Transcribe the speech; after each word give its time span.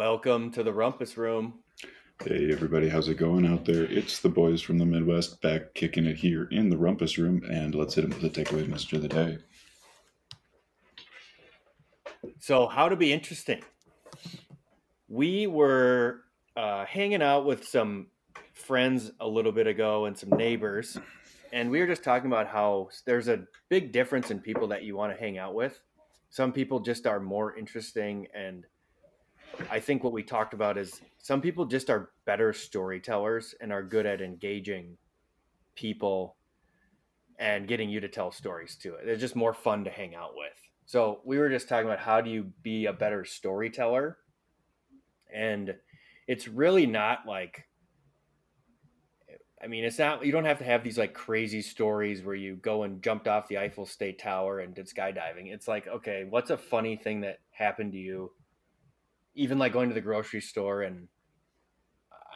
Welcome 0.00 0.50
to 0.52 0.62
the 0.62 0.72
Rumpus 0.72 1.18
Room. 1.18 1.58
Hey 2.24 2.50
everybody, 2.50 2.88
how's 2.88 3.10
it 3.10 3.18
going 3.18 3.46
out 3.46 3.66
there? 3.66 3.84
It's 3.84 4.20
the 4.20 4.30
boys 4.30 4.62
from 4.62 4.78
the 4.78 4.86
Midwest 4.86 5.42
back 5.42 5.74
kicking 5.74 6.06
it 6.06 6.16
here 6.16 6.48
in 6.50 6.70
the 6.70 6.76
Rumpus 6.76 7.18
Room, 7.18 7.42
and 7.50 7.74
let's 7.74 7.96
hit 7.96 8.08
them 8.08 8.18
with 8.18 8.22
the 8.22 8.30
takeaway 8.42 8.66
message 8.66 8.94
of 8.94 9.02
the 9.02 9.08
day. 9.08 9.36
So, 12.38 12.66
how 12.66 12.88
to 12.88 12.96
be 12.96 13.12
interesting? 13.12 13.62
We 15.06 15.46
were 15.46 16.22
uh, 16.56 16.86
hanging 16.86 17.20
out 17.20 17.44
with 17.44 17.68
some 17.68 18.06
friends 18.54 19.10
a 19.20 19.28
little 19.28 19.52
bit 19.52 19.66
ago 19.66 20.06
and 20.06 20.16
some 20.16 20.30
neighbors, 20.30 20.96
and 21.52 21.70
we 21.70 21.78
were 21.78 21.86
just 21.86 22.02
talking 22.02 22.28
about 22.28 22.46
how 22.46 22.88
there's 23.04 23.28
a 23.28 23.44
big 23.68 23.92
difference 23.92 24.30
in 24.30 24.38
people 24.40 24.68
that 24.68 24.82
you 24.82 24.96
want 24.96 25.12
to 25.12 25.20
hang 25.22 25.36
out 25.36 25.54
with. 25.54 25.78
Some 26.30 26.52
people 26.52 26.80
just 26.80 27.06
are 27.06 27.20
more 27.20 27.54
interesting, 27.54 28.28
and 28.34 28.64
I 29.70 29.80
think 29.80 30.02
what 30.02 30.12
we 30.12 30.22
talked 30.22 30.54
about 30.54 30.78
is 30.78 31.00
some 31.18 31.40
people 31.40 31.66
just 31.66 31.90
are 31.90 32.10
better 32.24 32.52
storytellers 32.52 33.54
and 33.60 33.72
are 33.72 33.82
good 33.82 34.06
at 34.06 34.20
engaging 34.20 34.96
people 35.74 36.36
and 37.38 37.66
getting 37.66 37.88
you 37.88 38.00
to 38.00 38.08
tell 38.08 38.30
stories 38.30 38.76
to 38.76 38.94
it. 38.94 39.06
They're 39.06 39.16
just 39.16 39.36
more 39.36 39.54
fun 39.54 39.84
to 39.84 39.90
hang 39.90 40.14
out 40.14 40.32
with. 40.36 40.52
So 40.86 41.20
we 41.24 41.38
were 41.38 41.48
just 41.48 41.68
talking 41.68 41.86
about 41.86 42.00
how 42.00 42.20
do 42.20 42.30
you 42.30 42.52
be 42.62 42.86
a 42.86 42.92
better 42.92 43.24
storyteller? 43.24 44.18
And 45.32 45.74
it's 46.26 46.48
really 46.48 46.86
not 46.86 47.26
like 47.26 47.66
I 49.62 49.66
mean, 49.66 49.84
it's 49.84 49.98
not 49.98 50.24
you 50.24 50.32
don't 50.32 50.46
have 50.46 50.58
to 50.58 50.64
have 50.64 50.82
these 50.82 50.96
like 50.96 51.12
crazy 51.12 51.60
stories 51.60 52.22
where 52.22 52.34
you 52.34 52.56
go 52.56 52.84
and 52.84 53.02
jumped 53.02 53.28
off 53.28 53.46
the 53.48 53.58
Eiffel 53.58 53.84
State 53.84 54.18
Tower 54.18 54.60
and 54.60 54.74
did 54.74 54.88
skydiving. 54.88 55.52
It's 55.52 55.68
like, 55.68 55.86
okay, 55.86 56.24
what's 56.28 56.50
a 56.50 56.56
funny 56.56 56.96
thing 56.96 57.20
that 57.22 57.40
happened 57.50 57.92
to 57.92 57.98
you? 57.98 58.32
Even 59.40 59.58
like 59.58 59.72
going 59.72 59.88
to 59.88 59.94
the 59.94 60.02
grocery 60.02 60.42
store 60.42 60.82
and 60.82 61.08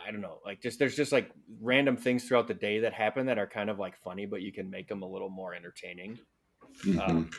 I 0.07 0.11
don't 0.11 0.23
know, 0.23 0.41
like 0.45 0.63
just 0.63 0.79
there's 0.79 0.97
just 0.97 1.13
like 1.13 1.31
random 1.61 1.97
things 1.97 2.25
throughout 2.25 2.49
the 2.49 2.55
day 2.55 2.81
that 2.81 2.95
happen 2.95 3.27
that 3.27 3.39
are 3.39 3.47
kind 3.47 3.69
of 3.69 3.79
like 3.79 3.97
funny, 3.97 4.25
but 4.25 4.41
you 4.41 4.53
can 4.53 4.71
make 4.71 4.89
them 4.89 5.03
a 5.03 5.07
little 5.07 5.29
more 5.29 5.55
entertaining. 5.55 6.19
Mhm. 6.83 6.99
Um, 6.99 7.31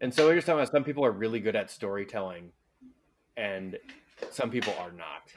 and 0.00 0.12
so 0.12 0.26
we're 0.26 0.34
just 0.34 0.46
talking 0.46 0.60
about 0.60 0.72
some 0.72 0.84
people 0.84 1.04
are 1.04 1.12
really 1.12 1.40
good 1.40 1.56
at 1.56 1.70
storytelling, 1.70 2.52
and 3.36 3.78
some 4.30 4.50
people 4.50 4.74
are 4.78 4.92
not. 4.92 5.32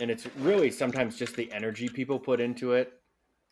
And 0.00 0.10
it's 0.10 0.26
really 0.38 0.70
sometimes 0.70 1.16
just 1.16 1.36
the 1.36 1.52
energy 1.52 1.88
people 1.88 2.18
put 2.18 2.40
into 2.40 2.72
it. 2.72 2.92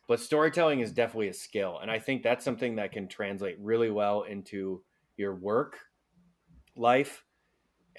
But 0.07 0.19
storytelling 0.19 0.81
is 0.81 0.91
definitely 0.91 1.29
a 1.29 1.33
skill, 1.33 1.79
and 1.81 1.89
I 1.89 1.99
think 1.99 2.21
that's 2.21 2.43
something 2.43 2.75
that 2.75 2.91
can 2.91 3.07
translate 3.07 3.57
really 3.59 3.89
well 3.89 4.23
into 4.23 4.83
your 5.15 5.35
work 5.35 5.79
life 6.75 7.23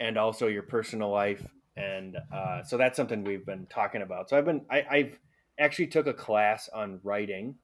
and 0.02 0.18
also 0.18 0.48
your 0.48 0.64
personal 0.64 1.10
life. 1.10 1.46
And 1.76 2.18
uh, 2.34 2.64
so 2.64 2.76
that's 2.76 2.96
something 2.96 3.22
we've 3.22 3.46
been 3.46 3.66
talking 3.66 4.02
about. 4.02 4.28
So 4.28 4.36
I've 4.36 4.44
been 4.44 4.62
I, 4.70 4.84
I've 4.90 5.18
actually 5.58 5.86
took 5.86 6.08
a 6.08 6.12
class 6.12 6.68
on 6.74 6.98
writing 7.04 7.54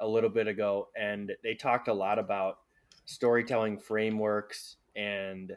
a 0.00 0.08
little 0.08 0.30
bit 0.30 0.48
ago, 0.48 0.88
and 0.96 1.30
they 1.44 1.54
talked 1.54 1.88
a 1.88 1.92
lot 1.92 2.18
about 2.18 2.56
storytelling 3.04 3.78
frameworks 3.78 4.76
and 4.94 5.52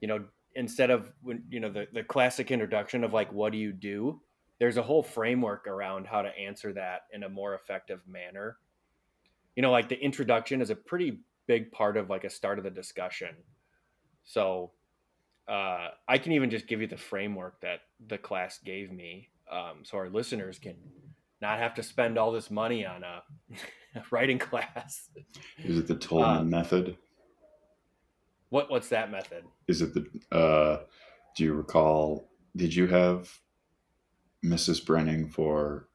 you 0.00 0.08
know 0.08 0.24
instead 0.54 0.90
of 0.90 1.12
when 1.22 1.42
you 1.50 1.60
know 1.60 1.70
the, 1.70 1.86
the 1.92 2.02
classic 2.02 2.50
introduction 2.50 3.04
of 3.04 3.12
like 3.12 3.32
what 3.32 3.52
do 3.52 3.58
you 3.58 3.72
do 3.72 4.20
there's 4.58 4.76
a 4.76 4.82
whole 4.82 5.04
framework 5.04 5.68
around 5.68 6.04
how 6.04 6.20
to 6.20 6.36
answer 6.36 6.72
that 6.72 7.02
in 7.12 7.22
a 7.22 7.28
more 7.28 7.54
effective 7.54 8.00
manner 8.08 8.56
you 9.54 9.62
know 9.62 9.70
like 9.70 9.88
the 9.88 10.00
introduction 10.02 10.60
is 10.60 10.70
a 10.70 10.74
pretty 10.74 11.20
big 11.46 11.70
part 11.70 11.96
of 11.96 12.10
like 12.10 12.24
a 12.24 12.30
start 12.30 12.58
of 12.58 12.64
the 12.64 12.70
discussion 12.70 13.36
so 14.24 14.72
uh, 15.48 15.88
i 16.06 16.18
can 16.18 16.32
even 16.32 16.50
just 16.50 16.66
give 16.66 16.80
you 16.80 16.86
the 16.86 16.96
framework 16.96 17.60
that 17.60 17.80
the 18.06 18.18
class 18.18 18.58
gave 18.64 18.92
me 18.92 19.28
um, 19.50 19.78
so 19.82 19.96
our 19.98 20.08
listeners 20.10 20.58
can 20.58 20.76
not 21.40 21.58
have 21.58 21.74
to 21.74 21.82
spend 21.82 22.18
all 22.18 22.32
this 22.32 22.50
money 22.50 22.84
on 22.84 23.02
a 23.04 23.22
writing 24.10 24.38
class 24.38 25.08
Is 25.64 25.78
it 25.78 25.86
the 25.86 25.94
Toulmin 25.94 26.40
Uh, 26.40 26.44
method? 26.44 26.96
what 28.50 28.70
what's 28.70 28.88
that 28.90 29.10
method 29.10 29.44
Is 29.68 29.80
it 29.82 29.94
the? 29.94 30.36
Uh, 30.36 30.84
do 31.36 31.44
you 31.44 31.54
recall? 31.54 32.28
Did 32.56 32.74
you 32.74 32.86
have 32.88 33.30
Mrs. 34.44 34.84
Brenning 34.84 35.30
for 35.30 35.88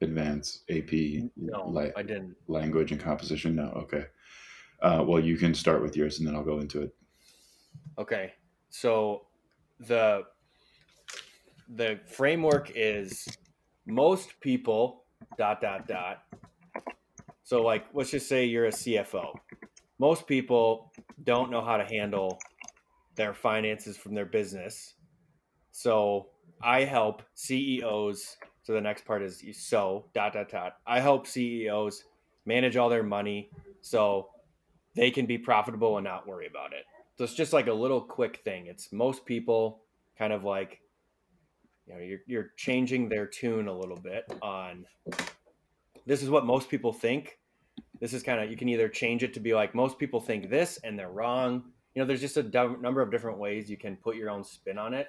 advanced 0.00 0.64
AP 0.70 0.92
no 1.36 1.68
li- 1.68 1.92
i 1.96 2.02
didn't 2.02 2.34
language 2.48 2.92
and 2.92 3.00
composition? 3.00 3.54
No. 3.56 3.68
Okay. 3.84 4.04
Uh, 4.82 5.04
well, 5.06 5.20
you 5.20 5.36
can 5.36 5.54
start 5.54 5.80
with 5.80 5.96
yours, 5.96 6.18
and 6.18 6.26
then 6.26 6.34
I'll 6.34 6.42
go 6.44 6.58
into 6.60 6.82
it. 6.82 6.94
Okay. 7.98 8.32
So 8.72 9.26
the 9.78 10.22
the 11.68 12.00
framework 12.06 12.72
is 12.74 13.28
most 13.86 14.40
people 14.40 15.04
dot 15.38 15.60
dot 15.60 15.86
dot. 15.86 16.24
So 17.44 17.62
like 17.62 17.84
let's 17.92 18.10
just 18.10 18.28
say 18.28 18.46
you're 18.46 18.66
a 18.66 18.72
CFO. 18.72 19.34
Most 19.98 20.26
people 20.26 20.90
don't 21.22 21.50
know 21.50 21.60
how 21.60 21.76
to 21.76 21.84
handle 21.84 22.40
their 23.14 23.34
finances 23.34 23.96
from 23.96 24.14
their 24.14 24.26
business. 24.26 24.94
So 25.70 26.30
I 26.62 26.84
help 26.84 27.22
CEOs. 27.34 28.38
So 28.62 28.72
the 28.72 28.80
next 28.80 29.04
part 29.04 29.22
is 29.22 29.44
so 29.52 30.06
dot 30.14 30.32
dot 30.32 30.48
dot. 30.48 30.78
I 30.86 30.98
help 31.00 31.26
CEOs 31.26 32.04
manage 32.46 32.76
all 32.76 32.88
their 32.88 33.02
money 33.02 33.50
so 33.82 34.30
they 34.94 35.10
can 35.10 35.26
be 35.26 35.36
profitable 35.36 35.98
and 35.98 36.04
not 36.04 36.26
worry 36.26 36.46
about 36.46 36.72
it. 36.72 36.84
So 37.16 37.24
it's 37.24 37.34
just 37.34 37.52
like 37.52 37.66
a 37.66 37.72
little 37.72 38.00
quick 38.00 38.40
thing. 38.44 38.66
It's 38.66 38.92
most 38.92 39.24
people 39.26 39.82
kind 40.18 40.32
of 40.32 40.44
like, 40.44 40.80
you 41.86 41.94
know, 41.94 42.00
you're, 42.00 42.20
you're 42.26 42.50
changing 42.56 43.08
their 43.08 43.26
tune 43.26 43.68
a 43.68 43.76
little 43.76 43.98
bit 43.98 44.24
on 44.40 44.86
this 46.06 46.22
is 46.22 46.30
what 46.30 46.46
most 46.46 46.68
people 46.68 46.92
think. 46.92 47.38
This 48.00 48.12
is 48.12 48.22
kind 48.22 48.40
of, 48.42 48.50
you 48.50 48.56
can 48.56 48.68
either 48.68 48.88
change 48.88 49.22
it 49.22 49.34
to 49.34 49.40
be 49.40 49.54
like, 49.54 49.74
most 49.74 49.98
people 49.98 50.20
think 50.20 50.50
this 50.50 50.78
and 50.82 50.98
they're 50.98 51.10
wrong. 51.10 51.64
You 51.94 52.02
know, 52.02 52.06
there's 52.06 52.20
just 52.20 52.36
a 52.36 52.42
number 52.42 53.00
of 53.00 53.10
different 53.10 53.38
ways 53.38 53.70
you 53.70 53.76
can 53.76 53.96
put 53.96 54.16
your 54.16 54.30
own 54.30 54.42
spin 54.42 54.78
on 54.78 54.94
it. 54.94 55.08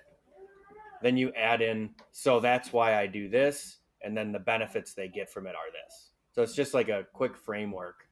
Then 1.02 1.18
you 1.18 1.34
add 1.34 1.62
in, 1.62 1.90
so 2.12 2.40
that's 2.40 2.72
why 2.72 2.96
I 2.96 3.08
do 3.08 3.30
this. 3.30 3.78
And 4.04 4.16
then 4.16 4.32
the 4.32 4.40
benefits 4.40 4.94
they 4.94 5.08
get 5.08 5.32
from 5.32 5.48
it 5.48 5.56
are 5.56 5.72
this. 5.72 6.12
So 6.34 6.42
it's 6.44 6.56
just 6.56 6.74
like 6.74 6.90
a 6.90 7.06
quick 7.14 7.38
framework 7.38 8.08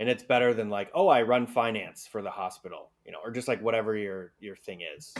and 0.00 0.08
it's 0.08 0.24
better 0.24 0.52
than 0.52 0.68
like 0.68 0.90
oh 0.94 1.06
i 1.08 1.22
run 1.22 1.46
finance 1.46 2.06
for 2.08 2.22
the 2.22 2.30
hospital 2.30 2.90
you 3.06 3.12
know 3.12 3.18
or 3.24 3.30
just 3.30 3.46
like 3.46 3.62
whatever 3.62 3.96
your 3.96 4.32
your 4.40 4.56
thing 4.56 4.80
is 4.96 5.14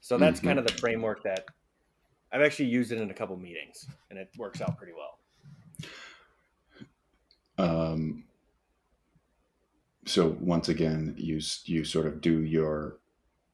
so 0.00 0.18
that's 0.18 0.40
Mhm. 0.40 0.44
kind 0.44 0.58
of 0.58 0.66
the 0.66 0.72
framework 0.74 1.22
that 1.22 1.44
i've 2.32 2.42
actually 2.42 2.68
used 2.68 2.90
it 2.90 2.98
in 3.00 3.10
a 3.10 3.14
couple 3.14 3.36
meetings 3.36 3.86
and 4.10 4.18
it 4.18 4.28
works 4.36 4.60
out 4.60 4.76
pretty 4.76 4.92
well 4.92 5.18
Um, 7.56 8.24
so 10.06 10.36
once 10.40 10.68
again, 10.68 11.14
you 11.16 11.40
you 11.64 11.84
sort 11.84 12.06
of 12.06 12.20
do 12.20 12.42
your 12.42 12.98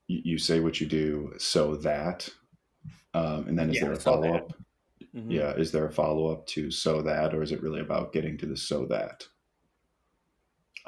you, 0.09 0.39
say 0.39 0.59
what 0.59 0.81
you 0.81 0.87
do 0.89 1.35
so 1.39 1.77
that, 1.77 2.29
um, 3.15 3.47
and 3.47 3.59
then 3.59 3.71
is 3.71 3.77
Yeah, 3.77 3.83
there 3.83 3.93
a 3.93 3.97
so 3.97 4.03
follow 4.03 4.35
up? 4.35 4.53
Mhm. 5.15 5.31
Yeah, 5.31 5.53
is 5.55 5.71
there 5.71 5.87
a 5.87 5.93
follow 5.93 6.33
up 6.33 6.47
to 6.49 6.71
so 6.71 7.03
that, 7.03 7.35
or 7.35 7.43
is 7.43 7.53
it 7.53 7.63
really 7.63 7.81
about 7.81 8.13
getting 8.13 8.37
to 8.39 8.47
the 8.47 8.57
so 8.57 8.87
that? 8.87 9.29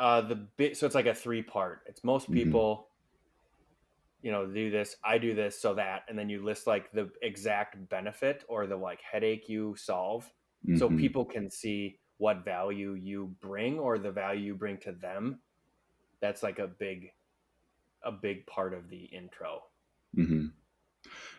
Uh 0.03 0.23
the 0.23 0.37
bit 0.37 0.77
so 0.77 0.87
it's 0.87 0.97
like 0.97 1.07
a 1.07 1.15
three 1.15 1.43
part 1.43 1.85
it's 1.89 2.05
most 2.05 2.31
Mhm. 2.31 2.33
people 2.33 2.91
you 4.21 4.31
know 4.31 4.47
do 4.47 4.71
this 4.71 4.97
i 5.05 5.19
do 5.19 5.35
this 5.35 5.61
so 5.61 5.75
that 5.75 6.05
and 6.09 6.19
then 6.19 6.29
you 6.29 6.43
list 6.45 6.67
like 6.67 6.91
the 6.93 7.11
exact 7.23 7.89
benefit 7.89 8.45
or 8.49 8.67
the 8.67 8.77
like 8.77 9.01
headache 9.03 9.49
you 9.49 9.75
solve 9.77 10.33
so 10.73 10.89
Mhm. 10.89 10.91
people 10.91 11.25
can 11.25 11.51
see 11.51 12.01
what 12.19 12.45
value 12.45 12.95
you 12.95 13.37
bring 13.41 13.79
or 13.79 13.99
the 13.99 14.13
value 14.13 14.47
you 14.47 14.55
bring 14.55 14.79
to 14.79 14.93
them 14.93 15.43
that's 16.21 16.43
like 16.43 16.59
a 16.59 16.69
big 16.69 17.11
a 18.05 18.13
big 18.13 18.47
part 18.47 18.75
of 18.75 18.89
the 18.91 19.05
intro 19.07 19.63
Mhm. 20.17 20.53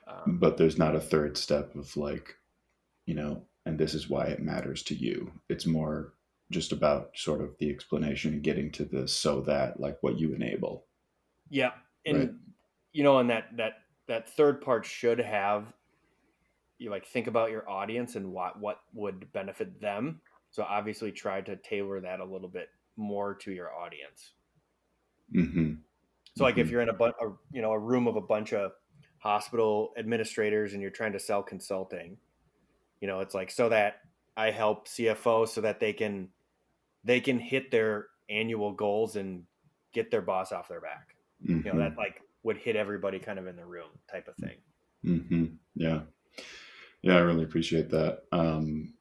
um, 0.07 0.39
But 0.39 0.57
there's 0.57 0.77
not 0.77 0.95
a 0.95 1.01
third 1.01 1.37
step 1.37 1.75
of 1.75 1.95
like, 1.97 2.37
you 3.05 3.15
know, 3.15 3.47
and 3.65 3.79
this 3.79 3.93
is 3.95 4.09
why 4.09 4.27
it 4.27 4.41
matters 4.41 4.83
to 4.85 4.95
you. 4.95 5.41
It's 5.49 5.65
more 5.67 6.15
just 6.53 6.71
about 6.71 7.17
sort 7.17 7.41
of 7.41 7.57
the 7.59 7.69
explanation 7.71 8.33
and 8.33 8.43
getting 8.43 8.71
to 8.73 8.85
the 8.85 9.07
so 9.07 9.41
that, 9.41 9.79
like 9.79 10.01
what 10.01 10.19
you 10.19 10.33
enable. 10.33 10.87
yeah 11.49 11.71
and 12.05 12.29
Right. 12.29 12.31
you 12.91 13.03
know 13.03 13.19
and 13.19 13.29
that 13.29 13.55
that 13.57 13.73
that 14.07 14.29
third 14.29 14.61
part 14.61 14.85
should 14.85 15.19
have 15.19 15.73
you 16.77 16.89
like 16.89 17.05
think 17.05 17.27
about 17.27 17.51
your 17.51 17.69
audience 17.69 18.15
and 18.15 18.31
what 18.31 18.59
what 18.59 18.81
would 18.93 19.31
benefit 19.31 19.79
them 19.79 20.21
so 20.51 20.63
obviously 20.63 21.11
try 21.11 21.41
to 21.41 21.55
tailor 21.57 22.01
that 22.01 22.19
a 22.19 22.25
little 22.25 22.49
bit 22.49 22.69
more 22.95 23.33
to 23.35 23.51
your 23.51 23.73
audience 23.73 24.33
hmm 25.31 25.83
So 26.37 26.43
like 26.43 26.57
if 26.57 26.67
Mhm. 26.67 26.71
you're 26.71 26.81
in 26.81 26.89
a, 26.89 26.93
bu- 26.93 27.05
a 27.21 27.37
you 27.51 27.61
know 27.61 27.71
a 27.71 27.79
room 27.79 28.07
of 28.07 28.15
a 28.15 28.21
bunch 28.21 28.53
of 28.53 28.71
hospital 29.19 29.93
administrators 29.97 30.73
and 30.73 30.81
you're 30.81 30.91
trying 30.91 31.13
to 31.13 31.19
sell 31.19 31.43
consulting, 31.43 32.17
you 33.01 33.07
know, 33.07 33.21
it's 33.21 33.35
like 33.35 33.51
so 33.51 33.69
that 33.69 34.01
I 34.37 34.51
help 34.51 34.87
CFO 34.87 35.45
so 35.45 35.61
that 35.61 35.79
they 35.79 35.93
can 35.93 36.31
they 37.03 37.19
can 37.19 37.39
hit 37.39 37.71
their 37.71 38.07
annual 38.29 38.71
goals 38.73 39.15
and 39.15 39.43
get 39.93 40.11
their 40.11 40.21
boss 40.21 40.51
off 40.51 40.67
their 40.67 40.81
back. 40.81 41.15
You 41.45 41.61
know, 41.61 41.77
that 41.77 41.97
like 41.97 42.21
would 42.43 42.57
hit 42.57 42.75
everybody 42.75 43.19
kind 43.19 43.37
of 43.37 43.47
in 43.47 43.55
the 43.55 43.65
room 43.65 43.89
type 44.09 44.27
of 44.27 44.35
thing. 44.37 44.57
Mm-hmm. 45.05 45.45
Yeah. 45.75 46.01
Yeah, 47.01 47.15
I 47.15 47.19
really 47.19 47.43
appreciate 47.43 47.89
that. 47.89 48.23
Um, 48.31 48.93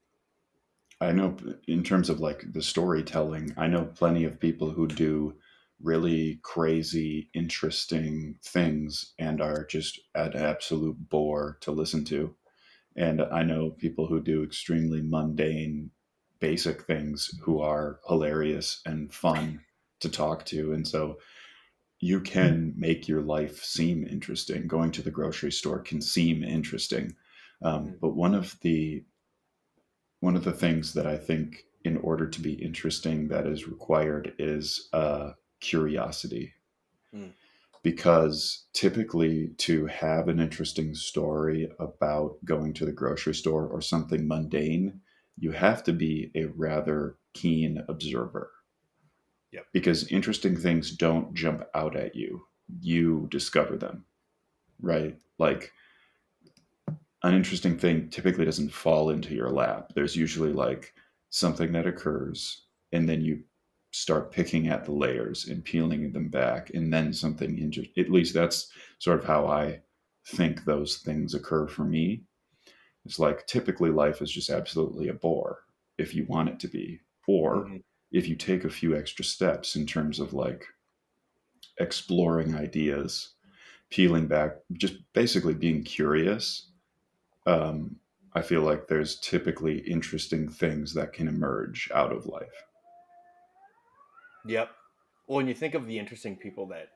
I 1.00 1.12
know 1.12 1.36
in 1.68 1.82
terms 1.84 2.10
of 2.10 2.20
like 2.20 2.44
the 2.52 2.62
storytelling, 2.62 3.54
I 3.56 3.68
know 3.68 3.84
plenty 3.84 4.24
of 4.24 4.40
people 4.40 4.70
who 4.70 4.88
do 4.88 5.34
really 5.80 6.40
crazy, 6.42 7.28
interesting 7.34 8.36
things 8.44 9.14
and 9.18 9.40
are 9.40 9.64
just 9.66 10.00
an 10.14 10.34
absolute 10.34 10.96
bore 11.08 11.58
to 11.60 11.72
listen 11.72 12.04
to. 12.06 12.34
And 12.96 13.22
I 13.22 13.42
know 13.42 13.70
people 13.70 14.06
who 14.06 14.20
do 14.20 14.44
extremely 14.44 15.02
mundane, 15.02 15.90
basic 16.42 16.82
things 16.82 17.30
who 17.40 17.60
are 17.60 18.00
hilarious 18.08 18.82
and 18.84 19.14
fun 19.14 19.60
to 20.00 20.08
talk 20.08 20.44
to. 20.46 20.72
And 20.72 20.86
so 20.86 21.18
you 22.00 22.20
can 22.20 22.74
make 22.76 23.06
your 23.06 23.22
life 23.22 23.62
seem 23.62 24.04
interesting. 24.04 24.66
Going 24.66 24.90
to 24.90 25.02
the 25.02 25.10
grocery 25.12 25.52
store 25.52 25.78
can 25.78 26.02
seem 26.02 26.42
interesting. 26.42 27.14
Um, 27.62 27.84
mm-hmm. 27.84 27.94
but 28.00 28.16
one 28.16 28.34
of 28.34 28.58
the 28.60 29.04
one 30.18 30.36
of 30.36 30.44
the 30.44 30.52
things 30.52 30.94
that 30.94 31.06
I 31.06 31.16
think 31.16 31.64
in 31.84 31.96
order 31.96 32.28
to 32.28 32.40
be 32.40 32.54
interesting 32.54 33.28
that 33.28 33.46
is 33.46 33.68
required 33.68 34.34
is 34.38 34.88
uh, 34.92 35.32
curiosity. 35.60 36.52
Mm. 37.14 37.32
Because 37.82 38.66
typically, 38.72 39.50
to 39.58 39.86
have 39.86 40.28
an 40.28 40.38
interesting 40.38 40.94
story 40.94 41.68
about 41.80 42.36
going 42.44 42.72
to 42.74 42.84
the 42.84 42.92
grocery 42.92 43.34
store 43.34 43.66
or 43.66 43.80
something 43.80 44.28
mundane, 44.28 45.00
you 45.38 45.52
have 45.52 45.82
to 45.84 45.92
be 45.92 46.30
a 46.34 46.44
rather 46.44 47.16
keen 47.34 47.82
observer. 47.88 48.50
Yep. 49.52 49.66
Because 49.72 50.08
interesting 50.08 50.56
things 50.56 50.90
don't 50.92 51.34
jump 51.34 51.64
out 51.74 51.96
at 51.96 52.14
you, 52.14 52.46
you 52.80 53.28
discover 53.30 53.76
them, 53.76 54.04
right? 54.80 55.18
Like, 55.38 55.72
an 57.22 57.34
interesting 57.34 57.78
thing 57.78 58.08
typically 58.10 58.44
doesn't 58.44 58.72
fall 58.72 59.10
into 59.10 59.34
your 59.34 59.50
lap. 59.50 59.92
There's 59.94 60.16
usually 60.16 60.52
like 60.52 60.92
something 61.30 61.72
that 61.72 61.86
occurs, 61.86 62.62
and 62.92 63.08
then 63.08 63.20
you 63.20 63.42
start 63.92 64.32
picking 64.32 64.68
at 64.68 64.84
the 64.84 64.92
layers 64.92 65.46
and 65.46 65.64
peeling 65.64 66.12
them 66.12 66.28
back, 66.28 66.70
and 66.70 66.92
then 66.92 67.12
something 67.12 67.58
injured. 67.58 67.88
At 67.96 68.10
least 68.10 68.34
that's 68.34 68.72
sort 68.98 69.20
of 69.20 69.26
how 69.26 69.46
I 69.46 69.80
think 70.26 70.64
those 70.64 70.96
things 70.98 71.34
occur 71.34 71.68
for 71.68 71.84
me. 71.84 72.24
It's 73.04 73.18
like 73.18 73.46
typically 73.46 73.90
life 73.90 74.22
is 74.22 74.30
just 74.30 74.50
absolutely 74.50 75.08
a 75.08 75.14
bore 75.14 75.60
if 75.98 76.14
you 76.14 76.24
want 76.26 76.48
it 76.48 76.60
to 76.60 76.68
be, 76.68 77.00
or 77.26 77.64
mm-hmm. 77.64 77.76
if 78.12 78.28
you 78.28 78.36
take 78.36 78.64
a 78.64 78.70
few 78.70 78.96
extra 78.96 79.24
steps 79.24 79.76
in 79.76 79.86
terms 79.86 80.20
of 80.20 80.32
like 80.32 80.66
exploring 81.78 82.54
ideas, 82.54 83.34
peeling 83.90 84.26
back, 84.26 84.52
just 84.72 84.94
basically 85.12 85.54
being 85.54 85.82
curious 85.82 86.72
um, 87.46 87.96
I 88.34 88.42
feel 88.42 88.62
like 88.62 88.88
there's 88.88 89.18
typically 89.20 89.78
interesting 89.78 90.48
things 90.48 90.94
that 90.94 91.12
can 91.12 91.28
emerge 91.28 91.90
out 91.94 92.12
of 92.12 92.26
life. 92.26 92.64
Yep. 94.46 94.70
Well, 95.26 95.36
when 95.36 95.48
you 95.48 95.54
think 95.54 95.74
of 95.74 95.86
the 95.86 95.98
interesting 95.98 96.36
people 96.36 96.66
that 96.68 96.88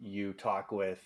you 0.00 0.32
talk 0.32 0.72
with, 0.72 1.00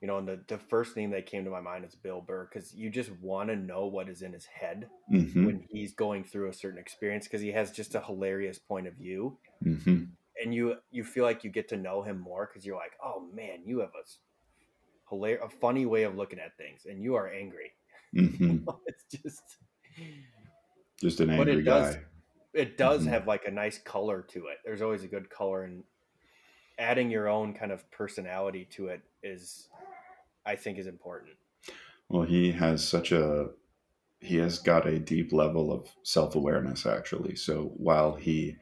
you 0.00 0.06
know, 0.06 0.18
and 0.18 0.28
the, 0.28 0.40
the 0.46 0.58
first 0.58 0.94
thing 0.94 1.10
that 1.10 1.26
came 1.26 1.44
to 1.44 1.50
my 1.50 1.60
mind 1.60 1.84
is 1.84 1.94
Bill 1.94 2.20
Burr, 2.20 2.48
because 2.52 2.72
you 2.72 2.88
just 2.88 3.10
want 3.20 3.48
to 3.48 3.56
know 3.56 3.86
what 3.86 4.08
is 4.08 4.22
in 4.22 4.32
his 4.32 4.46
head 4.46 4.88
mm-hmm. 5.12 5.44
when 5.44 5.64
he's 5.68 5.92
going 5.92 6.22
through 6.22 6.48
a 6.48 6.52
certain 6.52 6.78
experience, 6.78 7.26
because 7.26 7.40
he 7.40 7.50
has 7.52 7.72
just 7.72 7.94
a 7.94 8.00
hilarious 8.00 8.58
point 8.58 8.86
of 8.86 8.94
view. 8.94 9.38
Mm-hmm. 9.64 10.04
And 10.40 10.54
you 10.54 10.76
you 10.92 11.02
feel 11.02 11.24
like 11.24 11.42
you 11.42 11.50
get 11.50 11.68
to 11.70 11.76
know 11.76 12.02
him 12.02 12.20
more 12.20 12.46
because 12.46 12.64
you're 12.64 12.76
like, 12.76 12.92
oh 13.02 13.26
man, 13.34 13.62
you 13.64 13.80
have 13.80 13.88
a 13.88 14.06
hilarious, 15.10 15.42
a 15.44 15.48
funny 15.48 15.84
way 15.84 16.04
of 16.04 16.16
looking 16.16 16.38
at 16.38 16.56
things, 16.56 16.86
and 16.88 17.02
you 17.02 17.16
are 17.16 17.28
angry. 17.28 17.72
Mm-hmm. 18.14 18.68
it's 18.86 19.04
just, 19.10 19.42
just 21.00 21.20
an 21.20 21.30
angry 21.30 21.54
it 21.54 21.62
does, 21.62 21.96
guy. 21.96 22.02
It 22.54 22.78
does 22.78 23.00
mm-hmm. 23.00 23.10
have 23.10 23.26
like 23.26 23.46
a 23.46 23.50
nice 23.50 23.78
color 23.78 24.22
to 24.28 24.46
it. 24.46 24.58
There's 24.64 24.82
always 24.82 25.02
a 25.02 25.08
good 25.08 25.28
color, 25.28 25.64
and 25.64 25.82
adding 26.78 27.10
your 27.10 27.28
own 27.28 27.52
kind 27.52 27.72
of 27.72 27.88
personality 27.90 28.66
to 28.70 28.88
it 28.88 29.00
is, 29.22 29.68
I 30.48 30.56
think, 30.56 30.78
is 30.78 30.86
important. 30.86 31.36
Well, 32.08 32.22
he 32.22 32.50
has 32.52 32.82
such 32.86 33.12
a 33.12 33.50
he 34.20 34.36
has 34.36 34.58
got 34.58 34.86
a 34.86 34.98
deep 34.98 35.30
level 35.30 35.70
of 35.70 35.86
self 36.04 36.34
awareness, 36.36 36.86
actually. 36.86 37.36
So 37.36 37.72
while 37.76 38.14
he 38.14 38.56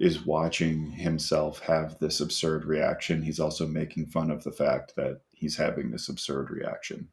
is 0.00 0.24
watching 0.24 0.90
himself 0.90 1.58
have 1.60 1.98
this 1.98 2.20
absurd 2.20 2.64
reaction, 2.64 3.22
he's 3.22 3.40
also 3.40 3.66
making 3.66 4.06
fun 4.06 4.30
of 4.30 4.42
the 4.42 4.52
fact 4.52 4.96
that 4.96 5.20
he's 5.30 5.54
having 5.54 5.90
this 5.90 6.08
absurd 6.08 6.50
reaction. 6.50 7.08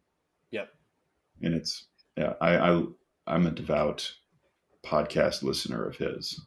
Yep. 0.51 0.69
And 1.41 1.53
it's 1.53 1.88
yeah, 2.15 2.35
I, 2.39 2.57
I 2.57 2.83
I'm 3.27 3.47
a 3.47 3.51
devout 3.51 4.13
podcast 4.85 5.44
listener 5.44 5.85
of 5.85 5.97
his. 5.97 6.39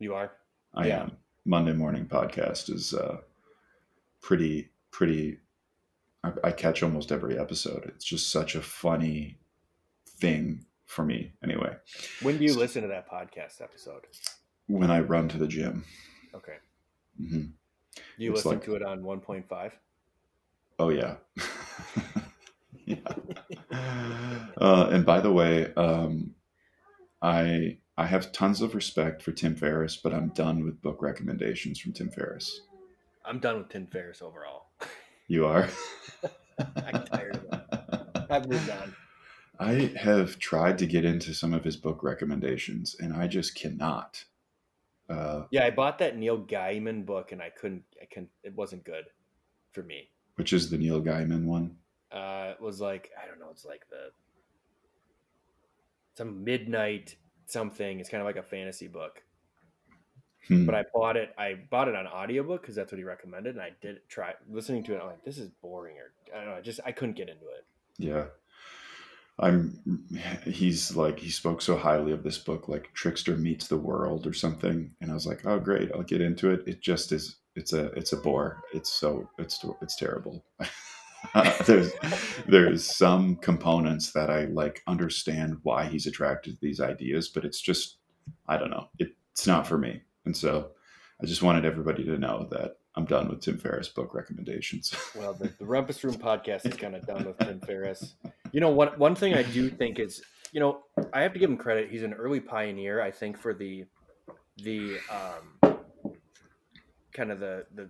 You 0.00 0.14
are? 0.14 0.32
I 0.74 0.88
yeah. 0.88 1.02
am. 1.02 1.12
Monday 1.44 1.72
morning 1.72 2.06
podcast 2.06 2.68
is 2.68 2.94
uh 2.94 3.18
pretty 4.20 4.70
pretty 4.90 5.38
I, 6.24 6.48
I 6.48 6.50
catch 6.50 6.82
almost 6.82 7.12
every 7.12 7.38
episode. 7.38 7.84
It's 7.94 8.04
just 8.04 8.32
such 8.32 8.56
a 8.56 8.62
funny 8.62 9.38
thing 10.18 10.64
for 10.86 11.04
me 11.04 11.34
anyway. 11.42 11.76
When 12.22 12.38
do 12.38 12.44
you 12.44 12.50
so, 12.50 12.58
listen 12.58 12.82
to 12.82 12.88
that 12.88 13.08
podcast 13.08 13.60
episode? 13.60 14.06
when 14.66 14.90
I 14.90 15.00
run 15.00 15.28
to 15.28 15.38
the 15.38 15.46
gym. 15.46 15.84
Okay. 16.34 16.56
Mm-hmm. 17.20 17.44
You 18.18 18.32
it's 18.32 18.44
listen 18.44 18.52
like, 18.52 18.64
to 18.64 18.74
it 18.76 18.82
on 18.82 19.02
1.5? 19.02 19.72
Oh, 20.78 20.88
yeah. 20.88 21.16
yeah. 22.84 22.96
uh, 24.58 24.88
and 24.90 25.06
by 25.06 25.20
the 25.20 25.32
way, 25.32 25.72
um, 25.74 26.34
I 27.22 27.78
I 27.96 28.06
have 28.06 28.32
tons 28.32 28.60
of 28.60 28.74
respect 28.74 29.22
for 29.22 29.30
Tim 29.30 29.54
Ferriss, 29.54 29.96
but 29.96 30.12
I'm 30.12 30.30
done 30.30 30.64
with 30.64 30.82
book 30.82 31.00
recommendations 31.00 31.78
from 31.78 31.92
Tim 31.92 32.10
Ferriss. 32.10 32.62
I'm 33.24 33.38
done 33.38 33.58
with 33.58 33.68
Tim 33.68 33.86
Ferriss 33.86 34.20
overall. 34.20 34.63
You 35.26 35.46
are? 35.46 35.68
I'm 36.76 37.04
tired 37.06 37.36
of 37.36 37.50
that. 37.50 38.26
I've 38.30 38.48
moved 38.48 38.70
on. 38.70 38.94
I 39.58 39.92
have 39.96 40.38
tried 40.38 40.78
to 40.78 40.86
get 40.86 41.04
into 41.04 41.32
some 41.32 41.54
of 41.54 41.64
his 41.64 41.76
book 41.76 42.02
recommendations, 42.02 42.96
and 42.98 43.12
I 43.12 43.26
just 43.26 43.54
cannot. 43.54 44.24
Uh, 45.08 45.44
yeah, 45.50 45.64
I 45.64 45.70
bought 45.70 45.98
that 45.98 46.16
Neil 46.16 46.38
Gaiman 46.38 47.06
book, 47.06 47.32
and 47.32 47.40
I 47.40 47.50
couldn't. 47.50 47.84
I 48.00 48.06
couldn't. 48.06 48.30
It 48.42 48.54
wasn't 48.54 48.84
good 48.84 49.04
for 49.72 49.82
me. 49.82 50.08
Which 50.36 50.52
is 50.52 50.70
the 50.70 50.78
Neil 50.78 51.00
Gaiman 51.00 51.44
one? 51.44 51.76
Uh, 52.10 52.52
it 52.52 52.60
was 52.60 52.80
like 52.80 53.10
I 53.20 53.26
don't 53.26 53.38
know. 53.38 53.48
It's 53.50 53.64
like 53.64 53.88
the 53.90 54.10
some 56.14 56.44
midnight 56.44 57.16
something. 57.46 58.00
It's 58.00 58.08
kind 58.08 58.20
of 58.20 58.26
like 58.26 58.36
a 58.36 58.42
fantasy 58.42 58.88
book. 58.88 59.22
Hmm. 60.48 60.66
But 60.66 60.74
I 60.74 60.84
bought 60.92 61.16
it. 61.16 61.34
I 61.38 61.54
bought 61.70 61.88
it 61.88 61.94
on 61.94 62.06
audiobook 62.06 62.62
because 62.62 62.74
that's 62.74 62.92
what 62.92 62.98
he 62.98 63.04
recommended, 63.04 63.54
and 63.54 63.62
I 63.62 63.70
did 63.80 64.00
try 64.08 64.34
listening 64.50 64.84
to 64.84 64.94
it. 64.94 65.00
I'm 65.00 65.06
like, 65.06 65.24
this 65.24 65.38
is 65.38 65.50
boring, 65.62 65.96
or 65.96 66.12
I 66.34 66.40
don't 66.40 66.50
know. 66.50 66.56
I 66.56 66.60
just 66.60 66.80
I 66.84 66.92
couldn't 66.92 67.16
get 67.16 67.28
into 67.28 67.46
it. 67.46 67.64
Yeah, 67.96 68.24
I'm 69.38 70.12
he's 70.44 70.94
like 70.94 71.18
he 71.18 71.30
spoke 71.30 71.60
so 71.60 71.76
highly 71.76 72.12
of 72.12 72.22
this 72.22 72.38
book 72.38 72.68
like 72.68 72.92
Trickster 72.94 73.36
meets 73.36 73.66
the 73.66 73.76
world 73.76 74.26
or 74.26 74.32
something 74.32 74.92
and 75.00 75.10
I 75.10 75.14
was 75.14 75.26
like 75.26 75.44
oh 75.44 75.58
great 75.58 75.90
I'll 75.92 76.02
get 76.02 76.20
into 76.20 76.50
it 76.50 76.62
it 76.68 76.80
just 76.80 77.10
is 77.10 77.36
it's 77.56 77.72
a 77.72 77.86
it's 77.92 78.12
a 78.12 78.16
bore 78.16 78.62
it's 78.72 78.92
so 78.92 79.28
it's 79.38 79.64
it's 79.82 79.96
terrible 79.96 80.44
there's 81.66 81.92
there's 82.46 82.84
some 82.84 83.34
components 83.36 84.12
that 84.12 84.30
I 84.30 84.44
like 84.44 84.82
understand 84.86 85.58
why 85.64 85.86
he's 85.86 86.06
attracted 86.06 86.54
to 86.54 86.60
these 86.60 86.80
ideas 86.80 87.28
but 87.28 87.44
it's 87.44 87.60
just 87.60 87.96
I 88.46 88.56
don't 88.56 88.70
know 88.70 88.88
it, 89.00 89.16
it's 89.32 89.48
not 89.48 89.66
for 89.66 89.78
me 89.78 90.02
and 90.24 90.36
so 90.36 90.70
I 91.22 91.26
just 91.26 91.42
wanted 91.42 91.64
everybody 91.64 92.04
to 92.04 92.18
know 92.18 92.48
that 92.50 92.76
I'm 92.96 93.04
done 93.04 93.28
with 93.28 93.40
Tim 93.40 93.58
Ferriss 93.58 93.88
book 93.88 94.14
recommendations. 94.14 94.94
well, 95.14 95.32
the, 95.32 95.48
the 95.58 95.64
Rumpus 95.64 96.02
Room 96.04 96.14
podcast 96.14 96.66
is 96.66 96.76
kind 96.76 96.94
of 96.94 97.06
done 97.06 97.24
with 97.24 97.38
Tim 97.38 97.60
Ferriss. 97.60 98.14
You 98.52 98.60
know, 98.60 98.70
one 98.70 98.88
one 98.98 99.14
thing 99.14 99.34
I 99.34 99.42
do 99.42 99.68
think 99.68 99.98
is, 99.98 100.22
you 100.52 100.60
know, 100.60 100.82
I 101.12 101.22
have 101.22 101.32
to 101.32 101.38
give 101.38 101.50
him 101.50 101.56
credit. 101.56 101.90
He's 101.90 102.02
an 102.02 102.14
early 102.14 102.40
pioneer, 102.40 103.00
I 103.00 103.10
think, 103.10 103.38
for 103.38 103.54
the 103.54 103.84
the 104.58 104.98
um, 105.10 105.76
kind 107.12 107.30
of 107.30 107.40
the 107.40 107.66
the 107.74 107.88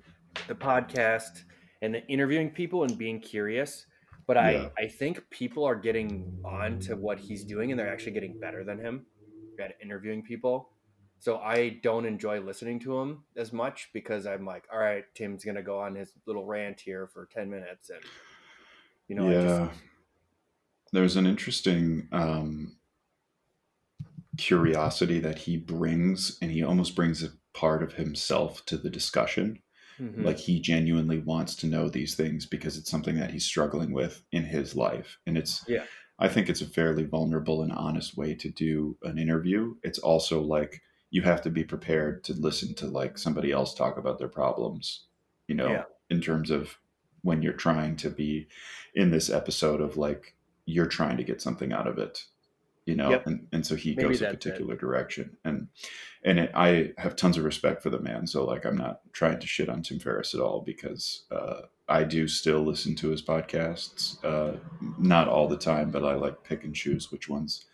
the 0.48 0.54
podcast 0.54 1.42
and 1.82 1.94
the 1.94 2.06
interviewing 2.06 2.50
people 2.50 2.84
and 2.84 2.96
being 2.96 3.20
curious. 3.20 3.86
But 4.26 4.38
I 4.38 4.50
yeah. 4.52 4.68
I 4.78 4.86
think 4.86 5.28
people 5.30 5.64
are 5.64 5.74
getting 5.74 6.38
on 6.44 6.78
to 6.80 6.96
what 6.96 7.18
he's 7.18 7.44
doing, 7.44 7.70
and 7.70 7.78
they're 7.78 7.92
actually 7.92 8.12
getting 8.12 8.38
better 8.40 8.64
than 8.64 8.78
him 8.78 9.06
at 9.60 9.74
interviewing 9.82 10.22
people. 10.22 10.70
So 11.24 11.38
I 11.38 11.80
don't 11.82 12.04
enjoy 12.04 12.40
listening 12.40 12.80
to 12.80 13.00
him 13.00 13.24
as 13.34 13.50
much 13.50 13.88
because 13.94 14.26
I'm 14.26 14.44
like, 14.44 14.64
all 14.70 14.78
right, 14.78 15.06
Tim's 15.14 15.42
gonna 15.42 15.62
go 15.62 15.80
on 15.80 15.94
his 15.94 16.12
little 16.26 16.44
rant 16.44 16.82
here 16.82 17.06
for 17.06 17.24
ten 17.24 17.48
minutes, 17.48 17.88
and 17.88 18.00
you 19.08 19.16
know, 19.16 19.30
yeah. 19.30 19.68
Just... 19.68 19.80
There's 20.92 21.16
an 21.16 21.24
interesting 21.24 22.08
um, 22.12 22.76
curiosity 24.36 25.18
that 25.20 25.38
he 25.38 25.56
brings, 25.56 26.36
and 26.42 26.50
he 26.50 26.62
almost 26.62 26.94
brings 26.94 27.22
a 27.22 27.30
part 27.54 27.82
of 27.82 27.94
himself 27.94 28.62
to 28.66 28.76
the 28.76 28.90
discussion. 28.90 29.60
Mm-hmm. 29.98 30.26
Like 30.26 30.36
he 30.36 30.60
genuinely 30.60 31.20
wants 31.20 31.56
to 31.56 31.66
know 31.66 31.88
these 31.88 32.14
things 32.14 32.44
because 32.44 32.76
it's 32.76 32.90
something 32.90 33.18
that 33.18 33.30
he's 33.30 33.46
struggling 33.46 33.94
with 33.94 34.22
in 34.30 34.44
his 34.44 34.76
life. 34.76 35.16
And 35.26 35.38
it's, 35.38 35.64
yeah, 35.66 35.84
I 36.18 36.28
think 36.28 36.50
it's 36.50 36.60
a 36.60 36.66
fairly 36.66 37.04
vulnerable 37.04 37.62
and 37.62 37.72
honest 37.72 38.14
way 38.14 38.34
to 38.34 38.50
do 38.50 38.98
an 39.04 39.16
interview. 39.16 39.76
It's 39.82 39.98
also 39.98 40.42
like 40.42 40.82
you 41.14 41.22
have 41.22 41.40
to 41.40 41.48
be 41.48 41.62
prepared 41.62 42.24
to 42.24 42.32
listen 42.32 42.74
to 42.74 42.86
like 42.88 43.16
somebody 43.16 43.52
else 43.52 43.72
talk 43.72 43.98
about 43.98 44.18
their 44.18 44.26
problems, 44.26 45.04
you 45.46 45.54
know, 45.54 45.68
yeah. 45.68 45.84
in 46.10 46.20
terms 46.20 46.50
of 46.50 46.76
when 47.22 47.40
you're 47.40 47.52
trying 47.52 47.94
to 47.94 48.10
be 48.10 48.48
in 48.96 49.12
this 49.12 49.30
episode 49.30 49.80
of 49.80 49.96
like 49.96 50.34
you're 50.66 50.88
trying 50.88 51.16
to 51.16 51.22
get 51.22 51.40
something 51.40 51.72
out 51.72 51.86
of 51.86 51.98
it 51.98 52.24
you 52.84 52.96
know 52.96 53.10
yep. 53.10 53.28
and, 53.28 53.46
and 53.52 53.64
so 53.64 53.76
he 53.76 53.94
Maybe 53.94 54.08
goes 54.08 54.22
a 54.22 54.30
particular 54.30 54.74
it. 54.74 54.80
direction 54.80 55.36
and 55.44 55.68
and 56.24 56.40
it, 56.40 56.50
i 56.52 56.92
have 56.98 57.14
tons 57.14 57.38
of 57.38 57.44
respect 57.44 57.80
for 57.80 57.90
the 57.90 58.00
man 58.00 58.26
so 58.26 58.44
like 58.44 58.66
i'm 58.66 58.76
not 58.76 59.00
trying 59.12 59.38
to 59.38 59.46
shit 59.46 59.68
on 59.68 59.82
tim 59.82 60.00
ferriss 60.00 60.34
at 60.34 60.40
all 60.40 60.62
because 60.62 61.26
uh, 61.30 61.60
i 61.88 62.02
do 62.02 62.26
still 62.26 62.60
listen 62.60 62.96
to 62.96 63.08
his 63.08 63.22
podcasts 63.22 64.22
uh, 64.24 64.58
not 64.98 65.28
all 65.28 65.46
the 65.46 65.56
time 65.56 65.92
but 65.92 66.04
i 66.04 66.14
like 66.14 66.42
pick 66.42 66.64
and 66.64 66.74
choose 66.74 67.12
which 67.12 67.28
ones 67.28 67.66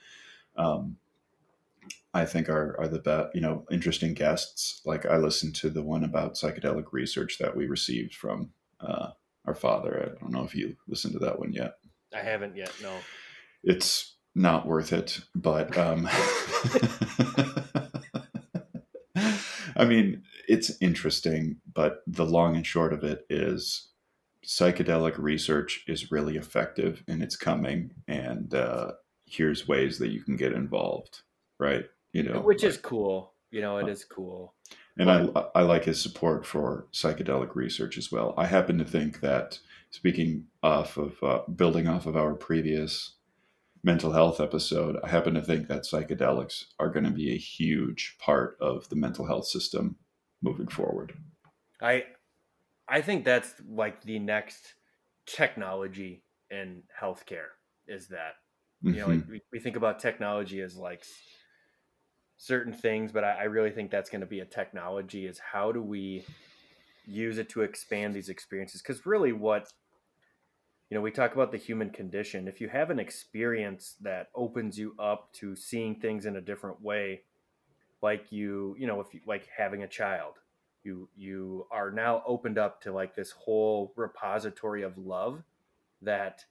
um, 0.57 0.97
i 2.15 2.25
think 2.25 2.49
are, 2.49 2.77
are 2.79 2.89
the 2.89 2.99
best 2.99 3.29
you 3.35 3.41
know 3.41 3.65
interesting 3.71 4.15
guests 4.15 4.81
like 4.85 5.07
i 5.07 5.17
listened 5.17 5.55
to 5.55 5.71
the 5.71 5.83
one 5.83 6.05
about 6.05 6.35
psychedelic 6.35 6.87
research 6.93 7.39
that 7.39 7.57
we 7.57 7.67
received 7.67 8.15
from 8.15 8.51
uh, 8.81 9.11
our 9.47 9.55
father 9.55 10.15
i 10.17 10.21
don't 10.21 10.33
know 10.33 10.45
if 10.45 10.55
you 10.55 10.77
listened 10.89 11.13
to 11.13 11.19
that 11.19 11.39
one 11.39 11.53
yet 11.53 11.75
i 12.15 12.21
haven't 12.21 12.57
yet 12.57 12.73
no 12.83 12.93
it's 13.63 14.17
not 14.35 14.67
worth 14.67 14.93
it. 14.93 15.21
But 15.35 15.77
um, 15.77 16.09
I 19.77 19.85
mean, 19.85 20.23
it's 20.49 20.73
interesting, 20.81 21.61
but 21.73 22.03
the 22.07 22.27
long 22.27 22.57
and 22.57 22.67
short 22.67 22.93
of 22.93 23.05
it 23.05 23.27
is 23.29 23.89
psychedelic 24.45 25.19
research 25.19 25.85
is 25.87 26.11
really 26.11 26.37
effective 26.37 27.05
and 27.07 27.23
it's 27.23 27.37
coming. 27.37 27.93
And 28.09 28.55
uh, 28.55 28.93
here's 29.27 29.69
ways 29.69 29.99
that 29.99 30.11
you 30.11 30.23
can 30.23 30.37
get 30.37 30.53
involved, 30.53 31.21
right? 31.59 31.85
You 32.13 32.25
know, 32.25 32.41
which 32.41 32.63
like, 32.63 32.71
is 32.71 32.77
cool. 32.77 33.33
You 33.51 33.61
know, 33.61 33.79
it 33.79 33.85
uh, 33.85 33.89
is 33.89 34.05
cool. 34.05 34.55
And 34.97 35.11
I, 35.11 35.29
I 35.55 35.63
like 35.63 35.85
his 35.85 36.01
support 36.01 36.45
for 36.45 36.87
psychedelic 36.93 37.55
research 37.55 37.97
as 37.97 38.13
well. 38.13 38.35
I 38.37 38.47
happen 38.47 38.79
to 38.79 38.85
think 38.85 39.21
that 39.21 39.59
speaking 39.91 40.45
off 40.63 40.97
of 40.97 41.23
uh, 41.23 41.41
building 41.51 41.89
off 41.89 42.07
of 42.07 42.17
our 42.17 42.35
previous 42.35 43.15
mental 43.83 44.13
health 44.13 44.41
episode, 44.41 44.97
I 45.03 45.09
happen 45.09 45.35
to 45.35 45.43
think 45.43 45.69
that 45.69 45.85
psychedelics 45.85 46.65
are 46.79 46.91
going 46.91 47.05
to 47.05 47.11
be 47.11 47.33
a 47.33 47.39
huge 47.39 48.17
part 48.19 48.57
of 48.61 48.89
the 48.89 48.97
mental 48.97 49.27
health 49.27 49.47
system 49.47 49.97
moving 50.43 50.69
forward. 50.69 51.15
I 51.81 52.05
I 52.89 53.01
think 53.01 53.25
that's 53.25 53.55
like 53.69 54.03
the 54.03 54.19
next 54.19 54.75
technology 55.27 56.25
in 56.51 56.83
healthcare 57.01 57.53
is 57.87 58.09
that 58.09 58.35
you 58.83 58.93
know 58.93 59.09
mm-hmm. 59.09 59.31
we, 59.31 59.41
we 59.53 59.61
think 59.61 59.77
about 59.77 59.99
technology 59.99 60.61
as 60.61 60.77
like 60.77 61.05
certain 62.41 62.73
things 62.73 63.13
but 63.13 63.23
I, 63.23 63.33
I 63.33 63.43
really 63.45 63.71
think 63.71 63.91
that's 63.91 64.09
going 64.09 64.23
to 64.23 64.27
be 64.27 64.41
a 64.41 64.47
technology 64.47 65.27
is 65.27 65.39
how 65.39 65.73
do 65.73 65.83
we 65.83 66.25
use 67.07 67.37
it 67.37 67.49
to 67.51 67.61
expand 67.61 68.15
these 68.15 68.31
experiences 68.31 68.81
because 68.81 69.05
really 69.05 69.33
what 69.33 69.73
you 70.91 70.97
know, 70.97 71.03
we 71.03 71.13
talk 71.13 71.35
about 71.35 71.53
the 71.53 71.59
human 71.59 71.91
condition. 71.91 72.49
If 72.49 72.61
you 72.61 72.69
have 72.69 72.91
an 72.91 72.99
experience 72.99 73.95
that 74.01 74.29
opens 74.35 74.77
you 74.77 74.97
up 74.99 75.33
to 75.35 75.55
seeing 75.55 75.95
things 75.95 76.27
in 76.27 76.35
a 76.35 76.41
different 76.41 76.83
way, 76.83 77.23
like 78.03 78.33
you, 78.33 78.75
you 78.77 78.89
know, 78.89 79.01
if 79.01 79.15
you 79.15 79.21
like 79.25 79.49
having 79.57 79.85
a 79.85 79.89
child, 79.89 80.35
you 80.83 81.09
you 81.15 81.67
are 81.71 81.93
now 81.93 82.23
opened 82.27 82.59
up 82.59 82.81
to 82.83 82.93
like 82.93 83.15
this 83.15 83.31
whole 83.31 83.93
repository 83.97 84.83
of 84.83 84.99
love 84.99 85.45
that 86.03 86.45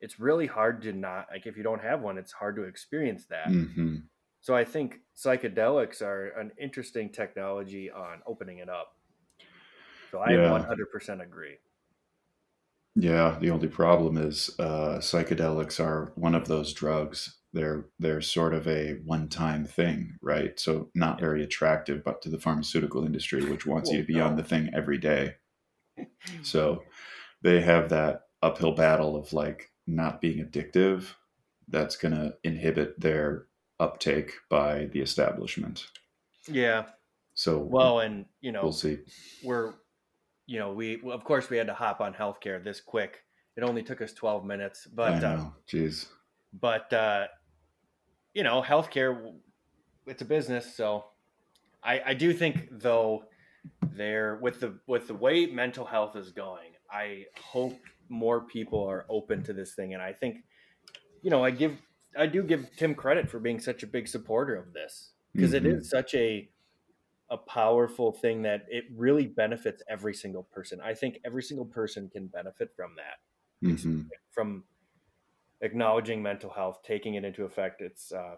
it's 0.00 0.20
really 0.20 0.46
hard 0.46 0.82
to 0.82 0.92
not 0.92 1.26
like 1.32 1.46
if 1.46 1.56
you 1.56 1.64
don't 1.64 1.82
have 1.82 2.02
one, 2.02 2.18
it's 2.18 2.32
hard 2.32 2.54
to 2.56 2.62
experience 2.62 3.26
that. 3.30 3.48
Mm-hmm. 3.48 3.96
So 4.42 4.56
I 4.56 4.64
think 4.64 4.98
psychedelics 5.16 6.02
are 6.02 6.30
an 6.30 6.50
interesting 6.60 7.10
technology 7.10 7.90
on 7.90 8.22
opening 8.26 8.58
it 8.58 8.68
up. 8.68 8.96
So 10.10 10.18
I 10.18 10.32
yeah. 10.32 10.66
100% 10.68 11.22
agree. 11.22 11.56
Yeah, 12.96 13.38
the 13.40 13.50
only 13.50 13.68
problem 13.68 14.18
is 14.18 14.50
uh, 14.58 14.98
psychedelics 14.98 15.80
are 15.82 16.12
one 16.16 16.34
of 16.34 16.48
those 16.48 16.74
drugs. 16.74 17.38
They're 17.54 17.86
they're 17.98 18.20
sort 18.20 18.52
of 18.52 18.66
a 18.66 18.98
one-time 19.04 19.64
thing, 19.64 20.18
right? 20.20 20.58
So 20.58 20.90
not 20.94 21.20
very 21.20 21.42
attractive, 21.44 22.02
but 22.04 22.20
to 22.22 22.28
the 22.28 22.40
pharmaceutical 22.40 23.04
industry, 23.06 23.44
which 23.44 23.64
wants 23.64 23.88
well, 23.88 23.96
you 23.96 24.02
to 24.02 24.06
be 24.06 24.18
no. 24.18 24.26
on 24.26 24.36
the 24.36 24.44
thing 24.44 24.70
every 24.74 24.98
day. 24.98 25.36
So 26.42 26.82
they 27.42 27.60
have 27.60 27.90
that 27.90 28.22
uphill 28.42 28.72
battle 28.72 29.16
of 29.16 29.32
like 29.32 29.70
not 29.86 30.20
being 30.20 30.44
addictive. 30.44 31.14
That's 31.68 31.96
going 31.96 32.14
to 32.14 32.34
inhibit 32.44 32.98
their 32.98 33.46
uptake 33.82 34.32
by 34.48 34.86
the 34.86 35.00
establishment. 35.00 35.86
Yeah. 36.46 36.84
So 37.34 37.58
well, 37.58 38.00
and 38.00 38.26
you 38.40 38.52
know, 38.52 38.62
we'll 38.62 38.72
see. 38.72 38.98
We're 39.42 39.74
you 40.46 40.58
know, 40.58 40.72
we 40.72 41.00
of 41.10 41.24
course 41.24 41.50
we 41.50 41.56
had 41.56 41.66
to 41.66 41.74
hop 41.74 42.00
on 42.00 42.14
healthcare 42.14 42.62
this 42.62 42.80
quick. 42.80 43.22
It 43.56 43.62
only 43.62 43.82
took 43.82 44.00
us 44.00 44.12
12 44.12 44.44
minutes, 44.44 44.86
but 44.86 45.22
uh, 45.22 45.44
jeez. 45.70 46.06
but 46.52 46.92
uh, 46.92 47.26
you 48.34 48.42
know, 48.42 48.62
healthcare 48.62 49.32
it's 50.06 50.22
a 50.22 50.24
business, 50.24 50.74
so 50.74 51.04
I, 51.82 52.00
I 52.06 52.14
do 52.14 52.32
think 52.32 52.68
though 52.70 53.24
there 53.82 54.38
with 54.42 54.60
the 54.60 54.78
with 54.86 55.08
the 55.08 55.14
way 55.14 55.46
mental 55.46 55.84
health 55.84 56.16
is 56.16 56.30
going, 56.30 56.72
I 56.90 57.24
hope 57.40 57.78
more 58.08 58.42
people 58.42 58.86
are 58.86 59.06
open 59.08 59.42
to 59.44 59.52
this 59.52 59.74
thing, 59.74 59.94
and 59.94 60.02
I 60.02 60.12
think 60.12 60.38
you 61.22 61.30
know 61.30 61.44
I 61.44 61.50
give 61.50 61.76
I 62.16 62.26
do 62.26 62.42
give 62.42 62.68
Tim 62.76 62.94
credit 62.94 63.30
for 63.30 63.38
being 63.38 63.60
such 63.60 63.82
a 63.82 63.86
big 63.86 64.08
supporter 64.08 64.54
of 64.54 64.72
this 64.72 65.10
because 65.34 65.52
mm-hmm. 65.52 65.82
such 65.82 66.14
a 66.14 66.48
a 67.30 67.36
powerful 67.38 68.12
thing 68.12 68.42
that 68.42 68.66
it 68.68 68.84
really 68.94 69.26
benefits 69.26 69.82
every 69.88 70.12
single 70.12 70.42
person. 70.42 70.80
I 70.84 70.92
think 70.92 71.18
every 71.24 71.42
single 71.42 71.64
person 71.64 72.10
can 72.12 72.26
benefit 72.26 72.70
from 72.76 72.90
that. 72.96 73.66
Mm-hmm. 73.66 74.02
From 74.30 74.64
acknowledging 75.62 76.22
mental 76.22 76.50
health, 76.50 76.80
taking 76.84 77.14
it 77.14 77.24
into 77.24 77.44
effect. 77.44 77.80
It's 77.80 78.12
uh, 78.12 78.36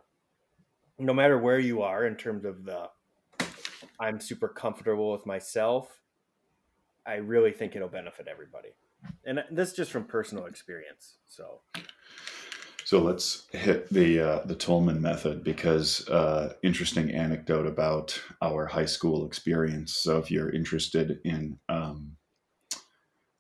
no 0.98 1.12
matter 1.12 1.38
where 1.38 1.58
you 1.58 1.82
are 1.82 2.06
in 2.06 2.14
terms 2.14 2.44
of 2.44 2.64
the 2.64 2.88
I'm 3.98 4.20
super 4.20 4.48
comfortable 4.48 5.12
with 5.12 5.26
myself. 5.26 6.00
I 7.06 7.14
really 7.16 7.52
think 7.52 7.76
it'll 7.76 7.88
benefit 7.88 8.28
everybody. 8.28 8.70
And 9.24 9.44
this 9.50 9.72
just 9.72 9.90
from 9.90 10.04
personal 10.04 10.46
experience. 10.46 11.16
So 11.28 11.60
so 12.84 13.00
let's 13.00 13.46
hit 13.52 13.88
the 13.92 14.20
uh, 14.20 14.40
the 14.44 14.54
Toulmin 14.54 15.00
method 15.00 15.42
because 15.42 16.06
uh, 16.08 16.52
interesting 16.62 17.10
anecdote 17.10 17.66
about 17.66 18.20
our 18.42 18.66
high 18.66 18.84
school 18.84 19.26
experience. 19.26 19.96
So 19.96 20.18
if 20.18 20.30
you're 20.30 20.50
interested 20.50 21.18
in 21.24 21.58
um, 21.68 22.16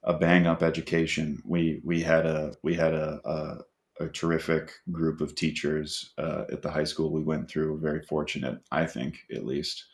a 0.02 0.14
bang 0.14 0.46
up 0.46 0.62
education, 0.62 1.42
we 1.44 1.82
we 1.84 2.00
had 2.00 2.24
a 2.24 2.54
we 2.62 2.74
had 2.74 2.94
a, 2.94 3.20
a, 3.24 4.04
a 4.04 4.08
terrific 4.08 4.72
group 4.90 5.20
of 5.20 5.34
teachers 5.34 6.12
uh, 6.16 6.44
at 6.50 6.62
the 6.62 6.70
high 6.70 6.84
school 6.84 7.12
we 7.12 7.22
went 7.22 7.48
through. 7.48 7.78
Very 7.80 8.02
fortunate, 8.02 8.58
I 8.72 8.86
think, 8.86 9.18
at 9.30 9.44
least, 9.44 9.84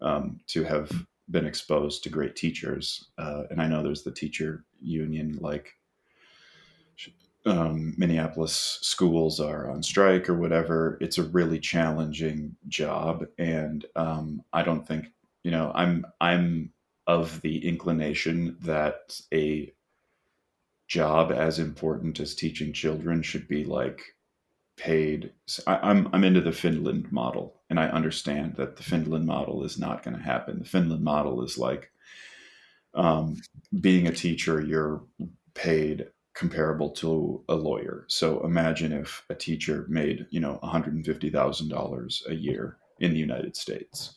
um, 0.00 0.40
to 0.48 0.64
have 0.64 0.90
been 1.30 1.46
exposed 1.46 2.02
to 2.02 2.10
great 2.10 2.36
teachers. 2.36 3.10
Uh, 3.18 3.44
and 3.50 3.60
I 3.60 3.66
know 3.66 3.82
there's 3.82 4.02
the 4.02 4.12
teacher 4.12 4.64
union 4.80 5.38
like 5.40 5.74
um, 7.46 7.94
Minneapolis 7.96 8.78
schools 8.80 9.40
are 9.40 9.70
on 9.70 9.82
strike 9.82 10.28
or 10.28 10.34
whatever, 10.34 10.96
it's 11.00 11.18
a 11.18 11.24
really 11.24 11.58
challenging 11.58 12.56
job, 12.68 13.26
and 13.38 13.84
um, 13.96 14.42
I 14.52 14.62
don't 14.62 14.86
think 14.86 15.12
you 15.42 15.50
know 15.50 15.72
I'm 15.74 16.06
I'm 16.20 16.72
of 17.06 17.40
the 17.42 17.66
inclination 17.66 18.56
that 18.62 19.20
a 19.32 19.72
job 20.88 21.32
as 21.32 21.58
important 21.58 22.20
as 22.20 22.34
teaching 22.34 22.72
children 22.72 23.22
should 23.22 23.46
be 23.46 23.64
like 23.64 24.14
paid. 24.76 25.32
I, 25.66 25.76
I'm 25.76 26.08
I'm 26.12 26.24
into 26.24 26.40
the 26.40 26.52
Finland 26.52 27.12
model, 27.12 27.60
and 27.68 27.78
I 27.78 27.88
understand 27.88 28.56
that 28.56 28.76
the 28.76 28.82
Finland 28.82 29.26
model 29.26 29.64
is 29.64 29.78
not 29.78 30.02
going 30.02 30.16
to 30.16 30.22
happen. 30.22 30.60
The 30.60 30.64
Finland 30.64 31.04
model 31.04 31.42
is 31.44 31.58
like 31.58 31.90
um, 32.94 33.36
being 33.80 34.06
a 34.06 34.12
teacher, 34.12 34.60
you're 34.60 35.02
paid 35.52 36.06
comparable 36.34 36.90
to 36.90 37.42
a 37.48 37.54
lawyer. 37.54 38.04
So 38.08 38.44
imagine 38.44 38.92
if 38.92 39.24
a 39.30 39.34
teacher 39.34 39.86
made, 39.88 40.26
you 40.30 40.40
know, 40.40 40.58
$150,000 40.62 42.28
a 42.28 42.34
year 42.34 42.76
in 42.98 43.12
the 43.12 43.18
United 43.18 43.56
States. 43.56 44.16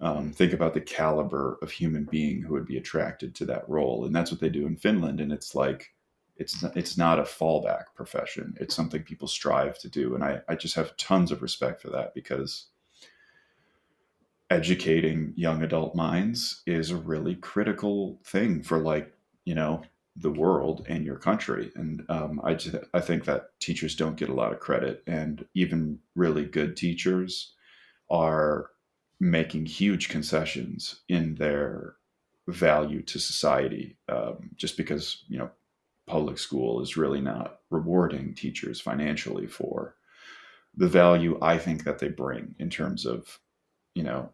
Um, 0.00 0.32
think 0.32 0.52
about 0.52 0.74
the 0.74 0.80
caliber 0.80 1.58
of 1.60 1.72
human 1.72 2.04
being 2.04 2.40
who 2.40 2.54
would 2.54 2.66
be 2.66 2.76
attracted 2.76 3.34
to 3.34 3.44
that 3.46 3.68
role, 3.68 4.04
and 4.04 4.14
that's 4.14 4.30
what 4.30 4.40
they 4.40 4.48
do 4.48 4.64
in 4.64 4.76
Finland. 4.76 5.20
And 5.20 5.32
it's 5.32 5.56
like, 5.56 5.92
it's 6.36 6.62
not, 6.62 6.76
it's 6.76 6.96
not 6.96 7.18
a 7.18 7.24
fallback 7.24 7.86
profession. 7.96 8.56
It's 8.60 8.76
something 8.76 9.02
people 9.02 9.26
strive 9.26 9.76
to 9.80 9.88
do, 9.88 10.14
and 10.14 10.22
I 10.22 10.40
I 10.48 10.54
just 10.54 10.76
have 10.76 10.96
tons 10.96 11.32
of 11.32 11.42
respect 11.42 11.82
for 11.82 11.90
that 11.90 12.14
because 12.14 12.66
educating 14.50 15.32
young 15.36 15.64
adult 15.64 15.96
minds 15.96 16.62
is 16.64 16.92
a 16.92 16.96
really 16.96 17.34
critical 17.34 18.20
thing 18.24 18.62
for 18.62 18.78
like 18.78 19.12
you 19.44 19.54
know 19.56 19.82
the 20.20 20.30
world 20.30 20.84
and 20.88 21.04
your 21.04 21.16
country. 21.16 21.70
And 21.76 22.04
um, 22.08 22.40
I, 22.42 22.54
just, 22.54 22.76
I 22.92 23.00
think 23.00 23.24
that 23.24 23.58
teachers 23.60 23.94
don't 23.94 24.16
get 24.16 24.28
a 24.28 24.34
lot 24.34 24.52
of 24.52 24.60
credit. 24.60 25.02
And 25.06 25.44
even 25.54 26.00
really 26.16 26.44
good 26.44 26.76
teachers 26.76 27.54
are 28.10 28.70
making 29.20 29.66
huge 29.66 30.08
concessions 30.08 31.00
in 31.08 31.34
their 31.36 31.96
value 32.48 33.02
to 33.02 33.18
society 33.18 33.96
um, 34.08 34.50
just 34.56 34.76
because 34.76 35.24
you 35.28 35.38
know 35.38 35.50
public 36.06 36.38
school 36.38 36.80
is 36.80 36.96
really 36.96 37.20
not 37.20 37.58
rewarding 37.70 38.34
teachers 38.34 38.80
financially 38.80 39.46
for 39.46 39.94
the 40.74 40.88
value 40.88 41.38
i 41.42 41.58
think 41.58 41.84
that 41.84 41.98
they 41.98 42.08
bring 42.08 42.54
in 42.58 42.70
terms 42.70 43.04
of 43.04 43.38
you 43.94 44.02
know 44.02 44.30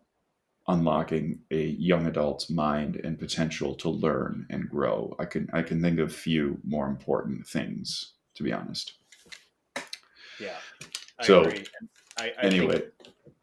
unlocking 0.68 1.38
a 1.50 1.62
young 1.62 2.06
adult's 2.06 2.49
mind 2.49 3.00
and 3.04 3.18
potential 3.18 3.75
to 3.75 3.88
learn 3.88 4.47
and 4.50 4.68
grow 4.68 5.14
i 5.18 5.25
can 5.25 5.49
i 5.52 5.61
can 5.61 5.80
think 5.80 5.99
of 5.99 6.12
few 6.12 6.59
more 6.64 6.87
important 6.87 7.47
things 7.47 8.14
to 8.35 8.42
be 8.42 8.52
honest 8.52 8.94
yeah 10.40 10.56
I 11.18 11.26
so 11.26 11.50
I, 12.16 12.33
I, 12.38 12.42
anyway 12.42 12.83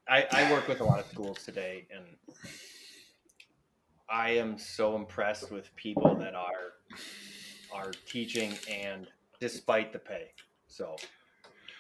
I, 0.07 0.27
I 0.31 0.51
work 0.51 0.67
with 0.67 0.81
a 0.81 0.83
lot 0.83 0.99
of 0.99 1.05
schools 1.05 1.43
today 1.45 1.87
and 1.93 2.03
I 4.11 4.31
am 4.31 4.57
so 4.57 4.97
impressed 4.97 5.51
with 5.51 5.73
people 5.77 6.15
that 6.15 6.35
are 6.35 6.73
are 7.73 7.91
teaching 8.05 8.51
and 8.69 9.07
despite 9.39 9.93
the 9.93 9.99
pay. 9.99 10.31
So 10.67 10.97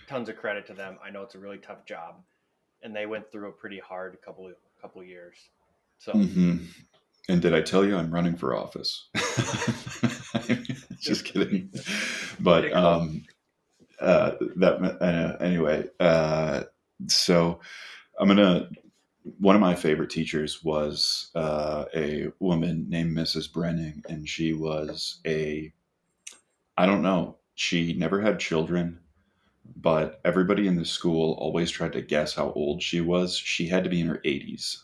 tons 0.07 0.29
of 0.29 0.37
credit 0.37 0.65
to 0.67 0.73
them. 0.73 0.97
I 1.03 1.09
know 1.09 1.23
it's 1.23 1.35
a 1.35 1.39
really 1.39 1.57
tough 1.57 1.85
job 1.85 2.21
and 2.83 2.95
they 2.95 3.05
went 3.05 3.29
through 3.29 3.49
a 3.49 3.51
pretty 3.51 3.79
hard 3.79 4.17
couple 4.21 4.47
of 4.47 4.53
couple 4.81 5.03
years. 5.03 5.35
So 5.99 6.13
mm-hmm. 6.13 6.57
and 7.29 7.41
did 7.41 7.53
I 7.53 7.61
tell 7.61 7.85
you 7.85 7.95
I'm 7.95 8.13
running 8.13 8.35
for 8.35 8.55
office? 8.55 9.09
Just 10.99 11.25
kidding. 11.25 11.71
But 12.39 12.73
um 12.73 13.23
uh 13.99 14.31
that 14.57 14.97
uh, 15.01 15.43
anyway, 15.43 15.85
uh 15.99 16.63
so 17.07 17.59
I'm 18.19 18.27
gonna 18.27 18.69
one 19.39 19.55
of 19.55 19.61
my 19.61 19.75
favorite 19.75 20.09
teachers 20.09 20.63
was 20.63 21.29
uh, 21.35 21.85
a 21.95 22.27
woman 22.39 22.87
named 22.89 23.15
Mrs. 23.15 23.51
Brenning, 23.51 24.03
and 24.09 24.27
she 24.27 24.53
was 24.53 25.19
a, 25.25 25.71
I 26.77 26.85
don't 26.85 27.03
know, 27.03 27.37
she 27.53 27.93
never 27.93 28.21
had 28.21 28.39
children, 28.39 28.99
but 29.75 30.21
everybody 30.25 30.67
in 30.67 30.75
the 30.75 30.85
school 30.85 31.33
always 31.39 31.71
tried 31.71 31.93
to 31.93 32.01
guess 32.01 32.33
how 32.33 32.51
old 32.53 32.81
she 32.81 33.01
was. 33.01 33.35
She 33.35 33.67
had 33.67 33.83
to 33.83 33.89
be 33.89 34.01
in 34.01 34.07
her 34.07 34.21
80s. 34.25 34.77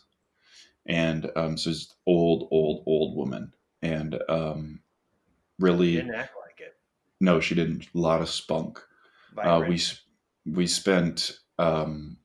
And 0.86 1.30
um, 1.36 1.56
so 1.56 1.70
this 1.70 1.94
old, 2.06 2.48
old, 2.50 2.84
old 2.86 3.16
woman. 3.16 3.52
And 3.82 4.18
um, 4.28 4.80
really. 5.58 5.96
Didn't 5.96 6.14
act 6.14 6.34
like 6.40 6.60
it. 6.60 6.76
No, 7.20 7.40
she 7.40 7.54
didn't. 7.54 7.88
A 7.94 7.98
lot 7.98 8.22
of 8.22 8.28
spunk. 8.28 8.80
Uh, 9.36 9.62
we, 9.68 9.80
we 10.46 10.66
spent 10.66 11.38
um, 11.58 12.16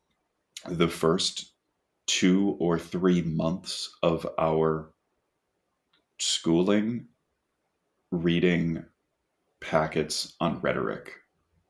the 0.67 0.87
first 0.87 1.53
two 2.07 2.55
or 2.59 2.79
three 2.79 3.21
months 3.21 3.95
of 4.01 4.27
our 4.39 4.91
schooling 6.19 7.07
reading 8.11 8.83
packets 9.61 10.33
on 10.39 10.59
rhetoric. 10.61 11.11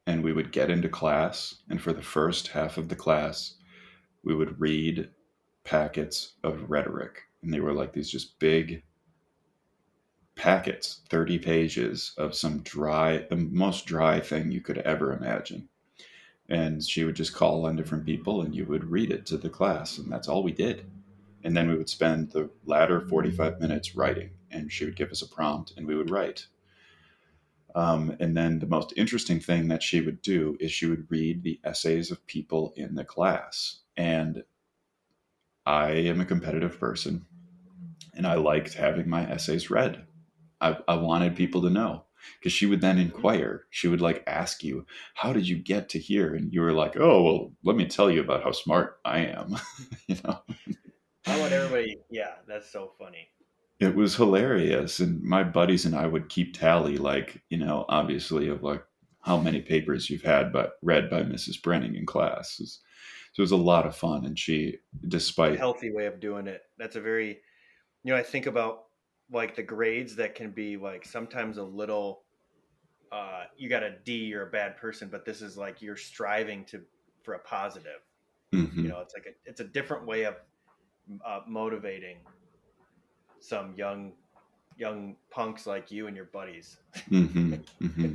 And 0.06 0.24
we 0.24 0.34
would 0.34 0.52
get 0.52 0.70
into 0.70 0.90
class, 0.90 1.56
and 1.70 1.82
for 1.82 1.94
the 1.94 2.02
first 2.02 2.50
half 2.50 2.78
of 2.78 2.90
the 2.90 2.96
class, 2.96 3.56
we 4.24 4.36
would 4.36 4.60
read 4.60 5.10
packets 5.64 6.34
of 6.44 6.70
rhetoric. 6.70 7.22
And 7.42 7.54
they 7.54 7.60
were 7.60 7.74
like 7.74 7.94
these 7.94 8.10
just 8.10 8.40
big 8.40 8.84
packets, 10.36 11.02
30 11.10 11.40
pages 11.40 12.14
of 12.18 12.36
some 12.36 12.60
dry, 12.60 13.26
the 13.30 13.36
most 13.36 13.86
dry 13.86 14.20
thing 14.20 14.52
you 14.52 14.62
could 14.62 14.80
ever 14.80 15.14
imagine. 15.14 15.70
And 16.50 16.84
she 16.84 17.04
would 17.04 17.16
just 17.16 17.34
call 17.34 17.66
on 17.66 17.76
different 17.76 18.06
people 18.06 18.42
and 18.42 18.54
you 18.54 18.66
would 18.66 18.92
read 18.92 19.12
it 19.12 19.26
to 19.28 19.38
the 19.38 19.50
class 19.50 19.98
and 19.98 20.12
that's 20.12 20.28
all 20.28 20.44
we 20.44 20.52
did. 20.52 20.86
And 21.44 21.56
then 21.56 21.70
we 21.70 21.76
would 21.76 21.90
spend 21.90 22.32
the 22.32 22.50
latter 22.66 23.02
45 23.02 23.60
minutes 23.60 23.96
writing 23.96 24.32
and 24.52 24.72
she 24.72 24.86
would 24.86 24.96
give 24.96 25.12
us 25.12 25.22
a 25.22 25.28
prompt 25.28 25.74
and 25.78 25.88
we 25.88 25.96
would 25.96 26.10
write 26.10 26.48
um, 27.76 28.16
and 28.20 28.36
then 28.36 28.60
the 28.60 28.68
most 28.68 28.94
interesting 28.96 29.40
thing 29.40 29.68
that 29.68 29.84
she 29.84 30.02
would 30.02 30.22
do 30.22 30.58
is 30.60 30.72
she 30.72 30.86
would 30.86 31.10
read 31.10 31.44
the 31.44 31.60
essays 31.64 32.12
of 32.12 32.26
people 32.28 32.74
in 32.76 32.96
the 32.96 33.06
class 33.06 33.82
and 33.98 34.44
i 35.66 35.92
am 35.92 36.22
a 36.22 36.26
competitive 36.26 36.80
person 36.80 37.26
and 38.16 38.26
i 38.28 38.36
liked 38.36 38.74
having 38.74 39.10
my 39.10 39.30
essays 39.30 39.70
read 39.70 40.06
I, 40.64 40.78
I 40.88 40.96
wanted 40.96 41.36
people 41.36 41.62
to 41.64 41.70
know 41.70 42.06
because 42.40 42.54
she 42.54 42.66
would 42.66 42.80
then 42.80 42.98
inquire. 42.98 43.66
She 43.70 43.90
would 43.90 44.00
like 44.00 44.24
ask 44.26 44.64
you, 44.64 44.86
"How 45.14 45.34
did 45.34 45.48
you 45.48 45.58
get 45.58 45.90
to 45.90 46.00
here?" 46.00 46.34
And 46.34 46.54
you 46.54 46.62
were 46.62 46.72
like, 46.72 46.96
"Oh, 46.98 47.22
well, 47.22 47.54
let 47.64 47.76
me 47.76 47.86
tell 47.86 48.10
you 48.10 48.22
about 48.22 48.44
how 48.44 48.52
smart 48.52 49.00
I 49.04 49.26
am." 49.26 49.58
you 50.08 50.16
know. 50.24 50.40
I 51.26 51.40
want 51.40 51.52
everybody. 51.52 51.98
Yeah, 52.10 52.36
that's 52.48 52.72
so 52.72 52.94
funny. 52.98 53.28
It 53.80 53.96
was 53.96 54.16
hilarious, 54.16 55.00
and 55.00 55.22
my 55.24 55.44
buddies 55.44 55.86
and 55.86 55.96
I 55.96 56.08
would 56.08 56.30
keep 56.30 56.54
tally, 56.54 56.98
like 56.98 57.42
you 57.50 57.58
know, 57.58 57.86
obviously 57.90 58.48
of 58.48 58.64
like 58.64 58.84
how 59.22 59.38
many 59.38 59.62
papers 59.62 60.10
you've 60.10 60.24
had, 60.24 60.52
but 60.52 60.74
read 60.82 61.10
by 61.10 61.24
Mrs. 61.24 61.60
Brenning 61.62 61.98
in 61.98 62.06
class. 62.06 62.58
So 62.58 63.40
it 63.40 63.42
was 63.42 63.52
a 63.52 63.58
lot 63.58 63.88
of 63.88 63.96
fun, 63.96 64.26
and 64.26 64.38
she, 64.38 64.78
despite 65.08 65.56
a 65.56 65.58
healthy 65.58 65.92
way 65.92 66.06
of 66.06 66.20
doing 66.20 66.48
it, 66.48 66.62
that's 66.78 66.96
a 66.96 67.02
very, 67.02 67.40
you 68.04 68.14
know, 68.14 68.16
I 68.16 68.24
think 68.24 68.46
about 68.46 68.86
like 69.32 69.56
the 69.56 69.64
grades 69.64 70.16
that 70.18 70.36
can 70.36 70.52
be 70.52 70.78
like 70.78 71.06
sometimes 71.06 71.58
a 71.58 71.64
little 71.64 72.24
uh, 73.14 73.44
you 73.56 73.70
got 73.70 73.84
a 73.84 73.92
D, 74.04 74.14
you're 74.14 74.48
a 74.48 74.52
bad 74.52 74.76
person, 74.76 75.08
but 75.08 75.24
this 75.24 75.44
is 75.44 75.56
like 75.56 75.82
you're 75.82 75.96
striving 75.96 76.66
to 76.66 76.82
for 77.22 77.36
a 77.36 77.40
positive. 77.40 78.02
Mm-hmm. 78.54 78.82
You 78.82 78.88
know, 78.90 79.00
it's 79.02 79.14
like 79.14 79.28
a, 79.28 79.50
it's 79.50 79.60
a 79.60 79.66
different 79.66 80.06
way 80.08 80.24
of 80.24 80.36
uh, 81.26 81.42
motivating 81.48 82.18
some 83.44 83.74
young 83.76 84.14
young 84.78 85.16
punks 85.30 85.68
like 85.68 85.92
you 85.92 86.08
and 86.08 86.16
your 86.16 86.26
buddies. 86.26 86.78
mm-hmm. 87.10 87.54
Mm-hmm. 87.82 88.14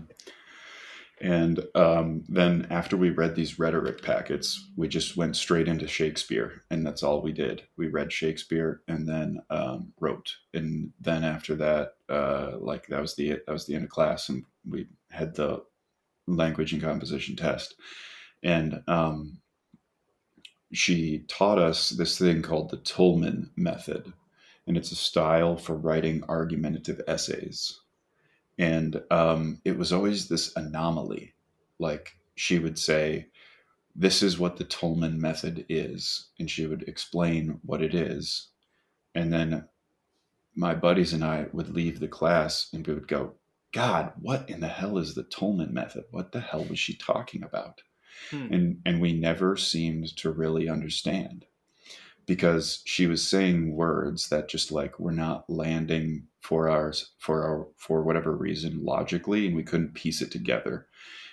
And 1.20 1.60
um, 1.74 2.24
then 2.28 2.66
after 2.70 2.96
we 2.96 3.10
read 3.10 3.34
these 3.34 3.58
rhetoric 3.58 4.02
packets, 4.02 4.70
we 4.76 4.86
just 4.86 5.16
went 5.16 5.36
straight 5.36 5.66
into 5.66 5.88
Shakespeare, 5.88 6.62
and 6.70 6.86
that's 6.86 7.02
all 7.02 7.20
we 7.20 7.32
did. 7.32 7.62
We 7.76 7.88
read 7.88 8.12
Shakespeare 8.12 8.82
and 8.86 9.08
then 9.08 9.40
um, 9.50 9.92
wrote, 10.00 10.36
and 10.54 10.92
then 11.00 11.24
after 11.24 11.56
that, 11.56 11.94
uh, 12.08 12.52
like 12.60 12.86
that 12.86 13.00
was 13.00 13.16
the 13.16 13.40
that 13.46 13.52
was 13.52 13.66
the 13.66 13.74
end 13.74 13.84
of 13.84 13.90
class, 13.90 14.28
and 14.28 14.44
we 14.68 14.86
had 15.10 15.34
the 15.34 15.64
language 16.28 16.72
and 16.72 16.82
composition 16.82 17.34
test, 17.34 17.74
and 18.44 18.80
um, 18.86 19.40
she 20.72 21.24
taught 21.28 21.58
us 21.58 21.90
this 21.90 22.16
thing 22.16 22.42
called 22.42 22.70
the 22.70 22.78
Toulmin 22.78 23.50
method, 23.56 24.12
and 24.68 24.76
it's 24.76 24.92
a 24.92 24.96
style 24.96 25.56
for 25.56 25.74
writing 25.74 26.22
argumentative 26.28 27.00
essays 27.08 27.80
and 28.58 29.02
um, 29.10 29.60
it 29.64 29.78
was 29.78 29.92
always 29.92 30.28
this 30.28 30.54
anomaly. 30.56 31.34
Like 31.78 32.16
she 32.34 32.58
would 32.58 32.78
say, 32.78 33.28
"This 33.94 34.22
is 34.22 34.38
what 34.38 34.56
the 34.56 34.64
Toulmin 34.64 35.18
method 35.18 35.64
is," 35.68 36.28
and 36.38 36.50
she 36.50 36.66
would 36.66 36.82
explain 36.82 37.60
what 37.62 37.82
it 37.82 37.94
is, 37.94 38.48
and 39.14 39.32
then 39.32 39.68
my 40.56 40.74
buddies 40.74 41.12
and 41.12 41.24
I 41.24 41.46
would 41.52 41.68
leave 41.68 42.00
the 42.00 42.08
class 42.08 42.68
and 42.72 42.84
we 42.84 42.94
would 42.94 43.06
go, 43.06 43.34
"God, 43.72 44.12
what 44.20 44.50
in 44.50 44.58
the 44.60 44.68
hell 44.68 44.98
is 44.98 45.14
the 45.14 45.22
Toulmin 45.22 45.70
method? 45.72 46.04
What 46.10 46.32
the 46.32 46.40
hell 46.40 46.64
was 46.64 46.80
she 46.80 46.94
talking 46.96 47.44
about?" 47.44 47.82
Hmm. 48.30 48.52
And 48.52 48.82
and 48.84 49.00
we 49.00 49.12
never 49.12 49.56
seemed 49.56 50.16
to 50.16 50.32
really 50.32 50.68
understand 50.68 51.46
because 52.28 52.82
she 52.84 53.06
was 53.06 53.26
saying 53.26 53.74
words 53.74 54.28
that 54.28 54.50
just 54.50 54.70
like 54.70 55.00
were 55.00 55.10
not 55.10 55.48
landing 55.48 56.24
for 56.42 56.68
ours 56.68 57.12
for 57.18 57.42
our 57.42 57.66
for 57.78 58.02
whatever 58.02 58.36
reason 58.36 58.84
logically 58.84 59.46
and 59.46 59.56
we 59.56 59.64
couldn't 59.64 59.94
piece 59.94 60.20
it 60.20 60.30
together. 60.30 60.86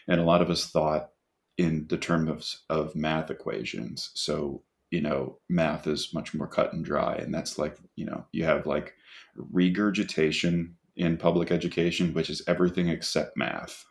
And 0.08 0.22
a 0.22 0.24
lot 0.24 0.42
of 0.42 0.50
us 0.50 0.68
thought 0.68 1.10
in 1.58 1.86
the 1.90 1.98
terms 1.98 2.62
of, 2.70 2.88
of 2.88 2.96
math 2.96 3.30
equations. 3.30 4.12
So 4.16 4.64
you 4.90 5.02
know 5.02 5.38
math 5.50 5.86
is 5.86 6.14
much 6.14 6.34
more 6.34 6.48
cut 6.48 6.72
and 6.72 6.86
dry 6.86 7.16
and 7.16 7.34
that's 7.34 7.58
like 7.58 7.76
you 7.98 8.06
know 8.06 8.26
you 8.32 8.46
have 8.46 8.66
like 8.66 8.94
regurgitation 9.36 10.78
in 10.96 11.18
public 11.18 11.52
education 11.52 12.14
which 12.14 12.30
is 12.30 12.42
everything 12.48 12.88
except 12.88 13.36
math 13.36 13.86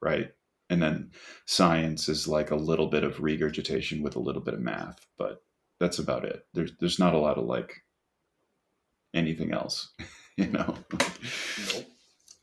right? 0.00 0.30
And 0.70 0.80
then 0.82 1.10
science 1.46 2.08
is 2.08 2.28
like 2.28 2.50
a 2.50 2.56
little 2.56 2.86
bit 2.86 3.02
of 3.02 3.20
regurgitation 3.20 4.02
with 4.02 4.14
a 4.14 4.20
little 4.20 4.42
bit 4.42 4.54
of 4.54 4.60
math 4.60 5.04
but 5.18 5.42
that's 5.80 5.98
about 5.98 6.24
it. 6.24 6.46
There's 6.54 6.72
there's 6.80 6.98
not 6.98 7.14
a 7.14 7.18
lot 7.18 7.38
of 7.38 7.44
like 7.44 7.72
anything 9.14 9.52
else, 9.52 9.92
you 10.36 10.46
know. 10.46 10.76
Nope. 11.74 11.86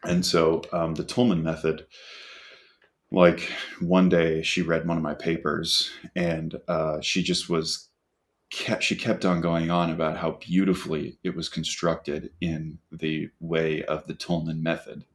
And 0.04 0.26
so 0.26 0.62
um, 0.74 0.96
the 0.96 1.04
Toulmin 1.04 1.44
method, 1.44 1.86
like 3.12 3.50
one 3.80 4.10
day 4.10 4.42
she 4.42 4.62
read 4.62 4.88
one 4.88 4.98
of 4.98 5.04
my 5.04 5.14
papers 5.14 5.92
and 6.16 6.56
uh, 6.68 7.00
she 7.02 7.24
just 7.24 7.50
was 7.50 7.88
kept, 8.52 8.84
she 8.84 8.96
kept 8.96 9.26
on 9.26 9.42
going 9.42 9.72
on 9.72 9.90
about 9.90 10.18
how 10.18 10.32
beautifully 10.32 11.18
it 11.24 11.36
was 11.36 11.48
constructed 11.48 12.32
in 12.42 12.80
the 12.92 13.30
way 13.40 13.84
of 13.84 14.06
the 14.08 14.14
Toulmin 14.14 14.62
method. 14.62 15.06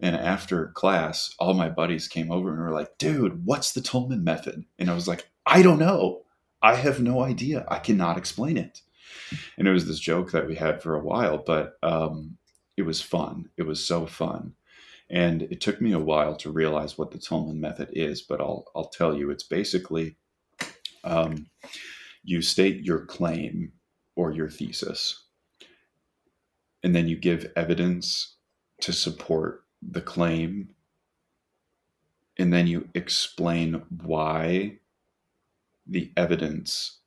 And 0.00 0.16
after 0.16 0.68
class, 0.68 1.34
all 1.38 1.54
my 1.54 1.68
buddies 1.68 2.08
came 2.08 2.30
over 2.30 2.50
and 2.50 2.58
were 2.58 2.72
like, 2.72 2.98
dude, 2.98 3.44
what's 3.44 3.72
the 3.72 3.80
Toulmin 3.80 4.22
method? 4.22 4.64
And 4.78 4.90
I 4.90 4.94
was 4.94 5.06
like, 5.06 5.28
I 5.46 5.62
don't 5.62 5.78
know. 5.78 6.22
I 6.62 6.76
have 6.76 7.00
no 7.00 7.22
idea. 7.22 7.64
I 7.68 7.78
cannot 7.78 8.18
explain 8.18 8.56
it. 8.56 8.80
And 9.58 9.66
it 9.66 9.72
was 9.72 9.86
this 9.86 9.98
joke 9.98 10.30
that 10.32 10.46
we 10.46 10.54
had 10.54 10.82
for 10.82 10.94
a 10.94 11.02
while, 11.02 11.38
but 11.38 11.74
um, 11.82 12.38
it 12.76 12.82
was 12.82 13.00
fun. 13.00 13.48
It 13.56 13.64
was 13.64 13.84
so 13.86 14.06
fun. 14.06 14.54
And 15.10 15.42
it 15.42 15.60
took 15.60 15.80
me 15.80 15.92
a 15.92 15.98
while 15.98 16.36
to 16.36 16.50
realize 16.50 16.96
what 16.96 17.10
the 17.10 17.18
Toulmin 17.18 17.56
method 17.56 17.90
is, 17.92 18.22
but 18.22 18.40
I'll, 18.40 18.64
I'll 18.74 18.88
tell 18.88 19.14
you, 19.16 19.30
it's 19.30 19.42
basically 19.42 20.16
um, 21.04 21.46
you 22.22 22.40
state 22.40 22.82
your 22.82 23.04
claim 23.04 23.72
or 24.16 24.32
your 24.32 24.48
thesis, 24.48 25.24
and 26.82 26.94
then 26.94 27.08
you 27.08 27.16
give 27.16 27.52
evidence 27.56 28.36
to 28.80 28.92
support 28.92 29.64
the 29.82 30.00
claim, 30.00 30.70
and 32.38 32.52
then 32.52 32.66
you 32.66 32.88
explain 32.94 33.82
why 34.04 34.78
the 35.92 36.10
evidence 36.16 36.98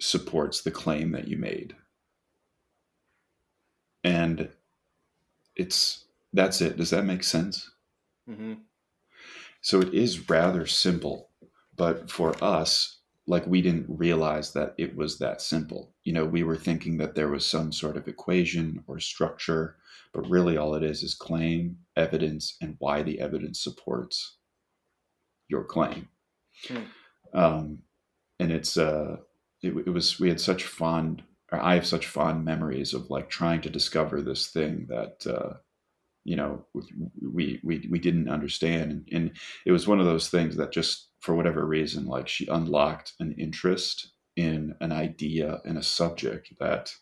supports 0.00 0.62
the 0.62 0.70
claim 0.70 1.12
that 1.12 1.28
you 1.28 1.36
made. 1.36 1.74
And 4.04 4.48
it's 5.56 6.04
that's 6.32 6.60
it. 6.60 6.76
Does 6.76 6.90
that 6.90 7.04
make 7.04 7.24
sense? 7.24 7.70
Mm-hmm. 8.28 8.54
So 9.60 9.80
it 9.80 9.94
is 9.94 10.28
rather 10.28 10.66
simple, 10.66 11.30
but 11.76 12.10
for 12.10 12.34
us, 12.42 12.98
like 13.26 13.46
we 13.46 13.62
didn't 13.62 13.86
realize 13.88 14.52
that 14.52 14.74
it 14.76 14.96
was 14.96 15.18
that 15.18 15.40
simple. 15.40 15.94
You 16.02 16.12
know, 16.12 16.24
we 16.24 16.42
were 16.42 16.56
thinking 16.56 16.96
that 16.98 17.14
there 17.14 17.28
was 17.28 17.46
some 17.46 17.72
sort 17.72 17.96
of 17.96 18.08
equation 18.08 18.82
or 18.88 18.98
structure, 18.98 19.76
but 20.12 20.28
really 20.28 20.56
all 20.56 20.74
it 20.74 20.82
is 20.82 21.02
is 21.04 21.14
claim, 21.14 21.78
evidence, 21.96 22.56
and 22.60 22.76
why 22.80 23.02
the 23.02 23.20
evidence 23.20 23.62
supports 23.62 24.36
your 25.48 25.64
claim. 25.64 26.08
Hmm. 26.66 26.78
Um, 27.34 27.78
and 28.42 28.50
it's 28.50 28.76
uh, 28.76 29.16
it, 29.62 29.72
it 29.86 29.90
was 29.90 30.18
we 30.18 30.28
had 30.28 30.40
such 30.40 30.64
fond, 30.64 31.22
or 31.52 31.62
I 31.62 31.74
have 31.74 31.86
such 31.86 32.06
fond 32.08 32.44
memories 32.44 32.92
of 32.92 33.08
like 33.08 33.30
trying 33.30 33.60
to 33.62 33.70
discover 33.70 34.20
this 34.20 34.48
thing 34.48 34.86
that 34.88 35.24
uh, 35.26 35.54
you 36.24 36.34
know 36.36 36.66
we 36.74 37.60
we 37.62 37.88
we 37.90 37.98
didn't 38.00 38.28
understand, 38.28 39.08
and, 39.12 39.32
it 39.64 39.72
was 39.72 39.86
one 39.86 40.00
of 40.00 40.06
those 40.06 40.28
things 40.28 40.56
that 40.56 40.72
just 40.72 41.08
for 41.20 41.36
whatever 41.36 41.64
reason, 41.64 42.06
like 42.06 42.26
she 42.26 42.46
unlocked 42.48 43.12
an 43.20 43.32
interest 43.38 44.12
in 44.34 44.74
an 44.80 44.90
idea 44.90 45.60
and 45.64 45.78
a 45.78 45.82
subject 45.82 46.52
that 46.58 46.92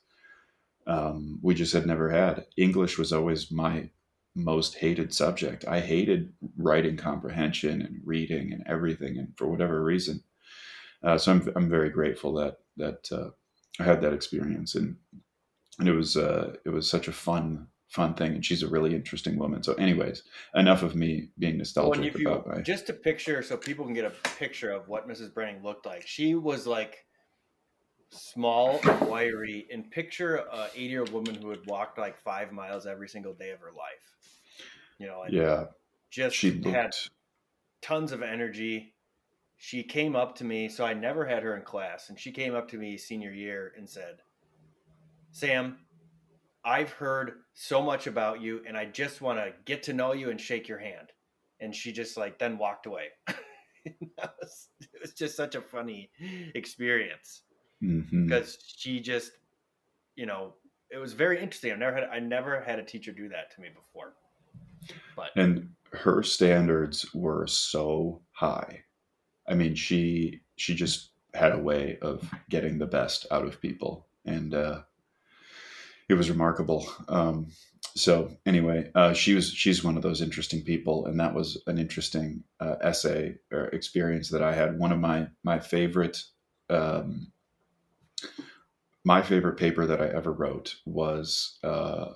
um, 0.86 1.38
we 1.42 1.54
just 1.54 1.72
had 1.72 1.86
never 1.86 2.10
had. 2.10 2.44
English 2.58 2.98
was 2.98 3.12
always 3.12 3.50
my 3.50 3.88
most 4.36 4.74
hated 4.74 5.14
subject. 5.14 5.64
I 5.66 5.80
hated 5.80 6.32
writing 6.58 6.96
comprehension 6.98 7.80
and 7.80 8.00
reading 8.04 8.52
and 8.52 8.62
everything, 8.66 9.16
and 9.16 9.32
for 9.38 9.48
whatever 9.48 9.82
reason. 9.82 10.22
Uh, 11.02 11.18
so 11.18 11.32
I'm 11.32 11.52
I'm 11.56 11.68
very 11.68 11.90
grateful 11.90 12.34
that 12.34 12.58
that 12.76 13.08
uh, 13.12 13.30
I 13.78 13.84
had 13.84 14.00
that 14.02 14.12
experience, 14.12 14.74
and 14.74 14.96
and 15.78 15.88
it 15.88 15.94
was 15.94 16.16
uh, 16.16 16.54
it 16.64 16.70
was 16.70 16.88
such 16.88 17.08
a 17.08 17.12
fun 17.12 17.68
fun 17.90 18.14
thing, 18.14 18.34
and 18.34 18.44
she's 18.44 18.62
a 18.62 18.68
really 18.68 18.94
interesting 18.94 19.38
woman. 19.38 19.62
So, 19.62 19.74
anyways, 19.74 20.22
enough 20.54 20.82
of 20.82 20.94
me 20.94 21.28
being 21.38 21.58
nostalgic 21.58 22.14
well, 22.14 22.34
about 22.34 22.46
you, 22.46 22.52
my... 22.52 22.60
Just 22.62 22.88
a 22.88 22.92
picture, 22.92 23.42
so 23.42 23.56
people 23.56 23.84
can 23.84 23.94
get 23.94 24.04
a 24.04 24.10
picture 24.38 24.70
of 24.70 24.88
what 24.88 25.08
Mrs. 25.08 25.34
Branning 25.34 25.62
looked 25.62 25.86
like. 25.86 26.06
She 26.06 26.34
was 26.34 26.66
like 26.66 27.04
small, 28.10 28.80
wiry, 29.02 29.66
and 29.72 29.90
picture 29.90 30.36
a 30.36 30.68
80 30.74 30.84
year 30.84 31.00
old 31.00 31.12
woman 31.12 31.34
who 31.34 31.50
had 31.50 31.66
walked 31.66 31.98
like 31.98 32.16
five 32.16 32.52
miles 32.52 32.86
every 32.86 33.08
single 33.08 33.34
day 33.34 33.50
of 33.50 33.60
her 33.60 33.72
life. 33.72 34.66
You 34.98 35.06
know, 35.06 35.24
yeah, 35.28 35.64
just 36.10 36.36
she 36.36 36.52
looked... 36.52 36.76
had 36.76 36.90
tons 37.82 38.12
of 38.12 38.22
energy. 38.22 38.94
She 39.62 39.82
came 39.82 40.16
up 40.16 40.34
to 40.36 40.44
me, 40.44 40.68
so 40.68 40.84
I 40.84 40.94
never 40.94 41.26
had 41.26 41.42
her 41.42 41.54
in 41.54 41.62
class, 41.62 42.08
and 42.08 42.18
she 42.18 42.32
came 42.32 42.54
up 42.54 42.68
to 42.70 42.78
me 42.78 42.96
senior 42.96 43.30
year 43.30 43.72
and 43.76 43.88
said, 43.88 44.16
"Sam, 45.32 45.76
I've 46.64 46.90
heard 46.90 47.32
so 47.54 47.80
much 47.80 48.06
about 48.06 48.40
you 48.40 48.62
and 48.66 48.76
I 48.76 48.84
just 48.86 49.20
want 49.20 49.38
to 49.38 49.52
get 49.64 49.82
to 49.84 49.92
know 49.92 50.12
you 50.12 50.30
and 50.30 50.40
shake 50.40 50.68
your 50.68 50.78
hand. 50.78 51.12
And 51.60 51.74
she 51.74 51.92
just 51.92 52.16
like 52.16 52.38
then 52.38 52.58
walked 52.58 52.86
away. 52.86 53.08
was, 54.18 54.68
it 54.80 55.00
was 55.00 55.12
just 55.12 55.36
such 55.36 55.54
a 55.54 55.60
funny 55.60 56.10
experience 56.54 57.42
mm-hmm. 57.82 58.26
because 58.26 58.58
she 58.76 59.00
just, 59.00 59.32
you 60.16 60.26
know, 60.26 60.54
it 60.90 60.98
was 60.98 61.12
very 61.12 61.40
interesting. 61.40 61.72
I 61.72 61.76
never 61.76 61.94
had 61.94 62.08
I 62.10 62.18
never 62.18 62.60
had 62.60 62.78
a 62.78 62.84
teacher 62.84 63.12
do 63.12 63.28
that 63.28 63.54
to 63.54 63.60
me 63.60 63.68
before. 63.74 64.14
But 65.14 65.30
and 65.36 65.68
her 65.92 66.22
standards 66.22 67.06
were 67.14 67.46
so 67.46 68.22
high. 68.32 68.82
I 69.50 69.54
mean, 69.54 69.74
she 69.74 70.40
she 70.56 70.74
just 70.74 71.10
had 71.34 71.52
a 71.52 71.58
way 71.58 71.98
of 72.00 72.28
getting 72.48 72.78
the 72.78 72.86
best 72.86 73.26
out 73.30 73.44
of 73.44 73.60
people, 73.60 74.06
and 74.24 74.54
uh, 74.54 74.82
it 76.08 76.14
was 76.14 76.30
remarkable. 76.30 76.86
Um, 77.08 77.48
so 77.96 78.30
anyway, 78.46 78.90
uh, 78.94 79.12
she 79.12 79.34
was 79.34 79.50
she's 79.50 79.82
one 79.82 79.96
of 79.96 80.02
those 80.02 80.22
interesting 80.22 80.62
people, 80.62 81.06
and 81.06 81.18
that 81.18 81.34
was 81.34 81.60
an 81.66 81.78
interesting 81.78 82.44
uh, 82.60 82.76
essay 82.80 83.36
or 83.52 83.66
experience 83.66 84.28
that 84.30 84.42
I 84.42 84.54
had. 84.54 84.78
One 84.78 84.92
of 84.92 85.00
my 85.00 85.28
my 85.42 85.58
favorite 85.58 86.22
um, 86.68 87.32
my 89.04 89.22
favorite 89.22 89.56
paper 89.56 89.86
that 89.86 90.00
I 90.00 90.08
ever 90.08 90.32
wrote 90.32 90.76
was, 90.86 91.58
uh, 91.64 92.12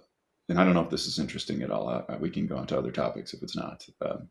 and 0.49 0.61
I 0.61 0.65
don't 0.65 0.75
know 0.75 0.85
if 0.85 0.91
this 0.91 1.07
is 1.07 1.19
interesting 1.19 1.63
at 1.63 1.71
all. 1.71 1.89
Uh, 1.89 2.17
we 2.21 2.31
can 2.31 2.47
go 2.47 2.57
on 2.57 2.67
to 2.69 2.79
other 2.79 2.93
topics 2.93 3.35
if 3.35 3.43
it's 3.43 3.57
not. 3.57 3.87
Um, 4.01 4.29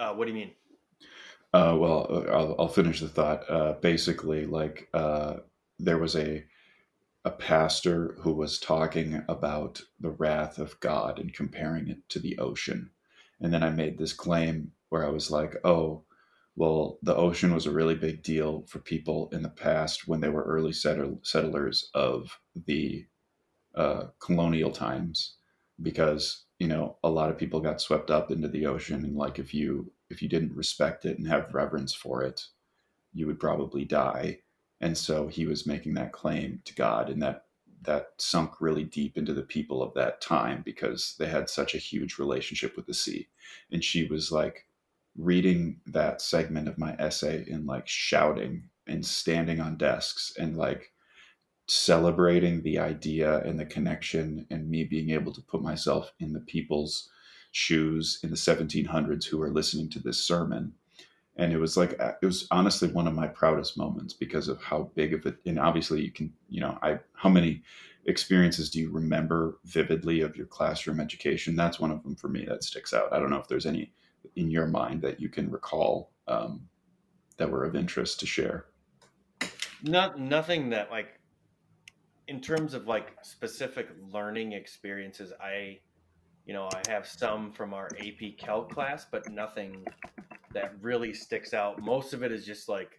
uh, 0.00 0.14
what 0.14 0.26
do 0.26 0.32
you 0.32 0.38
mean? 0.38 0.50
Uh, 1.52 1.76
well, 1.78 2.24
I'll, 2.30 2.56
I'll, 2.58 2.68
finish 2.68 3.00
the 3.00 3.08
thought. 3.08 3.48
Uh, 3.50 3.74
basically, 3.80 4.46
like 4.46 4.88
uh, 4.94 5.36
there 5.78 5.98
was 5.98 6.16
a 6.16 6.44
a 7.24 7.30
pastor 7.30 8.16
who 8.20 8.32
was 8.32 8.58
talking 8.58 9.22
about 9.28 9.82
the 10.00 10.10
wrath 10.10 10.58
of 10.58 10.80
God 10.80 11.18
and 11.18 11.34
comparing 11.34 11.88
it 11.88 12.08
to 12.08 12.18
the 12.18 12.38
ocean, 12.38 12.90
and 13.40 13.52
then 13.52 13.62
I 13.62 13.70
made 13.70 13.98
this 13.98 14.14
claim 14.14 14.72
where 14.88 15.04
I 15.04 15.10
was 15.10 15.30
like, 15.30 15.56
"Oh, 15.64 16.04
well, 16.56 16.98
the 17.02 17.16
ocean 17.16 17.52
was 17.52 17.66
a 17.66 17.72
really 17.72 17.94
big 17.94 18.22
deal 18.22 18.64
for 18.68 18.78
people 18.78 19.28
in 19.32 19.42
the 19.42 19.48
past 19.50 20.08
when 20.08 20.20
they 20.20 20.28
were 20.28 20.44
early 20.44 20.72
settlers 20.72 21.90
of 21.94 22.38
the 22.66 23.06
uh, 23.74 24.04
colonial 24.18 24.70
times, 24.70 25.34
because 25.82 26.44
you 26.60 26.68
know 26.68 26.98
a 27.02 27.10
lot 27.10 27.30
of 27.30 27.38
people 27.38 27.58
got 27.58 27.80
swept 27.80 28.10
up 28.10 28.30
into 28.30 28.46
the 28.46 28.66
ocean, 28.66 29.04
and 29.04 29.16
like 29.16 29.40
if 29.40 29.52
you 29.52 29.90
if 30.10 30.22
you 30.22 30.28
didn't 30.28 30.54
respect 30.54 31.04
it 31.06 31.18
and 31.18 31.26
have 31.26 31.54
reverence 31.54 31.94
for 31.94 32.22
it, 32.22 32.44
you 33.12 33.26
would 33.26 33.40
probably 33.40 33.84
die. 33.84 34.38
And 34.80 34.96
so 34.96 35.26
he 35.26 35.46
was 35.46 35.66
making 35.66 35.94
that 35.94 36.12
claim 36.12 36.62
to 36.66 36.74
God, 36.74 37.10
and 37.10 37.20
that 37.22 37.46
that 37.82 38.08
sunk 38.18 38.60
really 38.60 38.84
deep 38.84 39.16
into 39.16 39.32
the 39.32 39.42
people 39.42 39.82
of 39.82 39.94
that 39.94 40.20
time 40.20 40.62
because 40.64 41.16
they 41.18 41.26
had 41.26 41.48
such 41.48 41.74
a 41.74 41.78
huge 41.78 42.18
relationship 42.18 42.76
with 42.76 42.86
the 42.86 42.94
sea. 42.94 43.28
And 43.72 43.82
she 43.82 44.06
was 44.06 44.30
like 44.30 44.66
reading 45.16 45.80
that 45.86 46.20
segment 46.20 46.68
of 46.68 46.78
my 46.78 46.94
essay 46.98 47.46
and 47.50 47.66
like 47.66 47.88
shouting 47.88 48.68
and 48.86 49.04
standing 49.04 49.60
on 49.60 49.78
desks 49.78 50.34
and 50.38 50.58
like 50.58 50.92
celebrating 51.70 52.62
the 52.62 52.80
idea 52.80 53.38
and 53.42 53.58
the 53.58 53.64
connection 53.64 54.44
and 54.50 54.68
me 54.68 54.82
being 54.82 55.10
able 55.10 55.32
to 55.32 55.40
put 55.40 55.62
myself 55.62 56.12
in 56.18 56.32
the 56.32 56.40
people's 56.40 57.08
shoes 57.52 58.18
in 58.24 58.30
the 58.30 58.36
1700s 58.36 59.24
who 59.24 59.40
are 59.40 59.52
listening 59.52 59.88
to 59.88 60.00
this 60.00 60.18
sermon. 60.18 60.72
And 61.36 61.52
it 61.52 61.58
was 61.58 61.76
like 61.76 61.94
uh, 62.00 62.14
it 62.20 62.26
was 62.26 62.48
honestly 62.50 62.88
one 62.88 63.06
of 63.06 63.14
my 63.14 63.28
proudest 63.28 63.78
moments 63.78 64.12
because 64.12 64.48
of 64.48 64.60
how 64.60 64.90
big 64.96 65.14
of 65.14 65.24
it 65.26 65.36
and 65.46 65.60
obviously 65.60 66.02
you 66.02 66.10
can 66.10 66.32
you 66.48 66.60
know 66.60 66.76
i 66.82 66.98
how 67.14 67.28
many 67.28 67.62
experiences 68.06 68.68
do 68.68 68.80
you 68.80 68.90
remember 68.90 69.60
vividly 69.64 70.22
of 70.22 70.36
your 70.36 70.46
classroom 70.46 70.98
education? 70.98 71.54
That's 71.54 71.78
one 71.78 71.92
of 71.92 72.02
them 72.02 72.16
for 72.16 72.26
me 72.26 72.44
that 72.46 72.64
sticks 72.64 72.92
out. 72.92 73.12
I 73.12 73.20
don't 73.20 73.30
know 73.30 73.38
if 73.38 73.46
there's 73.46 73.66
any 73.66 73.92
in 74.34 74.50
your 74.50 74.66
mind 74.66 75.02
that 75.02 75.20
you 75.20 75.28
can 75.28 75.48
recall 75.48 76.10
um, 76.26 76.68
that 77.36 77.48
were 77.48 77.64
of 77.64 77.76
interest 77.76 78.18
to 78.20 78.26
share. 78.26 78.66
Not 79.84 80.18
nothing 80.18 80.70
that 80.70 80.90
like 80.90 81.19
in 82.30 82.40
terms 82.40 82.72
of 82.72 82.86
like 82.86 83.16
specific 83.22 83.88
learning 84.10 84.52
experiences 84.52 85.32
i 85.42 85.78
you 86.50 86.54
know, 86.54 86.68
I 86.72 86.90
have 86.90 87.06
some 87.06 87.52
from 87.52 87.74
our 87.74 87.88
AP 88.00 88.36
Calc 88.38 88.72
class, 88.72 89.06
but 89.08 89.30
nothing 89.30 89.86
that 90.52 90.74
really 90.80 91.12
sticks 91.12 91.54
out. 91.54 91.80
Most 91.80 92.12
of 92.12 92.22
it 92.22 92.32
is 92.32 92.44
just 92.44 92.68
like 92.68 92.98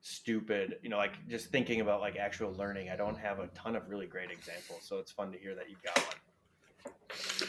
stupid, 0.00 0.78
you 0.82 0.88
know, 0.88 0.96
like 0.96 1.12
just 1.28 1.50
thinking 1.50 1.80
about 1.80 2.00
like 2.00 2.16
actual 2.16 2.52
learning. 2.54 2.90
I 2.90 2.96
don't 2.96 3.16
have 3.16 3.38
a 3.38 3.46
ton 3.48 3.76
of 3.76 3.88
really 3.88 4.06
great 4.06 4.30
examples, 4.30 4.80
so 4.82 4.98
it's 4.98 5.12
fun 5.12 5.30
to 5.32 5.38
hear 5.38 5.54
that 5.54 5.70
you've 5.70 5.82
got 5.82 5.98
one. 5.98 7.48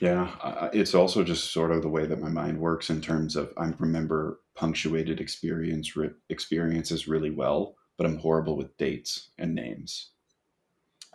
Yeah, 0.00 0.70
it's 0.72 0.94
also 0.94 1.22
just 1.22 1.52
sort 1.52 1.70
of 1.70 1.82
the 1.82 1.88
way 1.88 2.06
that 2.06 2.20
my 2.20 2.28
mind 2.28 2.58
works 2.58 2.90
in 2.90 3.00
terms 3.00 3.36
of 3.36 3.52
I 3.56 3.72
remember 3.78 4.40
punctuated 4.56 5.20
experience 5.20 5.96
experiences 6.30 7.06
really 7.06 7.30
well, 7.30 7.76
but 7.96 8.06
I'm 8.06 8.18
horrible 8.18 8.56
with 8.56 8.76
dates 8.76 9.30
and 9.38 9.54
names. 9.54 10.11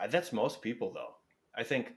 That's 0.10 0.32
most 0.32 0.62
people, 0.62 0.92
though. 0.94 1.16
I 1.56 1.64
think, 1.64 1.94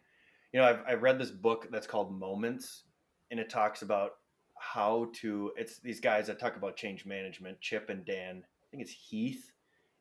you 0.52 0.60
know, 0.60 0.66
I've, 0.66 0.80
I 0.88 0.94
read 0.94 1.18
this 1.18 1.30
book 1.30 1.68
that's 1.70 1.86
called 1.86 2.18
Moments, 2.18 2.84
and 3.30 3.38
it 3.38 3.50
talks 3.50 3.82
about 3.82 4.12
how 4.58 5.10
to. 5.20 5.52
It's 5.56 5.78
these 5.78 6.00
guys 6.00 6.26
that 6.28 6.38
talk 6.38 6.56
about 6.56 6.76
change 6.76 7.04
management, 7.04 7.60
Chip 7.60 7.90
and 7.90 8.04
Dan. 8.04 8.42
I 8.42 8.66
think 8.70 8.82
it's 8.82 8.92
Heath, 8.92 9.52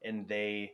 and 0.04 0.28
they. 0.28 0.74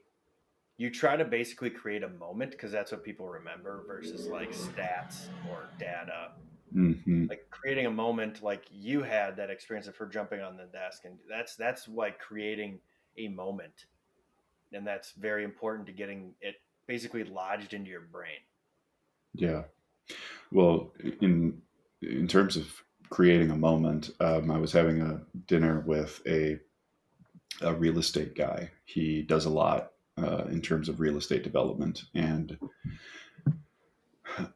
You 0.77 0.89
try 0.89 1.15
to 1.15 1.23
basically 1.23 1.69
create 1.69 2.03
a 2.03 2.09
moment 2.09 2.51
because 2.51 2.69
that's 2.69 2.91
what 2.91 3.01
people 3.01 3.29
remember 3.29 3.85
versus 3.87 4.27
like 4.27 4.51
stats 4.51 5.27
or 5.49 5.69
data. 5.79 6.31
Mm-hmm. 6.75 7.27
Like 7.27 7.47
creating 7.49 7.85
a 7.85 7.91
moment 7.91 8.43
like 8.43 8.65
you 8.69 9.01
had 9.01 9.37
that 9.37 9.49
experience 9.49 9.87
of 9.87 9.95
her 9.95 10.05
jumping 10.05 10.41
on 10.41 10.57
the 10.57 10.65
desk, 10.65 11.05
and 11.05 11.17
that's 11.29 11.55
that's 11.55 11.87
like 11.87 12.19
creating 12.19 12.79
a 13.17 13.29
moment, 13.29 13.85
and 14.73 14.85
that's 14.85 15.13
very 15.13 15.45
important 15.45 15.87
to 15.87 15.93
getting 15.93 16.33
it 16.41 16.55
basically 16.87 17.23
lodged 17.23 17.73
into 17.73 17.89
your 17.89 18.01
brain. 18.01 18.39
Yeah. 19.33 19.63
Well, 20.51 20.93
in 21.21 21.61
in 22.01 22.27
terms 22.27 22.55
of 22.55 22.83
creating 23.09 23.51
a 23.51 23.57
moment, 23.57 24.11
um, 24.19 24.51
I 24.51 24.57
was 24.57 24.71
having 24.71 25.01
a 25.01 25.21
dinner 25.47 25.83
with 25.85 26.21
a 26.27 26.59
a 27.61 27.73
real 27.73 27.97
estate 27.99 28.35
guy. 28.35 28.71
He 28.85 29.21
does 29.21 29.45
a 29.45 29.49
lot 29.49 29.91
uh, 30.17 30.45
in 30.49 30.61
terms 30.61 30.89
of 30.89 30.99
real 30.99 31.17
estate 31.17 31.43
development, 31.43 32.03
and 32.13 32.57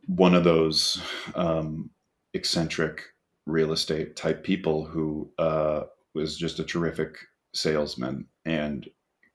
one 0.07 0.35
of 0.35 0.43
those 0.43 1.01
um, 1.35 1.89
eccentric 2.33 3.03
real 3.45 3.71
estate 3.71 4.15
type 4.15 4.43
people 4.43 4.85
who 4.85 5.31
uh, 5.39 5.83
was 6.13 6.37
just 6.37 6.59
a 6.59 6.63
terrific 6.63 7.17
salesman 7.53 8.27
and 8.45 8.87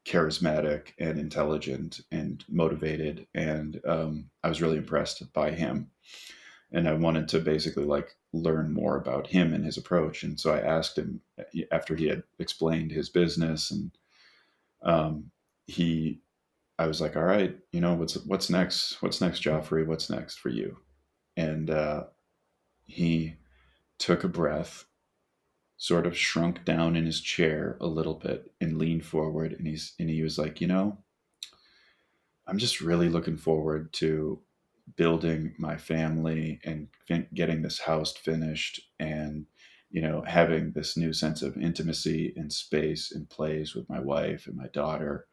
charismatic 0.04 0.88
and 0.98 1.18
intelligent 1.18 2.00
and 2.12 2.44
motivated 2.48 3.26
and 3.34 3.80
um, 3.86 4.30
i 4.42 4.48
was 4.48 4.60
really 4.60 4.76
impressed 4.76 5.32
by 5.32 5.50
him. 5.50 5.90
And 6.72 6.88
i 6.88 6.92
wanted 6.92 7.28
to 7.28 7.38
basically 7.40 7.84
like 7.84 8.16
learn 8.32 8.72
more 8.72 8.96
about 8.96 9.28
him 9.28 9.54
and 9.54 9.64
his 9.64 9.76
approach 9.76 10.22
and 10.22 10.38
so 10.38 10.52
i 10.52 10.60
asked 10.60 10.98
him 10.98 11.20
after 11.70 11.94
he 11.94 12.06
had 12.08 12.22
explained 12.38 12.90
his 12.90 13.08
business 13.08 13.70
and 13.70 13.90
um, 14.82 15.30
he 15.66 16.20
i 16.78 16.86
was 16.86 17.00
like 17.00 17.16
all 17.16 17.24
right 17.24 17.56
you 17.72 17.80
know 17.80 17.94
what's 17.94 18.14
what's 18.26 18.50
next? 18.50 19.02
What's 19.02 19.20
next 19.20 19.42
joffrey? 19.42 19.84
What's 19.84 20.08
next 20.08 20.38
for 20.38 20.48
you? 20.48 20.78
And 21.36 21.70
uh, 21.70 22.04
he 22.84 23.34
took 23.98 24.22
a 24.22 24.28
breath 24.28 24.84
sort 25.76 26.06
of 26.06 26.16
shrunk 26.16 26.64
down 26.64 26.96
in 26.96 27.04
his 27.04 27.20
chair 27.20 27.76
a 27.80 27.86
little 27.86 28.14
bit 28.14 28.52
and 28.60 28.78
leaned 28.78 29.04
forward 29.04 29.52
and 29.52 29.66
he's 29.66 29.94
and 29.98 30.08
he 30.08 30.22
was 30.22 30.38
like 30.38 30.60
you 30.60 30.66
know 30.66 30.96
i'm 32.46 32.58
just 32.58 32.80
really 32.80 33.08
looking 33.08 33.36
forward 33.36 33.92
to 33.92 34.40
building 34.96 35.54
my 35.58 35.76
family 35.76 36.60
and 36.64 36.88
fin- 37.06 37.26
getting 37.34 37.62
this 37.62 37.80
house 37.80 38.12
finished 38.12 38.80
and 38.98 39.46
you 39.90 40.00
know 40.00 40.22
having 40.26 40.72
this 40.72 40.96
new 40.96 41.12
sense 41.12 41.42
of 41.42 41.56
intimacy 41.56 42.32
and 42.36 42.52
space 42.52 43.12
and 43.12 43.28
place 43.30 43.74
with 43.74 43.88
my 43.88 44.00
wife 44.00 44.46
and 44.46 44.56
my 44.56 44.66
daughter. 44.68 45.26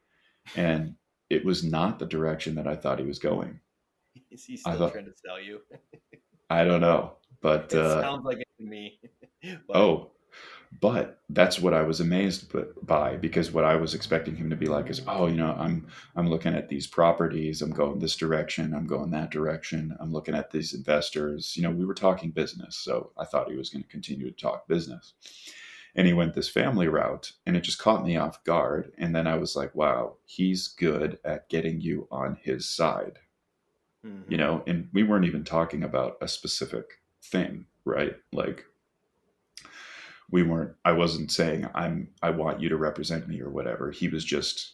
And 0.55 0.95
it 1.29 1.45
was 1.45 1.63
not 1.63 1.99
the 1.99 2.05
direction 2.05 2.55
that 2.55 2.67
i 2.67 2.75
thought 2.75 2.99
he 2.99 3.05
was 3.05 3.19
going. 3.19 3.59
Is 4.31 4.45
he 4.45 4.57
still 4.57 4.77
thought, 4.77 4.93
trying 4.93 5.05
to 5.05 5.13
sell 5.25 5.41
you? 5.41 5.59
I 6.49 6.63
don't 6.63 6.81
know 6.81 7.13
but 7.41 7.63
it 7.73 7.79
uh, 7.79 8.01
sounds 8.01 8.25
like 8.25 8.39
it 8.39 8.47
to 8.59 8.65
me. 8.65 8.99
But, 9.67 9.75
oh 9.75 10.11
but 10.79 11.19
that's 11.29 11.59
what 11.59 11.73
I 11.73 11.81
was 11.83 11.99
amazed 11.99 12.53
by 12.85 13.17
because 13.17 13.51
what 13.51 13.65
I 13.65 13.75
was 13.75 13.93
expecting 13.93 14.35
him 14.35 14.49
to 14.49 14.55
be 14.55 14.67
like 14.67 14.89
is, 14.89 15.01
oh, 15.07 15.27
you 15.27 15.35
know, 15.35 15.55
I'm 15.59 15.87
I'm 16.15 16.29
looking 16.29 16.55
at 16.55 16.69
these 16.69 16.87
properties, 16.87 17.61
I'm 17.61 17.71
going 17.71 17.99
this 17.99 18.15
direction, 18.15 18.73
I'm 18.73 18.87
going 18.87 19.11
that 19.11 19.31
direction, 19.31 19.95
I'm 19.99 20.13
looking 20.13 20.35
at 20.35 20.51
these 20.51 20.73
investors. 20.73 21.55
You 21.57 21.63
know, 21.63 21.71
we 21.71 21.85
were 21.85 21.93
talking 21.93 22.31
business, 22.31 22.77
so 22.77 23.11
I 23.17 23.25
thought 23.25 23.49
he 23.49 23.57
was 23.57 23.69
going 23.69 23.83
to 23.83 23.89
continue 23.89 24.29
to 24.31 24.35
talk 24.35 24.67
business. 24.67 25.13
And 25.93 26.07
he 26.07 26.13
went 26.13 26.35
this 26.35 26.47
family 26.47 26.87
route, 26.87 27.33
and 27.45 27.57
it 27.57 27.61
just 27.61 27.79
caught 27.79 28.05
me 28.05 28.15
off 28.15 28.43
guard. 28.45 28.93
And 28.97 29.13
then 29.13 29.27
I 29.27 29.35
was 29.35 29.57
like, 29.57 29.75
wow, 29.75 30.15
he's 30.25 30.69
good 30.69 31.19
at 31.25 31.49
getting 31.49 31.81
you 31.81 32.07
on 32.09 32.37
his 32.41 32.67
side. 32.69 33.19
Mm-hmm. 34.05 34.31
You 34.31 34.37
know, 34.37 34.63
and 34.65 34.87
we 34.93 35.03
weren't 35.03 35.25
even 35.25 35.43
talking 35.43 35.83
about 35.83 36.17
a 36.21 36.29
specific 36.29 37.01
thing, 37.21 37.65
right? 37.83 38.15
Like 38.31 38.65
we 40.31 40.43
weren't 40.43 40.73
i 40.85 40.91
wasn't 40.91 41.31
saying 41.31 41.67
i'm 41.75 42.07
i 42.21 42.29
want 42.29 42.61
you 42.61 42.69
to 42.69 42.77
represent 42.77 43.27
me 43.27 43.41
or 43.41 43.49
whatever. 43.49 43.91
He 43.91 44.07
was 44.07 44.25
just 44.25 44.73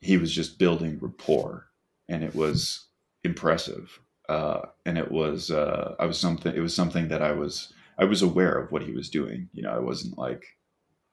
he 0.00 0.16
was 0.16 0.32
just 0.32 0.58
building 0.58 0.98
rapport 1.00 1.66
and 2.08 2.24
it 2.24 2.34
was 2.34 2.86
impressive. 3.24 4.00
Uh, 4.28 4.60
and 4.84 4.98
it 4.98 5.10
was 5.10 5.50
uh, 5.50 5.94
i 5.98 6.06
was 6.06 6.18
something 6.18 6.54
it 6.54 6.60
was 6.60 6.74
something 6.74 7.08
that 7.08 7.22
i 7.22 7.32
was 7.32 7.72
i 7.98 8.04
was 8.04 8.20
aware 8.20 8.58
of 8.58 8.72
what 8.72 8.82
he 8.82 8.92
was 8.92 9.08
doing. 9.08 9.48
You 9.52 9.62
know 9.62 9.72
i 9.72 9.78
wasn't 9.78 10.18
like 10.18 10.44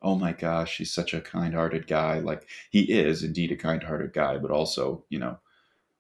oh 0.01 0.15
my 0.15 0.33
gosh 0.33 0.77
he's 0.77 0.93
such 0.93 1.13
a 1.13 1.21
kind-hearted 1.21 1.87
guy. 1.87 2.19
Like 2.19 2.47
he 2.69 2.81
is 2.91 3.23
indeed 3.23 3.51
a 3.51 3.57
kind-hearted 3.57 4.13
guy 4.13 4.37
but 4.37 4.51
also 4.51 5.05
you 5.09 5.19
know 5.19 5.37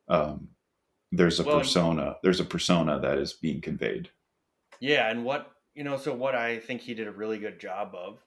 um, 0.07 0.49
there's 1.11 1.39
a 1.39 1.43
well, 1.43 1.59
persona 1.59 2.17
there's 2.23 2.39
a 2.39 2.45
persona 2.45 2.99
that 2.99 3.17
is 3.17 3.33
being 3.33 3.61
conveyed. 3.61 4.09
Yeah 4.79 5.09
and 5.09 5.23
what 5.23 5.54
you 5.75 5.83
know, 5.83 5.97
so 5.97 6.13
what 6.13 6.35
I 6.35 6.59
think 6.59 6.81
he 6.81 6.93
did 6.93 7.07
a 7.07 7.11
really 7.11 7.37
good 7.37 7.59
job 7.59 7.93
of 7.93 8.19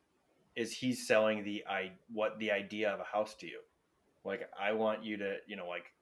is 0.54 0.72
he's 0.72 1.06
selling 1.06 1.44
the 1.44 1.64
i 1.68 1.92
what 2.12 2.38
the 2.38 2.50
idea 2.50 2.90
of 2.90 3.00
a 3.00 3.04
house 3.04 3.34
to 3.34 3.46
you. 3.46 3.60
Like 4.24 4.48
I 4.60 4.72
want 4.72 5.02
you 5.02 5.16
to, 5.16 5.36
you 5.46 5.56
know, 5.56 5.66
like 5.66 5.92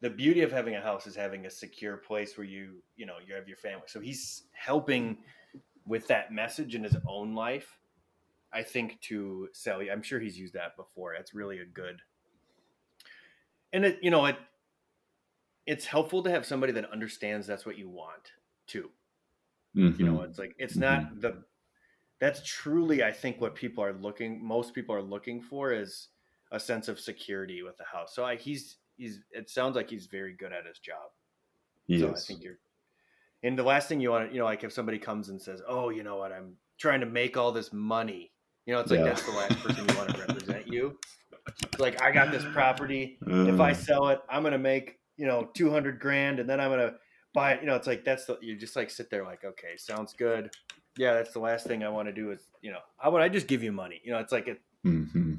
the 0.00 0.10
beauty 0.10 0.42
of 0.42 0.52
having 0.52 0.76
a 0.76 0.80
house 0.80 1.06
is 1.06 1.16
having 1.16 1.46
a 1.46 1.50
secure 1.50 1.96
place 1.96 2.36
where 2.36 2.46
you, 2.46 2.82
you 2.96 3.06
know, 3.06 3.14
you 3.26 3.34
have 3.34 3.48
your 3.48 3.56
family. 3.56 3.84
So 3.86 4.00
he's 4.00 4.44
helping 4.52 5.18
with 5.86 6.06
that 6.08 6.32
message 6.32 6.74
in 6.74 6.84
his 6.84 6.96
own 7.08 7.34
life. 7.34 7.78
I 8.52 8.62
think 8.62 9.00
to 9.02 9.48
sell. 9.52 9.80
I'm 9.80 10.02
sure 10.02 10.18
he's 10.18 10.38
used 10.38 10.54
that 10.54 10.76
before. 10.76 11.14
That's 11.16 11.34
really 11.34 11.60
a 11.60 11.64
good. 11.64 12.00
And 13.72 13.84
it, 13.84 14.00
you 14.02 14.10
know, 14.10 14.26
it 14.26 14.36
it's 15.66 15.84
helpful 15.84 16.22
to 16.24 16.30
have 16.30 16.44
somebody 16.44 16.72
that 16.72 16.90
understands 16.90 17.46
that's 17.46 17.64
what 17.64 17.78
you 17.78 17.88
want 17.88 18.32
too. 18.66 18.90
Mm-hmm. 19.76 20.00
You 20.00 20.10
know, 20.10 20.22
it's 20.22 20.38
like 20.38 20.54
it's 20.58 20.76
mm-hmm. 20.76 20.80
not 20.80 21.20
the 21.20 21.42
that's 22.20 22.42
truly 22.44 23.02
I 23.02 23.12
think 23.12 23.40
what 23.40 23.54
people 23.54 23.82
are 23.84 23.92
looking 23.92 24.44
most 24.44 24.74
people 24.74 24.94
are 24.94 25.02
looking 25.02 25.40
for 25.40 25.72
is 25.72 26.08
a 26.52 26.60
sense 26.60 26.88
of 26.88 26.98
security 26.98 27.62
with 27.62 27.76
the 27.76 27.84
house. 27.84 28.14
So 28.14 28.24
I, 28.24 28.36
he's 28.36 28.76
he's 28.96 29.20
it 29.30 29.48
sounds 29.48 29.76
like 29.76 29.88
he's 29.88 30.06
very 30.06 30.34
good 30.34 30.52
at 30.52 30.66
his 30.66 30.78
job. 30.78 31.10
He 31.86 32.00
so. 32.00 32.10
I 32.10 32.14
think 32.14 32.42
you're 32.42 32.58
and 33.42 33.58
the 33.58 33.62
last 33.62 33.88
thing 33.88 34.00
you 34.00 34.10
want 34.10 34.28
to, 34.28 34.34
you 34.34 34.40
know, 34.40 34.44
like 34.44 34.64
if 34.64 34.72
somebody 34.72 34.98
comes 34.98 35.30
and 35.30 35.40
says, 35.40 35.62
"Oh, 35.66 35.88
you 35.88 36.02
know 36.02 36.16
what? 36.16 36.32
I'm 36.32 36.56
trying 36.78 37.00
to 37.00 37.06
make 37.06 37.36
all 37.36 37.52
this 37.52 37.72
money." 37.72 38.32
You 38.66 38.74
know, 38.74 38.80
it's 38.80 38.90
like 38.90 39.00
yeah. 39.00 39.06
that's 39.06 39.22
the 39.22 39.32
last 39.32 39.58
person 39.60 39.88
you 39.88 39.96
want 39.96 40.10
to 40.10 40.20
represent 40.20 40.68
you. 40.68 40.98
It's 41.62 41.80
like 41.80 42.02
I 42.02 42.10
got 42.10 42.30
this 42.30 42.44
property. 42.52 43.18
Uh, 43.26 43.46
if 43.46 43.60
I 43.60 43.72
sell 43.72 44.08
it, 44.08 44.20
I'm 44.28 44.42
going 44.42 44.52
to 44.52 44.58
make, 44.58 44.98
you 45.16 45.26
know, 45.26 45.48
200 45.54 45.98
grand 45.98 46.38
and 46.38 46.48
then 46.48 46.60
I'm 46.60 46.70
going 46.70 46.80
to 46.80 46.94
but 47.34 47.60
you 47.60 47.66
know, 47.66 47.76
it's 47.76 47.86
like 47.86 48.04
that's 48.04 48.26
the 48.26 48.38
you 48.40 48.56
just 48.56 48.76
like 48.76 48.90
sit 48.90 49.10
there 49.10 49.24
like, 49.24 49.44
okay, 49.44 49.76
sounds 49.76 50.12
good. 50.12 50.50
Yeah, 50.96 51.14
that's 51.14 51.32
the 51.32 51.38
last 51.40 51.66
thing 51.66 51.84
I 51.84 51.88
want 51.88 52.08
to 52.08 52.12
do 52.12 52.30
is 52.32 52.40
you 52.62 52.72
know, 52.72 52.80
how 52.98 53.10
would 53.10 53.22
I 53.22 53.28
just 53.28 53.46
give 53.46 53.62
you 53.62 53.72
money? 53.72 54.00
You 54.04 54.12
know, 54.12 54.18
it's 54.18 54.32
like 54.32 54.48
it. 54.48 54.60
Mm-hmm. 54.84 55.34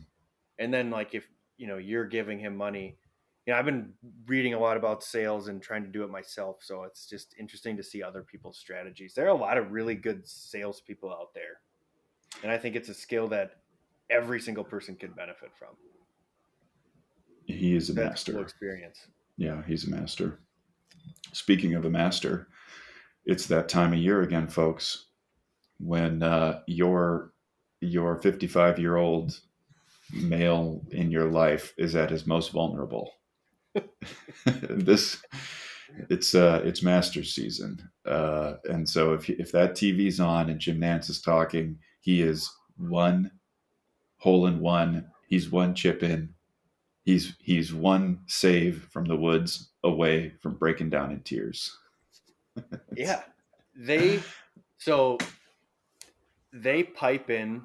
And 0.60 0.73
then 0.73 0.89
like 0.89 1.13
if 1.13 1.27
you 1.58 1.67
know 1.67 1.77
you're 1.77 2.06
giving 2.06 2.39
him 2.39 2.56
money, 2.56 2.97
you 3.45 3.54
know, 3.54 3.60
I've 3.60 3.65
been 3.65 3.93
reading 4.27 4.54
a 4.54 4.60
lot 4.60 4.77
about 4.77 5.04
sales 5.04 5.47
and 5.47 5.62
trying 5.62 5.84
to 5.84 5.89
do 5.89 6.04
it 6.04 6.10
myself, 6.10 6.58
so 6.62 6.84
it's 6.84 7.08
just 7.08 7.36
interesting 7.39 7.75
to 7.77 7.84
see 7.84 8.01
other 8.04 8.21
people's 8.21 8.58
strategies. 8.58 9.13
There 9.13 9.25
are 9.25 9.30
a 9.30 9.34
lot 9.34 9.58
of 9.58 9.71
really 9.71 9.95
good 9.95 10.27
salespeople 10.27 11.12
out 11.12 11.34
there, 11.34 11.60
and 12.43 12.51
I 12.51 12.58
think 12.58 12.75
it's 12.75 12.89
a 12.89 12.93
skill 12.93 13.27
that 13.30 13.58
every 14.10 14.39
single 14.39 14.63
person 14.63 14.95
can 14.95 15.12
benefit 15.12 15.51
from. 15.58 15.69
He 17.45 17.75
is 17.75 17.89
a 17.89 17.93
That's 17.93 18.27
master. 18.27 18.41
Experience. 18.41 19.08
Yeah, 19.38 19.62
he's 19.67 19.88
a 19.88 19.89
master. 19.89 20.39
Speaking 21.34 21.76
of 21.76 21.84
the 21.84 21.90
master, 21.90 22.48
it's 23.26 23.48
that 23.48 23.70
time 23.70 23.94
of 23.94 24.00
year 24.00 24.22
again, 24.22 24.48
folks, 24.48 25.06
when 25.80 26.24
uh, 26.24 26.62
your 26.68 27.34
your 27.80 28.18
55 28.18 28.80
year 28.80 28.98
old 28.98 29.40
male 30.14 30.82
in 30.92 31.10
your 31.12 31.32
life 31.32 31.74
is 31.78 31.96
at 31.96 32.10
his 32.10 32.28
most 32.28 32.52
vulnerable. 32.52 33.12
this 34.46 35.22
it's 36.10 36.36
uh 36.36 36.62
it's 36.64 36.84
master 36.84 37.24
season 37.24 37.78
uh 38.06 38.54
and 38.66 38.88
so 38.88 39.14
if 39.14 39.30
if 39.30 39.52
that 39.52 39.76
tv's 39.76 40.20
on 40.20 40.50
and 40.50 40.60
jim 40.60 40.80
nantz 40.80 41.10
is 41.10 41.22
talking 41.22 41.78
he 42.00 42.22
is 42.22 42.50
one 42.78 43.32
hole 44.18 44.48
in 44.48 44.60
one 44.60 45.06
he's 45.28 45.52
one 45.52 45.74
chip 45.74 46.04
in 46.04 46.34
he's 47.04 47.36
he's 47.40 47.74
one 47.74 48.20
save 48.28 48.88
from 48.92 49.06
the 49.06 49.16
woods 49.16 49.70
away 49.84 50.34
from 50.42 50.56
breaking 50.56 50.90
down 50.90 51.12
in 51.12 51.22
tears. 51.22 51.78
yeah. 52.96 53.22
They 53.76 54.20
so 54.78 55.18
they 56.54 56.84
pipe 56.84 57.30
in 57.30 57.64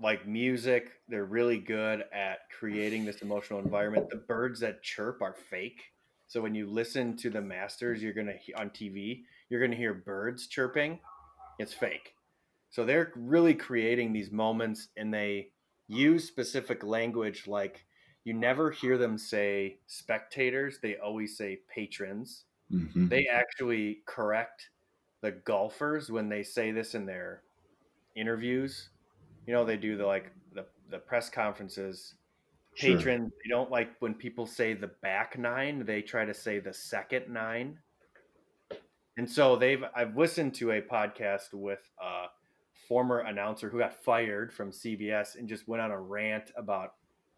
like 0.00 0.26
music. 0.26 0.92
They're 1.08 1.24
really 1.24 1.58
good 1.58 2.04
at 2.12 2.50
creating 2.58 3.04
this 3.04 3.22
emotional 3.22 3.58
environment. 3.58 4.10
The 4.10 4.16
birds 4.16 4.60
that 4.60 4.82
chirp 4.82 5.22
are 5.22 5.34
fake. 5.34 5.80
So 6.26 6.40
when 6.40 6.54
you 6.54 6.66
listen 6.66 7.16
to 7.18 7.30
the 7.30 7.40
Masters, 7.40 8.02
you're 8.02 8.12
gonna 8.12 8.34
on 8.56 8.70
TV, 8.70 9.22
you're 9.48 9.60
gonna 9.60 9.76
hear 9.76 9.94
birds 9.94 10.46
chirping. 10.46 10.98
It's 11.58 11.72
fake. 11.72 12.14
So 12.70 12.84
they're 12.84 13.12
really 13.14 13.54
creating 13.54 14.12
these 14.12 14.32
moments, 14.32 14.88
and 14.96 15.14
they 15.14 15.50
use 15.86 16.26
specific 16.26 16.82
language 16.82 17.46
like 17.46 17.84
you 18.24 18.32
never 18.32 18.70
hear 18.70 18.98
them 18.98 19.16
say 19.16 19.76
spectators 19.86 20.78
they 20.82 20.96
always 20.96 21.36
say 21.36 21.60
patrons 21.72 22.44
mm-hmm. 22.72 23.08
they 23.08 23.26
actually 23.26 24.00
correct 24.06 24.70
the 25.20 25.30
golfers 25.30 26.10
when 26.10 26.28
they 26.28 26.42
say 26.42 26.70
this 26.72 26.94
in 26.94 27.06
their 27.06 27.42
interviews 28.16 28.88
you 29.46 29.52
know 29.52 29.64
they 29.64 29.76
do 29.76 29.96
the 29.96 30.04
like 30.04 30.32
the, 30.54 30.64
the 30.90 30.98
press 30.98 31.28
conferences 31.28 32.14
sure. 32.74 32.96
patrons 32.96 33.30
they 33.42 33.48
don't 33.48 33.70
like 33.70 33.90
when 34.00 34.14
people 34.14 34.46
say 34.46 34.72
the 34.72 34.90
back 35.02 35.38
nine 35.38 35.84
they 35.84 36.00
try 36.00 36.24
to 36.24 36.34
say 36.34 36.58
the 36.58 36.72
second 36.72 37.28
nine 37.28 37.78
and 39.16 39.28
so 39.28 39.56
they've 39.56 39.84
i've 39.94 40.16
listened 40.16 40.54
to 40.54 40.72
a 40.72 40.80
podcast 40.80 41.52
with 41.52 41.90
a 42.02 42.26
former 42.88 43.20
announcer 43.20 43.70
who 43.70 43.78
got 43.78 44.02
fired 44.04 44.52
from 44.52 44.70
cbs 44.70 45.38
and 45.38 45.48
just 45.48 45.68
went 45.68 45.82
on 45.82 45.90
a 45.90 46.00
rant 46.00 46.50
about 46.56 46.94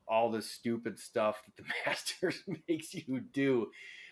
all 0.09 0.31
the 0.31 0.42
stupid 0.42 0.99
stuff 0.99 1.42
that 1.45 1.57
the 1.57 1.71
masters 1.87 2.42
makes 2.69 2.95
you 2.95 3.21
do. 3.21 3.71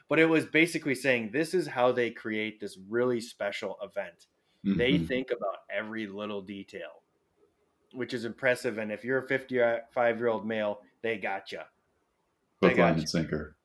But 0.09 0.18
it 0.18 0.26
was 0.26 0.44
basically 0.44 0.94
saying 0.94 1.30
this 1.33 1.54
is 1.54 1.66
how 1.66 1.92
they 1.92 2.11
create 2.11 2.61
this 2.61 2.78
really 2.88 3.20
special 3.20 3.78
event. 3.83 4.26
Mm-hmm. 4.64 4.78
they 4.78 4.96
think 4.96 5.30
about 5.30 5.59
every 5.70 6.07
little 6.07 6.40
detail 6.40 7.02
which 7.92 8.14
is 8.14 8.24
impressive 8.24 8.78
and 8.78 8.90
if 8.90 9.04
you're 9.04 9.18
a 9.18 9.26
55 9.26 10.18
year 10.18 10.28
old 10.28 10.46
male 10.46 10.80
they 11.02 11.18
got 11.18 11.52
you 11.52 11.61
they 12.62 12.72
got 12.72 12.98
you. 12.98 13.07
sinker. 13.07 13.57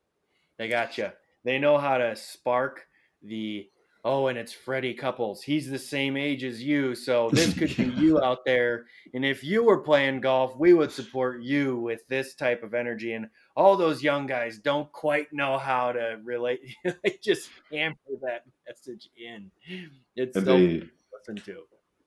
They 0.57 0.67
got 0.67 0.97
you 0.97 1.09
they 1.43 1.57
know 1.57 1.77
how 1.77 1.97
to 1.97 2.15
spark 2.15 2.85
the 3.23 3.69
oh, 4.03 4.27
and 4.27 4.37
it's 4.37 4.53
Freddie 4.53 4.93
Couples. 4.93 5.41
He's 5.41 5.69
the 5.69 5.79
same 5.79 6.17
age 6.17 6.43
as 6.43 6.61
you, 6.63 6.95
so 6.95 7.29
this 7.33 7.53
could 7.53 7.75
be 7.75 7.85
you 8.01 8.21
out 8.21 8.45
there. 8.45 8.85
And 9.13 9.25
if 9.25 9.43
you 9.43 9.63
were 9.63 9.79
playing 9.79 10.21
golf, 10.21 10.55
we 10.57 10.73
would 10.73 10.91
support 10.91 11.41
you 11.41 11.77
with 11.77 12.07
this 12.07 12.35
type 12.35 12.63
of 12.63 12.73
energy. 12.73 13.13
And 13.13 13.27
all 13.55 13.75
those 13.75 14.03
young 14.03 14.25
guys 14.25 14.59
don't 14.59 14.91
quite 14.91 15.31
know 15.33 15.57
how 15.57 15.91
to 15.91 16.19
relate. 16.23 16.59
they 16.83 17.17
just 17.21 17.49
hammer 17.71 17.95
that 18.21 18.43
message 18.67 19.09
in. 19.17 19.51
It's 20.15 20.35
and 20.35 20.45
so 20.45 20.57
they, 20.57 20.83
listen 21.13 21.43
to. 21.45 21.63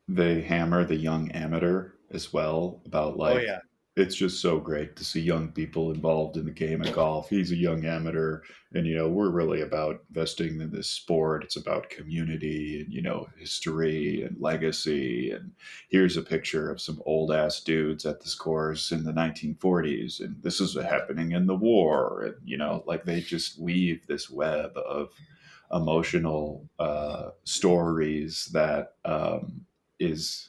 They 0.08 0.42
hammer 0.42 0.84
the 0.84 0.96
young 0.96 1.30
amateur 1.32 1.92
as 2.10 2.32
well 2.32 2.82
about 2.86 3.14
oh, 3.14 3.18
like 3.18 3.36
oh, 3.36 3.40
yeah 3.40 3.58
it's 3.94 4.14
just 4.14 4.40
so 4.40 4.58
great 4.58 4.96
to 4.96 5.04
see 5.04 5.20
young 5.20 5.48
people 5.52 5.92
involved 5.92 6.38
in 6.38 6.46
the 6.46 6.50
game 6.50 6.80
of 6.80 6.94
golf. 6.94 7.28
He's 7.28 7.52
a 7.52 7.56
young 7.56 7.84
amateur, 7.84 8.40
and 8.72 8.86
you 8.86 8.96
know 8.96 9.08
we're 9.08 9.28
really 9.28 9.60
about 9.60 10.02
investing 10.08 10.62
in 10.62 10.70
this 10.70 10.88
sport. 10.88 11.44
It's 11.44 11.56
about 11.56 11.90
community 11.90 12.80
and 12.80 12.92
you 12.92 13.02
know 13.02 13.28
history 13.38 14.22
and 14.22 14.40
legacy. 14.40 15.32
And 15.32 15.52
here's 15.90 16.16
a 16.16 16.22
picture 16.22 16.70
of 16.70 16.80
some 16.80 17.02
old 17.04 17.32
ass 17.32 17.60
dudes 17.60 18.06
at 18.06 18.20
this 18.20 18.34
course 18.34 18.92
in 18.92 19.04
the 19.04 19.12
1940s, 19.12 20.20
and 20.20 20.42
this 20.42 20.60
is 20.62 20.74
happening 20.74 21.32
in 21.32 21.46
the 21.46 21.54
war. 21.54 22.22
And 22.22 22.34
you 22.44 22.56
know, 22.56 22.82
like 22.86 23.04
they 23.04 23.20
just 23.20 23.60
weave 23.60 24.06
this 24.06 24.30
web 24.30 24.74
of 24.78 25.10
emotional 25.70 26.66
uh, 26.78 27.30
stories 27.44 28.46
that 28.54 28.94
um, 29.04 29.66
is 30.00 30.48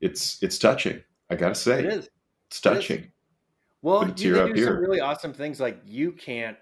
it's 0.00 0.42
it's 0.42 0.58
touching. 0.58 1.00
I 1.30 1.36
gotta 1.36 1.54
say, 1.54 1.84
it 1.84 1.92
is 1.92 2.08
it's 2.50 2.60
touching. 2.60 3.12
Well, 3.80 4.08
you 4.08 4.34
can 4.34 4.52
do 4.52 4.64
some 4.64 4.78
really 4.78 5.00
awesome 5.00 5.32
things 5.32 5.60
like 5.60 5.80
you 5.86 6.10
can't 6.10 6.56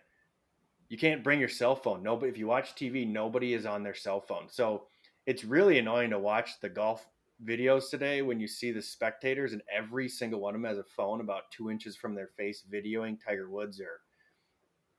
you 0.90 0.98
can't 0.98 1.24
bring 1.24 1.40
your 1.40 1.48
cell 1.48 1.74
phone. 1.74 2.02
Nobody 2.02 2.30
if 2.30 2.36
you 2.36 2.46
watch 2.46 2.74
TV, 2.74 3.08
nobody 3.08 3.54
is 3.54 3.64
on 3.64 3.82
their 3.82 3.94
cell 3.94 4.20
phone. 4.20 4.48
So 4.50 4.84
it's 5.24 5.44
really 5.44 5.78
annoying 5.78 6.10
to 6.10 6.18
watch 6.18 6.60
the 6.60 6.68
golf 6.68 7.06
videos 7.42 7.88
today 7.88 8.20
when 8.20 8.38
you 8.38 8.46
see 8.46 8.70
the 8.70 8.82
spectators 8.82 9.54
and 9.54 9.62
every 9.74 10.08
single 10.08 10.40
one 10.40 10.54
of 10.54 10.60
them 10.60 10.68
has 10.68 10.78
a 10.78 10.84
phone 10.84 11.20
about 11.20 11.50
two 11.50 11.70
inches 11.70 11.96
from 11.96 12.14
their 12.14 12.28
face 12.36 12.64
videoing 12.70 13.16
Tiger 13.24 13.48
Woods 13.48 13.80
or 13.80 14.00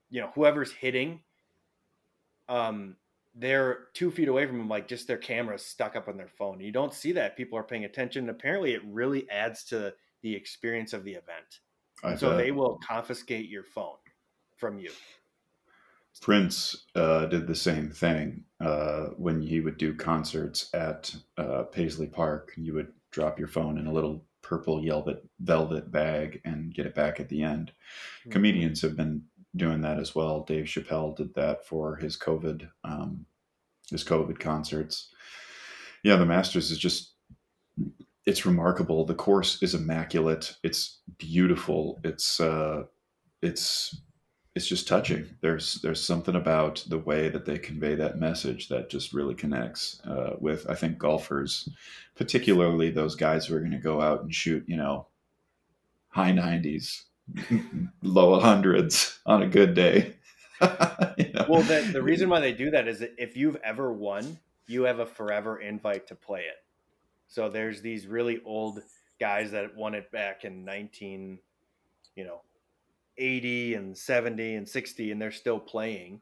you 0.10 0.22
know 0.22 0.32
whoever's 0.34 0.72
hitting. 0.72 1.22
Um, 2.48 2.96
they're 3.36 3.90
two 3.94 4.10
feet 4.10 4.28
away 4.28 4.48
from 4.48 4.58
them, 4.58 4.68
like 4.68 4.88
just 4.88 5.08
their 5.08 5.18
camera 5.18 5.60
stuck 5.60 5.96
up 5.96 6.08
on 6.08 6.18
their 6.18 6.28
phone. 6.28 6.60
You 6.60 6.72
don't 6.72 6.96
see 6.96 7.12
that. 7.12 7.38
People 7.38 7.60
are 7.60 7.64
paying 7.64 7.86
attention. 7.86 8.28
Apparently, 8.30 8.74
it 8.74 8.82
really 8.86 9.30
adds 9.30 9.64
to 9.66 9.94
the 10.22 10.36
experience 10.36 10.94
of 10.94 11.04
the 11.04 11.12
event. 11.12 11.60
I 12.04 12.16
so 12.16 12.30
bet. 12.30 12.38
they 12.38 12.52
will 12.52 12.80
confiscate 12.88 13.50
your 13.50 13.64
phone 13.64 13.98
from 14.58 14.80
you. 14.80 14.92
Prince 16.22 16.86
uh, 16.96 17.28
did 17.28 17.48
the 17.48 17.56
same 17.56 17.92
thing 17.92 18.44
uh, 18.60 19.08
when 19.18 19.42
he 19.42 19.62
would 19.62 19.78
do 19.78 19.94
concerts 19.94 20.70
at 20.74 21.16
uh, 21.38 21.64
Paisley 21.64 22.08
Park. 22.08 22.52
You 22.58 22.74
would 22.74 22.92
drop 23.12 23.40
your 23.40 23.48
phone 23.48 23.78
in 23.78 23.88
a 23.88 23.94
little 23.94 24.26
purple 24.42 24.84
velvet 24.84 25.24
velvet 25.40 25.92
bag 25.92 26.42
and 26.44 26.74
get 26.74 26.86
it 26.86 26.96
back 26.96 27.20
at 27.20 27.30
the 27.30 27.44
end. 27.44 27.72
Mm-hmm. 28.22 28.32
Comedians 28.32 28.82
have 28.82 28.98
been 28.98 29.24
doing 29.56 29.82
that 29.82 30.00
as 30.00 30.14
well. 30.14 30.44
Dave 30.44 30.66
Chappelle 30.66 31.16
did 31.16 31.34
that 31.36 31.66
for 31.66 31.96
his 31.96 32.18
COVID 32.18 32.70
um, 32.84 33.26
his 33.90 34.04
COVID 34.04 34.40
concerts. 34.40 35.14
Yeah, 36.04 36.16
the 36.16 36.26
Masters 36.26 36.72
is 36.72 36.78
just 36.78 37.14
it's 38.30 38.46
remarkable. 38.46 39.06
The 39.06 39.16
course 39.16 39.62
is 39.64 39.74
immaculate. 39.74 40.56
It's 40.62 41.00
beautiful. 41.18 42.00
It's 42.04 42.40
uh, 42.40 42.84
it's 43.42 44.00
it's 44.54 44.68
just 44.68 44.88
touching. 44.88 45.28
There's 45.42 45.82
there's 45.82 46.04
something 46.04 46.36
about 46.36 46.86
the 46.88 47.00
way 47.00 47.30
that 47.30 47.46
they 47.46 47.58
convey 47.58 47.96
that 47.96 48.20
message 48.20 48.70
that 48.70 48.92
just 48.92 49.14
really 49.14 49.34
connects 49.34 50.00
uh, 50.06 50.36
with 50.40 50.70
I 50.70 50.76
think 50.76 51.00
golfers, 51.00 51.70
particularly 52.16 52.92
those 52.92 53.16
guys 53.16 53.48
who 53.48 53.56
are 53.56 53.62
going 53.62 53.72
to 53.72 53.80
go 53.80 54.00
out 54.00 54.22
and 54.22 54.34
shoot 54.34 54.64
you 54.68 54.78
know 54.78 55.08
high 56.10 56.32
nineties, 56.32 57.06
low 58.04 58.40
hundreds 58.40 59.18
on 59.26 59.42
a 59.42 59.48
good 59.48 59.74
day. 59.74 60.14
you 60.62 61.34
know? 61.34 61.46
Well, 61.50 61.64
the, 61.64 61.90
the 61.94 62.04
reason 62.04 62.30
why 62.30 62.42
they 62.42 62.54
do 62.54 62.70
that 62.70 62.88
is 62.88 63.00
that 63.00 63.16
if 63.18 63.36
you've 63.36 63.56
ever 63.64 63.92
won, 63.92 64.38
you 64.68 64.84
have 64.84 65.00
a 65.00 65.08
forever 65.08 65.60
invite 65.60 66.06
to 66.08 66.16
play 66.16 66.42
it. 66.42 66.58
So 67.30 67.48
there's 67.48 67.82
these 67.82 68.08
really 68.08 68.42
old 68.44 68.82
guys 69.20 69.52
that 69.52 69.78
won 69.78 69.94
it 69.94 70.12
back 70.12 70.46
in 70.46 70.66
19, 70.66 71.40
you 72.16 72.24
know, 72.24 72.42
80 73.18 73.76
and 73.76 73.98
70 73.98 74.56
and 74.56 74.68
60 74.68 75.12
and 75.12 75.22
they're 75.22 75.32
still 75.32 75.60
playing. 75.60 76.22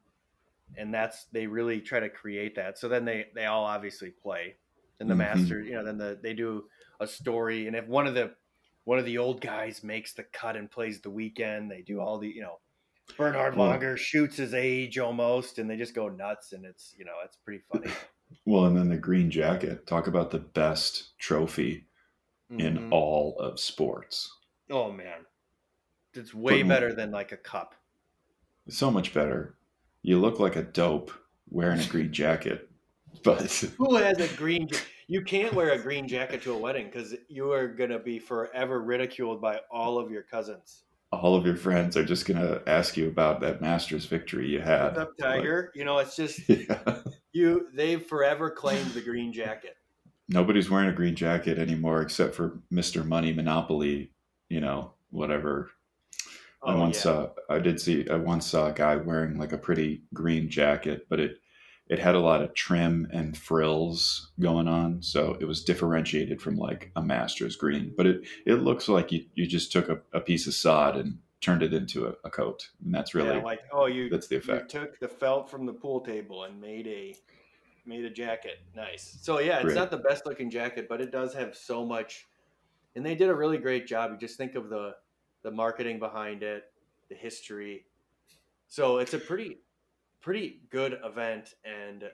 And 0.77 0.93
that's 0.93 1.25
they 1.31 1.47
really 1.47 1.79
try 1.79 2.01
to 2.01 2.09
create 2.09 2.55
that. 2.57 2.77
So 2.77 2.89
then 2.89 3.05
they 3.05 3.27
they 3.33 3.45
all 3.45 3.63
obviously 3.63 4.11
play. 4.11 4.55
And 4.99 5.09
the 5.09 5.13
mm-hmm. 5.13 5.39
master, 5.39 5.61
you 5.61 5.73
know, 5.73 5.85
then 5.85 5.97
the 5.97 6.19
they 6.21 6.33
do 6.33 6.65
a 6.99 7.07
story 7.07 7.67
and 7.67 7.75
if 7.75 7.87
one 7.87 8.05
of 8.05 8.13
the 8.13 8.33
one 8.83 8.99
of 8.99 9.05
the 9.05 9.17
old 9.17 9.41
guys 9.41 9.83
makes 9.83 10.13
the 10.13 10.23
cut 10.23 10.57
and 10.57 10.69
plays 10.69 11.01
the 11.01 11.09
weekend, 11.09 11.71
they 11.71 11.81
do 11.81 12.01
all 12.01 12.17
the, 12.19 12.27
you 12.27 12.41
know, 12.41 12.59
Bernhard 13.17 13.55
Langer 13.55 13.97
shoots 13.97 14.35
his 14.35 14.53
age 14.53 14.97
almost 14.97 15.59
and 15.59 15.69
they 15.69 15.77
just 15.77 15.93
go 15.93 16.09
nuts 16.09 16.51
and 16.51 16.65
it's, 16.65 16.93
you 16.97 17.05
know, 17.05 17.13
it's 17.23 17.37
pretty 17.37 17.63
funny. 17.71 17.91
Well, 18.45 18.65
and 18.65 18.77
then 18.77 18.89
the 18.89 18.97
green 18.97 19.29
jacket. 19.29 19.87
Talk 19.87 20.07
about 20.07 20.31
the 20.31 20.39
best 20.39 21.17
trophy 21.17 21.87
mm-hmm. 22.51 22.59
in 22.59 22.91
all 22.91 23.37
of 23.39 23.59
sports. 23.59 24.31
Oh 24.69 24.91
man, 24.91 25.25
it's 26.13 26.33
way 26.33 26.63
but 26.63 26.69
better 26.69 26.93
than 26.93 27.11
like 27.11 27.31
a 27.31 27.37
cup. 27.37 27.75
So 28.69 28.91
much 28.91 29.13
better. 29.13 29.55
You 30.01 30.19
look 30.19 30.39
like 30.39 30.55
a 30.55 30.63
dope 30.63 31.11
wearing 31.49 31.79
a 31.79 31.85
green 31.85 32.11
jacket. 32.11 32.69
But 33.23 33.49
who 33.77 33.95
has 33.95 34.19
a 34.19 34.27
green? 34.35 34.69
You 35.07 35.23
can't 35.23 35.53
wear 35.53 35.71
a 35.71 35.79
green 35.79 36.07
jacket 36.07 36.43
to 36.43 36.53
a 36.53 36.57
wedding 36.57 36.85
because 36.85 37.15
you 37.29 37.51
are 37.51 37.67
gonna 37.67 37.97
be 37.97 38.19
forever 38.19 38.81
ridiculed 38.81 39.41
by 39.41 39.61
all 39.71 39.97
of 39.97 40.11
your 40.11 40.21
cousins 40.21 40.83
all 41.11 41.35
of 41.35 41.45
your 41.45 41.55
friends 41.55 41.95
are 41.95 42.05
just 42.05 42.25
going 42.25 42.39
to 42.39 42.61
ask 42.67 42.97
you 42.97 43.07
about 43.07 43.39
that 43.41 43.61
Masters 43.61 44.05
victory 44.05 44.47
you 44.47 44.59
had. 44.59 44.95
What's 44.95 44.99
up, 44.99 45.17
Tiger? 45.17 45.71
Like, 45.71 45.79
you 45.79 45.85
know, 45.85 45.99
it's 45.99 46.15
just 46.15 46.41
yeah. 46.49 46.99
You. 47.37 47.67
They've 47.73 48.03
forever 48.03 48.49
claimed 48.49 48.91
the 48.91 49.01
green 49.01 49.31
jacket. 49.31 49.77
Nobody's 50.29 50.69
wearing 50.69 50.89
a 50.89 50.93
green 50.93 51.15
jacket 51.15 51.57
anymore 51.57 52.01
except 52.01 52.35
for 52.35 52.59
Mister 52.69 53.03
Money 53.03 53.31
Monopoly. 53.31 54.11
You 54.49 54.61
know, 54.61 54.93
whatever. 55.09 55.71
Oh, 56.61 56.71
I 56.71 56.75
once 56.75 56.97
yeah. 56.97 57.01
saw. 57.01 57.29
I 57.49 57.59
did 57.59 57.79
see. 57.79 58.09
I 58.09 58.15
once 58.15 58.45
saw 58.45 58.67
a 58.67 58.73
guy 58.73 58.97
wearing 58.97 59.37
like 59.37 59.53
a 59.53 59.57
pretty 59.57 60.03
green 60.13 60.49
jacket, 60.49 61.07
but 61.09 61.19
it 61.19 61.37
it 61.89 61.99
had 61.99 62.15
a 62.15 62.19
lot 62.19 62.41
of 62.41 62.53
trim 62.53 63.07
and 63.11 63.37
frills 63.37 64.31
going 64.39 64.67
on 64.67 65.01
so 65.01 65.37
it 65.39 65.45
was 65.45 65.63
differentiated 65.63 66.41
from 66.41 66.57
like 66.57 66.91
a 66.95 67.01
master's 67.01 67.55
green 67.55 67.93
but 67.95 68.05
it 68.05 68.27
it 68.45 68.55
looks 68.55 68.89
like 68.89 69.11
you, 69.11 69.25
you 69.35 69.45
just 69.45 69.71
took 69.71 69.87
a, 69.89 69.99
a 70.13 70.19
piece 70.19 70.47
of 70.47 70.53
sod 70.53 70.97
and 70.97 71.17
turned 71.39 71.61
it 71.61 71.73
into 71.73 72.07
a, 72.07 72.13
a 72.23 72.29
coat 72.29 72.69
and 72.83 72.93
that's 72.93 73.13
really 73.13 73.35
yeah, 73.35 73.43
like 73.43 73.59
oh 73.71 73.85
you 73.85 74.09
that's 74.09 74.27
the 74.27 74.35
effect 74.35 74.73
you 74.73 74.79
took 74.79 74.99
the 74.99 75.07
felt 75.07 75.49
from 75.49 75.65
the 75.65 75.73
pool 75.73 76.01
table 76.01 76.45
and 76.45 76.59
made 76.59 76.87
a 76.87 77.15
made 77.85 78.03
a 78.03 78.09
jacket 78.09 78.59
nice 78.75 79.17
so 79.21 79.39
yeah 79.39 79.57
it's 79.57 79.65
Great. 79.65 79.75
not 79.75 79.91
the 79.91 79.97
best 79.97 80.25
looking 80.25 80.49
jacket 80.49 80.87
but 80.89 80.99
it 80.99 81.11
does 81.11 81.33
have 81.33 81.55
so 81.55 81.85
much 81.85 82.25
and 82.97 83.05
they 83.05 83.13
did 83.13 83.29
a 83.29 83.35
really 83.35 83.59
great 83.59 83.85
job. 83.85 84.11
You 84.11 84.17
just 84.17 84.37
think 84.37 84.55
of 84.55 84.69
the 84.69 84.95
the 85.43 85.51
marketing 85.51 85.99
behind 85.99 86.41
it, 86.41 86.63
the 87.09 87.15
history. 87.15 87.85
So 88.67 88.97
it's 88.97 89.13
a 89.13 89.19
pretty 89.19 89.59
pretty 90.19 90.61
good 90.71 90.99
event, 91.05 91.53
and 91.63 92.05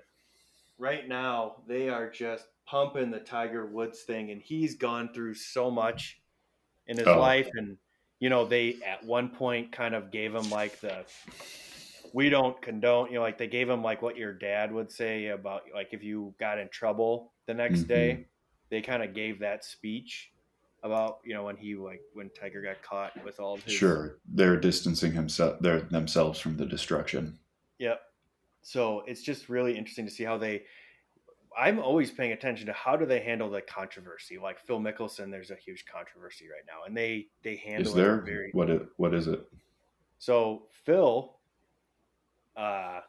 right 0.77 1.07
now 1.07 1.63
they 1.67 1.87
are 1.87 2.09
just 2.09 2.47
pumping 2.65 3.11
the 3.11 3.21
Tiger 3.21 3.65
Woods 3.65 4.01
thing, 4.01 4.31
and 4.31 4.41
he's 4.41 4.75
gone 4.75 5.13
through 5.13 5.35
so 5.35 5.71
much 5.71 6.19
in 6.87 6.97
his 6.97 7.07
oh. 7.07 7.17
life, 7.17 7.49
and 7.53 7.77
you 8.23 8.29
know 8.29 8.45
they 8.45 8.77
at 8.87 9.03
one 9.03 9.27
point 9.27 9.69
kind 9.73 9.93
of 9.93 10.09
gave 10.09 10.33
him 10.33 10.49
like 10.49 10.79
the 10.79 11.03
we 12.13 12.29
don't 12.29 12.61
condone 12.61 13.07
you 13.09 13.15
know 13.15 13.21
like 13.21 13.37
they 13.37 13.47
gave 13.47 13.69
him 13.69 13.83
like 13.83 14.01
what 14.01 14.15
your 14.15 14.31
dad 14.31 14.71
would 14.71 14.89
say 14.89 15.27
about 15.27 15.63
like 15.73 15.89
if 15.91 16.01
you 16.01 16.33
got 16.39 16.57
in 16.57 16.69
trouble 16.69 17.33
the 17.47 17.53
next 17.53 17.79
mm-hmm. 17.79 17.87
day 17.89 18.25
they 18.69 18.79
kind 18.79 19.03
of 19.03 19.13
gave 19.13 19.39
that 19.39 19.65
speech 19.65 20.31
about 20.83 21.17
you 21.25 21.33
know 21.33 21.43
when 21.43 21.57
he 21.57 21.75
like 21.75 21.99
when 22.13 22.29
tiger 22.29 22.61
got 22.61 22.81
caught 22.81 23.11
with 23.25 23.41
all 23.41 23.57
his 23.57 23.73
sure. 23.73 24.19
They're 24.33 24.55
distancing 24.55 25.11
himself 25.11 25.59
they're 25.59 25.81
themselves 25.81 26.39
from 26.39 26.55
the 26.55 26.65
destruction. 26.65 27.37
Yep. 27.79 27.99
So 28.61 29.03
it's 29.05 29.21
just 29.21 29.49
really 29.49 29.77
interesting 29.77 30.05
to 30.05 30.11
see 30.11 30.23
how 30.23 30.37
they 30.37 30.63
i'm 31.57 31.79
always 31.79 32.11
paying 32.11 32.31
attention 32.31 32.65
to 32.65 32.73
how 32.73 32.95
do 32.95 33.05
they 33.05 33.19
handle 33.19 33.49
the 33.49 33.61
controversy 33.61 34.37
like 34.37 34.59
phil 34.59 34.79
mickelson 34.79 35.31
there's 35.31 35.51
a 35.51 35.55
huge 35.55 35.85
controversy 35.85 36.45
right 36.45 36.65
now 36.67 36.85
and 36.85 36.95
they 36.95 37.27
they 37.43 37.55
handle 37.55 37.87
is 37.87 37.93
there 37.93 38.21
very 38.21 38.49
what 38.53 38.69
it, 38.69 38.85
what 38.97 39.13
is 39.13 39.27
it 39.27 39.45
so 40.19 40.63
phil 40.85 41.37
uh, 42.55 42.99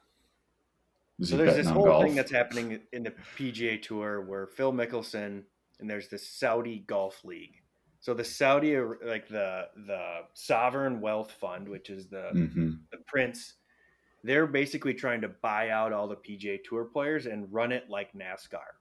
so 1.22 1.36
there's 1.36 1.54
this 1.54 1.68
whole 1.68 1.84
golf? 1.84 2.02
thing 2.02 2.14
that's 2.14 2.32
happening 2.32 2.80
in 2.92 3.04
the 3.04 3.12
PGA 3.38 3.80
Tour 3.80 4.22
where 4.22 4.46
Phil 4.46 4.72
Mickelson 4.72 5.42
and 5.80 5.90
there's 5.90 6.08
the 6.08 6.18
Saudi 6.18 6.84
Golf 6.86 7.24
League. 7.24 7.60
So 8.00 8.14
the 8.14 8.24
Saudi, 8.24 8.78
like 8.78 9.28
the 9.28 9.68
the 9.86 10.20
sovereign 10.34 11.00
wealth 11.00 11.32
fund, 11.32 11.68
which 11.68 11.88
is 11.88 12.08
the 12.08 12.30
mm-hmm. 12.34 12.70
the 12.90 12.98
prince, 13.06 13.54
they're 14.24 14.46
basically 14.46 14.94
trying 14.94 15.20
to 15.20 15.28
buy 15.28 15.68
out 15.68 15.92
all 15.92 16.08
the 16.08 16.16
PGA 16.16 16.58
Tour 16.64 16.86
players 16.86 17.26
and 17.26 17.52
run 17.52 17.70
it 17.70 17.90
like 17.90 18.12
NASCAR. 18.14 18.72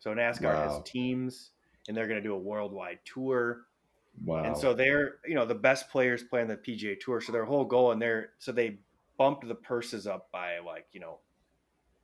So 0.00 0.12
NASCAR 0.12 0.54
wow. 0.54 0.68
has 0.68 0.82
teams, 0.84 1.50
and 1.88 1.96
they're 1.96 2.08
going 2.08 2.20
to 2.20 2.28
do 2.28 2.34
a 2.34 2.38
worldwide 2.38 2.98
tour. 3.04 3.62
Wow! 4.24 4.42
And 4.42 4.56
so 4.56 4.74
they're 4.74 5.18
you 5.24 5.34
know 5.34 5.46
the 5.46 5.54
best 5.54 5.88
players 5.90 6.24
play 6.24 6.42
on 6.42 6.48
the 6.48 6.56
PGA 6.56 6.98
Tour. 6.98 7.20
So 7.20 7.30
their 7.30 7.44
whole 7.44 7.64
goal, 7.64 7.92
and 7.92 8.02
they're 8.02 8.30
so 8.38 8.50
they 8.50 8.80
bumped 9.16 9.46
the 9.46 9.54
purses 9.54 10.06
up 10.06 10.28
by 10.32 10.58
like 10.58 10.86
you 10.92 11.00
know 11.00 11.18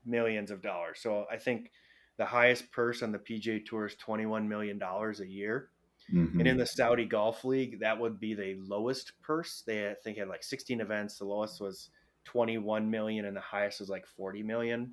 millions 0.04 0.52
of 0.52 0.62
dollars. 0.62 1.00
So 1.02 1.26
I 1.30 1.38
think 1.38 1.72
the 2.18 2.24
highest 2.24 2.70
purse 2.70 3.02
on 3.02 3.10
the 3.10 3.18
PGA 3.18 3.64
Tour 3.66 3.86
is 3.86 3.96
twenty 3.96 4.26
one 4.26 4.48
million 4.48 4.78
dollars 4.78 5.20
a 5.20 5.26
year. 5.26 5.70
Mm-hmm. 6.14 6.38
And 6.38 6.48
in 6.48 6.56
the 6.56 6.66
Saudi 6.66 7.04
Golf 7.04 7.44
League, 7.44 7.80
that 7.80 7.98
would 7.98 8.20
be 8.20 8.34
the 8.34 8.56
lowest 8.64 9.12
purse. 9.22 9.64
They 9.66 9.90
I 9.90 9.94
think 10.04 10.18
had 10.18 10.28
like 10.28 10.44
16 10.44 10.80
events. 10.80 11.18
The 11.18 11.24
lowest 11.24 11.60
was 11.60 11.90
21 12.26 12.90
million, 12.90 13.24
and 13.24 13.36
the 13.36 13.40
highest 13.40 13.80
was 13.80 13.88
like 13.88 14.06
40 14.06 14.42
million. 14.42 14.92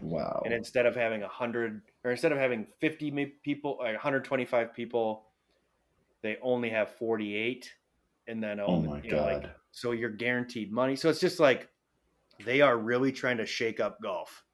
Wow! 0.00 0.42
And 0.44 0.54
instead 0.54 0.86
of 0.86 0.94
having 0.94 1.20
100, 1.20 1.82
or 2.04 2.10
instead 2.10 2.32
of 2.32 2.38
having 2.38 2.66
50 2.80 3.34
people, 3.42 3.78
like 3.80 3.94
125 3.94 4.74
people, 4.74 5.26
they 6.22 6.36
only 6.42 6.70
have 6.70 6.90
48. 6.96 7.70
And 8.26 8.42
then 8.42 8.60
oh 8.60 8.80
my 8.80 9.00
god! 9.00 9.10
Know, 9.10 9.22
like, 9.22 9.50
so 9.72 9.92
you're 9.92 10.10
guaranteed 10.10 10.72
money. 10.72 10.96
So 10.96 11.10
it's 11.10 11.20
just 11.20 11.40
like 11.40 11.68
they 12.44 12.60
are 12.60 12.76
really 12.76 13.12
trying 13.12 13.36
to 13.38 13.46
shake 13.46 13.80
up 13.80 14.00
golf. 14.02 14.44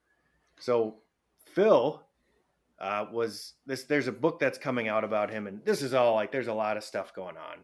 So 0.58 0.96
Phil 1.46 2.02
uh, 2.80 3.06
was 3.12 3.54
this. 3.66 3.84
There's 3.84 4.08
a 4.08 4.12
book 4.12 4.40
that's 4.40 4.58
coming 4.58 4.88
out 4.88 5.04
about 5.04 5.30
him, 5.30 5.46
and 5.46 5.64
this 5.64 5.82
is 5.82 5.94
all 5.94 6.14
like 6.14 6.32
there's 6.32 6.48
a 6.48 6.54
lot 6.54 6.76
of 6.76 6.84
stuff 6.84 7.14
going 7.14 7.36
on. 7.36 7.58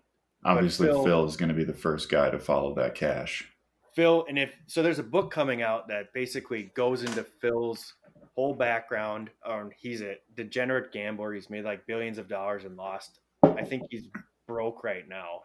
Obviously, 0.44 0.86
Phil, 0.86 1.04
Phil 1.04 1.24
is 1.24 1.36
going 1.36 1.48
to 1.48 1.54
be 1.54 1.64
the 1.64 1.74
first 1.74 2.08
guy 2.08 2.30
to 2.30 2.38
follow 2.38 2.74
that 2.74 2.94
cash. 2.94 3.50
Phil, 3.96 4.26
and 4.28 4.38
if 4.38 4.54
so, 4.66 4.82
there's 4.82 4.98
a 4.98 5.02
book 5.02 5.30
coming 5.30 5.62
out 5.62 5.88
that 5.88 6.12
basically 6.12 6.70
goes 6.74 7.02
into 7.02 7.24
Phil's 7.24 7.94
whole 8.34 8.54
background. 8.54 9.30
Um, 9.44 9.70
he's 9.74 10.02
a 10.02 10.16
degenerate 10.36 10.92
gambler. 10.92 11.32
He's 11.32 11.48
made 11.48 11.64
like 11.64 11.86
billions 11.86 12.18
of 12.18 12.28
dollars 12.28 12.64
and 12.64 12.76
lost. 12.76 13.20
I 13.42 13.64
think 13.64 13.84
he's 13.90 14.08
broke 14.46 14.84
right 14.84 15.08
now. 15.08 15.44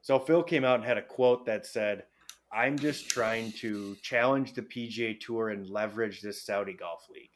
So 0.00 0.20
Phil 0.20 0.44
came 0.44 0.64
out 0.64 0.76
and 0.76 0.84
had 0.84 0.96
a 0.96 1.02
quote 1.02 1.44
that 1.46 1.66
said, 1.66 2.04
I'm 2.52 2.78
just 2.78 3.10
trying 3.10 3.50
to 3.52 3.96
challenge 4.00 4.52
the 4.52 4.62
PGA 4.62 5.18
Tour 5.18 5.48
and 5.48 5.68
leverage 5.68 6.20
this 6.20 6.40
Saudi 6.40 6.74
Golf 6.74 7.08
League. 7.12 7.30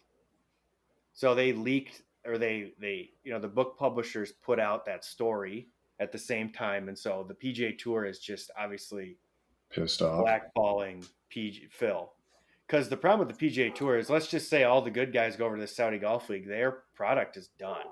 So 1.12 1.34
they 1.34 1.52
leaked 1.52 2.02
or 2.24 2.38
they 2.38 2.72
they 2.78 3.10
you 3.24 3.32
know 3.32 3.40
the 3.40 3.48
book 3.48 3.76
publishers 3.78 4.32
put 4.44 4.60
out 4.60 4.84
that 4.86 5.04
story 5.04 5.68
at 5.98 6.12
the 6.12 6.18
same 6.18 6.50
time 6.50 6.88
and 6.88 6.98
so 6.98 7.24
the 7.26 7.34
PGA 7.34 7.76
Tour 7.78 8.04
is 8.04 8.18
just 8.18 8.50
obviously 8.58 9.16
pissed 9.70 10.02
off 10.02 10.24
blackballing 10.24 11.06
PG 11.28 11.68
Phil. 11.70 12.12
Cuz 12.68 12.88
the 12.88 12.96
problem 12.96 13.26
with 13.26 13.38
the 13.38 13.48
PGA 13.48 13.74
Tour 13.74 13.98
is 13.98 14.10
let's 14.10 14.28
just 14.28 14.48
say 14.48 14.64
all 14.64 14.82
the 14.82 14.90
good 14.90 15.12
guys 15.12 15.36
go 15.36 15.46
over 15.46 15.56
to 15.56 15.60
the 15.60 15.66
Saudi 15.68 15.98
Golf 15.98 16.28
League, 16.28 16.46
their 16.46 16.82
product 16.94 17.36
is 17.36 17.48
done. 17.58 17.86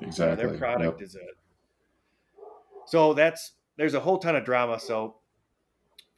Exactly. 0.00 0.24
You 0.24 0.30
know, 0.30 0.36
their 0.36 0.58
product 0.58 1.00
yep. 1.00 1.06
is 1.06 1.14
it. 1.14 1.36
So 2.86 3.14
that's 3.14 3.52
there's 3.76 3.94
a 3.94 4.00
whole 4.00 4.18
ton 4.18 4.36
of 4.36 4.44
drama. 4.44 4.78
So 4.78 5.16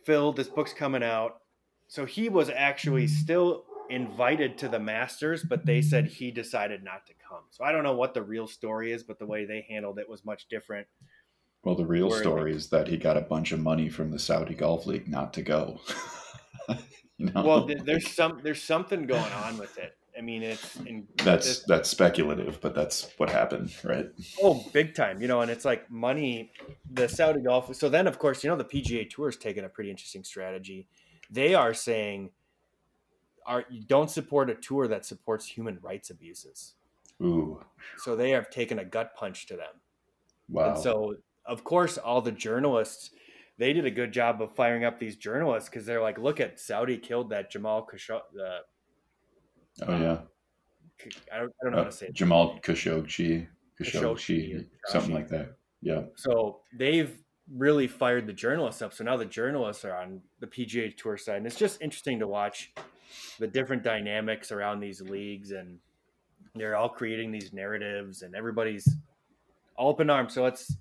Phil, 0.05 0.33
this 0.33 0.49
book's 0.49 0.73
coming 0.73 1.03
out. 1.03 1.41
So 1.89 2.05
he 2.05 2.29
was 2.29 2.51
actually 2.51 3.07
still 3.07 3.65
invited 3.91 4.59
to 4.59 4.69
the 4.69 4.79
Masters, 4.79 5.45
but 5.45 5.65
they 5.65 5.81
said 5.81 6.07
he 6.07 6.31
decided 6.31 6.83
not 6.83 7.07
to 7.07 7.13
come. 7.29 7.43
So 7.51 7.65
I 7.65 7.73
don't 7.73 7.85
know 7.85 7.95
what 7.95 8.15
the 8.15 8.23
real 8.23 8.47
story 8.47 8.93
is, 8.93 9.03
but 9.03 9.19
the 9.19 9.27
way 9.27 9.45
they 9.45 9.67
handled 9.69 9.99
it 9.99 10.09
was 10.09 10.25
much 10.25 10.49
different. 10.49 10.87
Well, 11.67 11.75
the 11.75 11.85
real 11.85 12.13
story 12.13 12.55
is 12.55 12.69
that 12.69 12.87
he 12.87 12.97
got 12.97 13.17
a 13.17 13.23
bunch 13.23 13.51
of 13.51 13.59
money 13.59 13.89
from 13.89 14.13
the 14.13 14.21
Saudi 14.21 14.55
Golf 14.55 14.87
League 14.87 15.09
not 15.09 15.35
to 15.35 15.43
go. 15.43 15.81
you 17.19 17.27
know? 17.27 17.43
Well, 17.43 17.69
there's 17.85 18.09
some 18.09 18.39
there's 18.45 18.63
something 18.63 19.05
going 19.05 19.33
on 19.33 19.59
with 19.59 19.77
it. 19.77 19.97
I 20.17 20.21
mean, 20.21 20.45
it's 20.45 20.79
that's 21.25 21.65
that's 21.65 21.89
speculative, 21.89 22.61
but 22.61 22.73
that's 22.73 23.11
what 23.17 23.31
happened, 23.31 23.75
right? 23.83 24.07
Oh, 24.41 24.65
big 24.73 24.95
time, 24.95 25.21
you 25.21 25.27
know. 25.27 25.41
And 25.41 25.51
it's 25.51 25.65
like 25.65 25.91
money. 25.91 26.53
The 26.93 27.09
Saudi 27.09 27.41
Golf. 27.41 27.75
So 27.75 27.89
then, 27.89 28.07
of 28.07 28.21
course, 28.21 28.45
you 28.45 28.51
know, 28.51 28.57
the 28.57 28.65
PGA 28.65 29.11
Tour 29.11 29.29
is 29.29 29.37
taking 29.37 29.65
a 29.65 29.69
pretty 29.69 29.91
interesting 29.91 30.23
strategy. 30.23 30.87
They 31.33 31.57
are 31.57 31.75
saying, 31.75 32.31
"Are 33.45 33.65
you 33.69 33.83
don't 33.83 34.09
support 34.09 34.51
a 34.51 34.55
tour 34.55 34.87
that 34.87 35.05
supports 35.05 35.47
human 35.47 35.81
rights 35.83 36.11
abuses." 36.11 36.75
Ooh. 37.21 37.61
So 37.99 38.15
they 38.15 38.31
have 38.31 38.51
taken 38.51 38.79
a 38.79 38.85
gut 38.85 39.17
punch 39.17 39.47
to 39.47 39.57
them. 39.57 39.81
Wow. 40.49 40.75
And 40.75 40.79
so, 40.79 41.17
of 41.49 41.65
course, 41.65 41.99
all 41.99 42.21
the 42.21 42.33
journalists 42.33 43.11
they 43.59 43.73
did 43.73 43.87
a 43.87 43.91
good 43.91 44.13
job 44.13 44.43
of 44.43 44.55
firing 44.55 44.85
up 44.85 44.99
these 44.99 45.17
journalists 45.17 45.71
because 45.71 45.87
they're 45.87 46.03
like, 46.03 46.19
"Look 46.19 46.41
at 46.41 46.61
Saudi 46.61 46.99
killed 46.99 47.31
that 47.31 47.51
Jamal 47.51 47.89
Khashoggi." 47.91 48.21
Uh, 48.39 48.61
Oh 49.83 49.99
yeah. 49.99 50.19
I 51.33 51.39
don't, 51.39 51.53
I 51.61 51.65
don't 51.65 51.73
know 51.73 51.79
uh, 51.79 51.85
how 51.85 51.91
to 51.91 51.97
say 51.97 52.07
it. 52.07 52.15
Jamal 52.15 52.59
Khashoggi, 52.61 53.47
Khashoggi, 53.81 54.67
something 54.87 55.13
like 55.13 55.29
that. 55.29 55.57
Yeah. 55.83 56.03
So 56.17 56.61
they've 56.75 57.17
really 57.55 57.87
fired 57.87 58.27
the 58.27 58.33
journalists 58.33 58.81
up. 58.83 58.95
So 58.95 59.05
now 59.05 59.17
the 59.17 59.27
journalists 59.27 59.85
are 59.85 59.95
on 59.95 60.23
the 60.41 60.47
PGA 60.47 60.97
Tour 60.97 61.19
side, 61.19 61.37
and 61.37 61.47
it's 61.47 61.57
just 61.57 61.83
interesting 61.83 62.19
to 62.21 62.27
watch 62.27 62.73
the 63.39 63.47
different 63.47 63.83
dynamics 63.83 64.51
around 64.51 64.81
these 64.81 65.03
leagues, 65.03 65.51
and 65.51 65.79
they're 66.55 66.77
all 66.77 66.89
creating 66.89 67.31
these 67.31 67.53
narratives, 67.53 68.23
and 68.23 68.35
everybody's 68.35 68.97
all 69.77 69.91
up 69.91 70.01
in 70.01 70.09
arms. 70.09 70.33
So 70.33 70.47
it's 70.47 70.77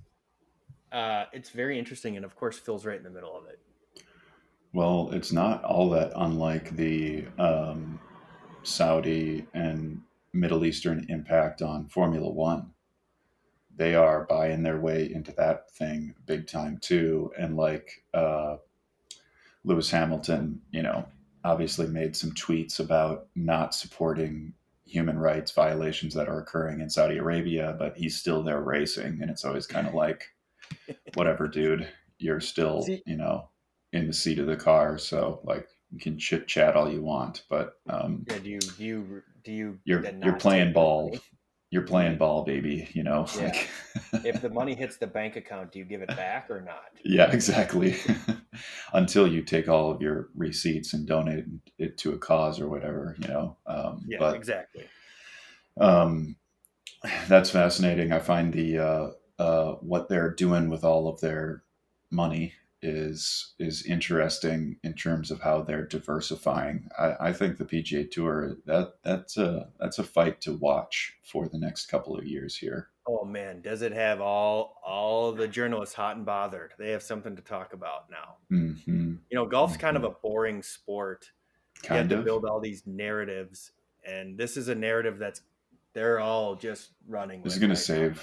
uh, 0.96 1.26
it's 1.34 1.50
very 1.50 1.78
interesting, 1.78 2.16
and 2.16 2.24
of 2.24 2.36
course, 2.36 2.58
Phil's 2.58 2.86
right 2.86 2.98
in 2.98 3.04
the 3.04 3.10
middle 3.10 3.36
of 3.38 3.46
it. 3.48 3.60
Well, 4.74 5.10
it's 5.12 5.32
not 5.32 5.64
all 5.64 5.90
that 5.92 6.12
unlike 6.16 6.76
the 6.76 7.26
um, 7.38 8.00
Saudi 8.64 9.46
and 9.54 10.02
Middle 10.34 10.66
Eastern 10.66 11.06
impact 11.10 11.62
on 11.62 11.88
Formula 11.88 12.30
One. 12.30 12.72
They 13.76 13.96
are 13.96 14.26
buying 14.26 14.64
their 14.64 14.80
way 14.80 15.12
into 15.12 15.34
that 15.34 15.70
thing 15.72 16.16
big 16.26 16.48
time 16.48 16.78
too. 16.82 17.32
And 17.38 17.58
like 17.58 18.04
uh, 18.14 18.58
Lewis 19.66 19.92
Hamilton, 19.92 20.62
you 20.72 20.82
know, 20.82 21.06
obviously 21.44 21.88
made 21.88 22.16
some 22.16 22.32
tweets 22.32 22.80
about 22.80 23.28
not 23.36 23.76
supporting 23.76 24.54
human 24.86 25.18
rights 25.18 25.52
violations 25.52 26.14
that 26.14 26.30
are 26.30 26.40
occurring 26.40 26.80
in 26.80 26.90
Saudi 26.90 27.18
Arabia, 27.18 27.76
but 27.78 27.98
he's 27.98 28.18
still 28.18 28.44
there 28.44 28.62
racing. 28.62 29.20
And 29.22 29.30
it's 29.30 29.44
always 29.44 29.68
kind 29.68 29.88
of 29.88 29.94
like, 29.94 30.35
whatever, 31.14 31.48
dude, 31.48 31.88
you're 32.18 32.42
still, 32.42 32.86
you 33.06 33.18
know, 33.18 33.50
in 33.94 34.08
the 34.08 34.14
seat 34.14 34.40
of 34.40 34.48
the 34.48 34.56
car. 34.56 34.98
So, 34.98 35.42
like, 35.44 35.68
you 35.92 36.00
can 36.00 36.18
chit 36.18 36.48
chat 36.48 36.76
all 36.76 36.92
you 36.92 37.02
want, 37.02 37.44
but 37.50 37.74
um, 37.90 38.26
yeah, 38.28 38.40
do 38.40 38.50
you 38.50 38.60
do 38.60 38.84
you 38.84 39.24
do 39.44 39.52
you 39.52 39.80
you're 39.86 40.04
you're 40.24 40.38
playing 40.38 40.74
ball. 40.74 41.18
You're 41.72 41.84
playing 41.84 42.18
ball, 42.18 42.44
baby. 42.44 42.88
You 42.94 43.04
know, 43.04 43.26
yeah. 43.36 43.46
like, 44.14 44.26
if 44.26 44.42
the 44.42 44.50
money 44.50 44.76
hits 44.76 44.98
the 44.98 45.08
bank 45.08 45.36
account, 45.36 45.72
do 45.72 45.80
you 45.80 45.86
give 45.86 46.02
it 46.02 46.10
back 46.10 46.50
or 46.50 46.62
not? 46.62 46.84
Yeah, 47.08 47.32
exactly. 47.32 47.96
Until 48.94 49.28
you 49.28 49.44
take 49.44 49.68
all 49.68 49.92
of 49.92 50.02
your 50.02 50.30
receipts 50.36 50.94
and 50.94 51.06
donate 51.06 51.46
it 51.78 52.00
to 52.00 52.14
a 52.14 52.18
cause 52.18 52.60
or 52.60 52.68
whatever, 52.68 53.16
you 53.20 53.28
know. 53.28 53.58
Um, 53.68 54.04
yeah, 54.08 54.18
but, 54.20 54.36
exactly. 54.36 54.86
Um, 55.80 56.36
that's 57.28 57.52
fascinating. 57.52 58.12
I 58.12 58.18
find 58.18 58.52
the 58.52 58.80
uh, 58.80 59.08
uh, 59.40 59.74
what 59.74 60.10
they're 60.10 60.32
doing 60.32 60.70
with 60.70 60.84
all 60.84 61.08
of 61.08 61.20
their 61.22 61.64
money 62.12 62.54
is 62.82 63.54
is 63.58 63.84
interesting 63.84 64.78
in 64.84 64.94
terms 64.94 65.32
of 65.32 65.42
how 65.42 65.62
they're 65.62 65.88
diversifying. 65.88 66.88
I, 66.98 67.16
I 67.20 67.34
think 67.34 67.58
the 67.58 67.66
PGA 67.66 68.10
Tour 68.10 68.58
that 68.66 68.96
that's 69.04 69.38
a 69.38 69.70
that's 69.80 70.00
a 70.00 70.04
fight 70.04 70.42
to 70.42 70.54
watch 70.54 71.18
for 71.24 71.48
the 71.48 71.58
next 71.58 71.88
couple 71.88 72.16
of 72.18 72.26
years 72.26 72.56
here. 72.56 72.90
Oh 73.08 73.26
man, 73.26 73.62
does 73.62 73.82
it 73.82 73.92
have 73.92 74.22
all 74.22 74.80
all 74.86 75.32
the 75.32 75.48
journalists 75.48 75.96
hot 75.96 76.16
and 76.16 76.26
bothered? 76.26 76.74
They 76.78 76.92
have 76.92 77.04
something 77.04 77.36
to 77.36 77.42
talk 77.42 77.74
about 77.74 78.10
now. 78.10 78.36
Mm-hmm. 78.52 79.16
You 79.30 79.36
know, 79.36 79.46
golf's 79.46 79.78
kind 79.78 79.98
of 79.98 80.04
a 80.04 80.12
boring 80.12 80.62
sport. 80.62 81.32
Kind 81.84 82.10
you 82.10 82.16
have 82.16 82.20
of. 82.20 82.26
to 82.26 82.26
build 82.26 82.46
all 82.46 82.60
these 82.60 82.84
narratives, 82.86 83.72
and 84.06 84.38
this 84.38 84.58
is 84.58 84.70
a 84.70 84.76
narrative 84.76 85.18
that's 85.18 85.42
they're 85.94 86.20
all 86.20 86.56
just 86.56 86.92
running. 87.08 87.42
This 87.42 87.54
is 87.54 87.60
going 87.60 87.72
to 87.72 87.76
save. 87.76 88.18
now. 88.18 88.22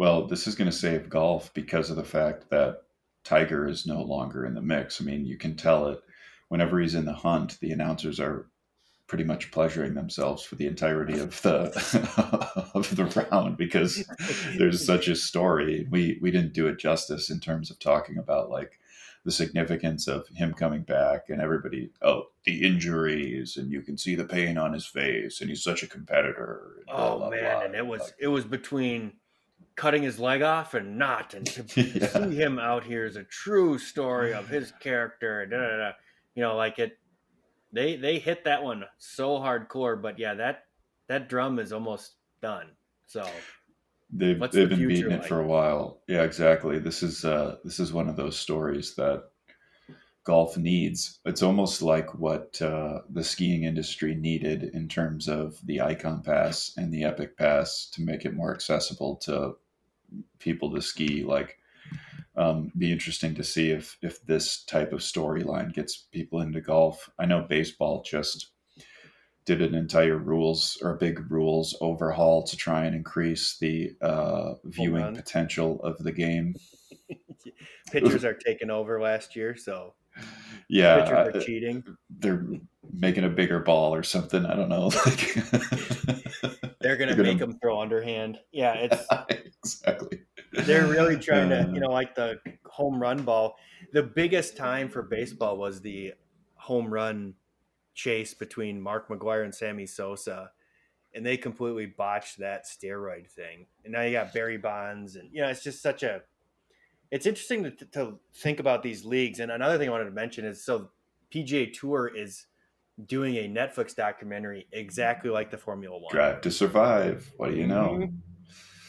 Well, 0.00 0.26
this 0.26 0.46
is 0.46 0.54
going 0.54 0.70
to 0.70 0.74
save 0.74 1.10
golf 1.10 1.52
because 1.52 1.90
of 1.90 1.96
the 1.96 2.04
fact 2.04 2.48
that 2.48 2.84
Tiger 3.22 3.68
is 3.68 3.86
no 3.86 4.00
longer 4.00 4.46
in 4.46 4.54
the 4.54 4.62
mix. 4.62 4.98
I 4.98 5.04
mean, 5.04 5.26
you 5.26 5.36
can 5.36 5.56
tell 5.56 5.88
it 5.88 6.00
whenever 6.48 6.80
he's 6.80 6.94
in 6.94 7.04
the 7.04 7.12
hunt. 7.12 7.58
The 7.60 7.72
announcers 7.72 8.18
are 8.18 8.46
pretty 9.08 9.24
much 9.24 9.50
pleasuring 9.50 9.92
themselves 9.92 10.42
for 10.42 10.54
the 10.54 10.66
entirety 10.66 11.18
of 11.18 11.42
the 11.42 11.64
of 12.74 12.96
the 12.96 13.26
round 13.30 13.58
because 13.58 14.02
there's 14.56 14.86
such 14.86 15.06
a 15.06 15.14
story. 15.14 15.86
We 15.90 16.18
we 16.22 16.30
didn't 16.30 16.54
do 16.54 16.66
it 16.68 16.78
justice 16.78 17.28
in 17.28 17.38
terms 17.38 17.70
of 17.70 17.78
talking 17.78 18.16
about 18.16 18.48
like 18.48 18.80
the 19.26 19.30
significance 19.30 20.08
of 20.08 20.26
him 20.28 20.54
coming 20.54 20.80
back 20.80 21.28
and 21.28 21.42
everybody 21.42 21.90
oh 22.00 22.22
the 22.46 22.62
injuries 22.66 23.58
and 23.58 23.70
you 23.70 23.82
can 23.82 23.98
see 23.98 24.14
the 24.14 24.24
pain 24.24 24.56
on 24.56 24.72
his 24.72 24.86
face 24.86 25.42
and 25.42 25.50
he's 25.50 25.62
such 25.62 25.82
a 25.82 25.86
competitor. 25.86 26.76
Oh 26.88 27.18
blah, 27.18 27.28
man, 27.28 27.42
blah. 27.42 27.60
and 27.66 27.74
it 27.74 27.86
was 27.86 28.00
Like, 28.00 28.14
it 28.18 28.28
was 28.28 28.44
between 28.46 29.12
cutting 29.80 30.02
his 30.02 30.18
leg 30.18 30.42
off 30.42 30.74
and 30.74 30.98
not, 30.98 31.32
and 31.32 31.46
to, 31.46 31.62
Yeah. 31.80 32.06
see 32.08 32.34
him 32.36 32.58
out 32.58 32.84
here 32.84 33.06
is 33.06 33.16
a 33.16 33.24
true 33.24 33.78
story 33.78 34.34
of 34.34 34.46
his 34.46 34.72
character. 34.78 35.46
Da, 35.46 35.56
da, 35.56 35.76
da. 35.78 35.92
You 36.34 36.42
know, 36.42 36.54
like 36.56 36.78
it. 36.78 36.98
They 37.72 37.96
they 37.96 38.18
hit 38.18 38.44
that 38.44 38.62
one 38.62 38.84
so 38.98 39.38
hardcore, 39.38 40.00
but 40.00 40.18
yeah, 40.18 40.34
that 40.34 40.64
that 41.08 41.30
drum 41.30 41.58
is 41.58 41.72
almost 41.72 42.12
done. 42.42 42.66
So 43.06 43.26
They've 44.12 44.38
they've 44.38 44.68
the 44.68 44.76
been 44.76 44.88
beating 44.88 45.12
it 45.12 45.24
for 45.24 45.40
a 45.40 45.46
while. 45.46 46.02
Yeah, 46.08 46.24
exactly. 46.24 46.78
This 46.78 47.02
is 47.02 47.24
uh 47.24 47.56
this 47.64 47.80
is 47.80 47.90
one 47.92 48.08
of 48.08 48.16
those 48.16 48.36
stories 48.38 48.94
that 48.96 49.30
golf 50.24 50.58
needs. 50.58 51.20
It's 51.24 51.42
almost 51.42 51.80
like 51.80 52.14
what 52.14 52.60
uh, 52.60 53.00
the 53.08 53.24
skiing 53.24 53.64
industry 53.64 54.14
needed 54.14 54.64
in 54.74 54.88
terms 54.88 55.28
of 55.28 55.58
the 55.64 55.80
Icon 55.80 56.22
Pass 56.22 56.72
and 56.76 56.92
the 56.92 57.04
Epic 57.04 57.38
Pass 57.38 57.88
to 57.94 58.02
make 58.02 58.26
it 58.26 58.34
more 58.34 58.52
accessible 58.54 59.16
to 59.24 59.54
people 60.38 60.72
to 60.74 60.82
ski. 60.82 61.24
Like, 61.24 61.58
um, 62.36 62.72
be 62.78 62.92
interesting 62.92 63.34
to 63.34 63.44
see 63.44 63.70
if 63.70 63.98
if 64.02 64.24
this 64.24 64.64
type 64.64 64.92
of 64.92 65.00
storyline 65.00 65.72
gets 65.72 65.96
people 66.12 66.40
into 66.40 66.60
golf. 66.60 67.10
I 67.18 67.26
know 67.26 67.42
baseball 67.48 68.02
just 68.02 68.50
did 69.46 69.62
an 69.62 69.74
entire 69.74 70.16
rules 70.18 70.78
or 70.82 70.94
a 70.94 70.98
big 70.98 71.30
rules 71.30 71.76
overhaul 71.80 72.42
to 72.44 72.56
try 72.56 72.84
and 72.84 72.94
increase 72.94 73.58
the 73.58 73.92
uh, 74.00 74.54
viewing 74.64 75.14
potential 75.14 75.80
of 75.82 75.98
the 75.98 76.12
game. 76.12 76.54
pitchers 77.90 78.24
are 78.24 78.34
taking 78.34 78.70
over 78.70 79.00
last 79.00 79.34
year, 79.34 79.56
so 79.56 79.94
Yeah, 80.68 81.00
pitchers 81.00 81.34
are 81.34 81.36
uh, 81.36 81.44
cheating. 81.44 81.82
they're 82.10 82.46
making 82.92 83.24
a 83.24 83.28
bigger 83.28 83.60
ball 83.60 83.94
or 83.94 84.02
something. 84.02 84.44
I 84.46 84.54
don't 84.54 84.68
know. 84.68 84.90
Like, 85.06 85.36
They're 86.80 86.96
gonna, 86.96 87.12
gonna- 87.12 87.28
make 87.28 87.38
them 87.38 87.58
throw 87.60 87.80
underhand. 87.80 88.38
Yeah, 88.52 88.74
it's 88.78 89.06
exactly. 89.64 90.20
they're 90.52 90.86
really 90.86 91.16
trying 91.18 91.50
to, 91.50 91.60
Uh, 91.68 91.72
you 91.72 91.80
know, 91.80 91.90
like 91.90 92.14
the 92.14 92.40
home 92.66 93.00
run 93.00 93.22
ball. 93.22 93.56
The 93.92 94.02
biggest 94.02 94.56
time 94.56 94.88
for 94.88 95.02
baseball 95.02 95.58
was 95.58 95.80
the 95.80 96.14
home 96.54 96.92
run 96.92 97.34
chase 97.94 98.32
between 98.34 98.80
Mark 98.80 99.08
McGwire 99.08 99.44
and 99.44 99.54
Sammy 99.54 99.84
Sosa, 99.86 100.50
and 101.14 101.24
they 101.26 101.36
completely 101.36 101.86
botched 101.86 102.38
that 102.38 102.64
steroid 102.66 103.28
thing. 103.28 103.66
And 103.84 103.92
now 103.92 104.02
you 104.02 104.12
got 104.12 104.32
Barry 104.32 104.56
Bonds, 104.58 105.16
and 105.16 105.28
you 105.32 105.42
know, 105.42 105.48
it's 105.48 105.62
just 105.62 105.82
such 105.82 106.02
a. 106.02 106.22
It's 107.10 107.26
interesting 107.26 107.64
to, 107.64 107.70
to 107.86 108.18
think 108.36 108.60
about 108.60 108.82
these 108.84 109.04
leagues. 109.04 109.40
And 109.40 109.50
another 109.50 109.76
thing 109.76 109.88
I 109.88 109.92
wanted 109.92 110.04
to 110.04 110.10
mention 110.12 110.44
is 110.44 110.64
so 110.64 110.90
PGA 111.34 111.72
Tour 111.72 112.10
is 112.14 112.46
doing 113.06 113.36
a 113.36 113.48
Netflix 113.48 113.94
documentary 113.94 114.66
exactly 114.72 115.30
like 115.30 115.50
the 115.50 115.58
Formula 115.58 115.96
One. 115.98 116.10
Drive 116.10 116.40
to 116.42 116.50
survive. 116.50 117.30
What 117.36 117.50
do 117.50 117.56
you 117.56 117.66
know? 117.66 117.98
Mhm. 118.00 118.18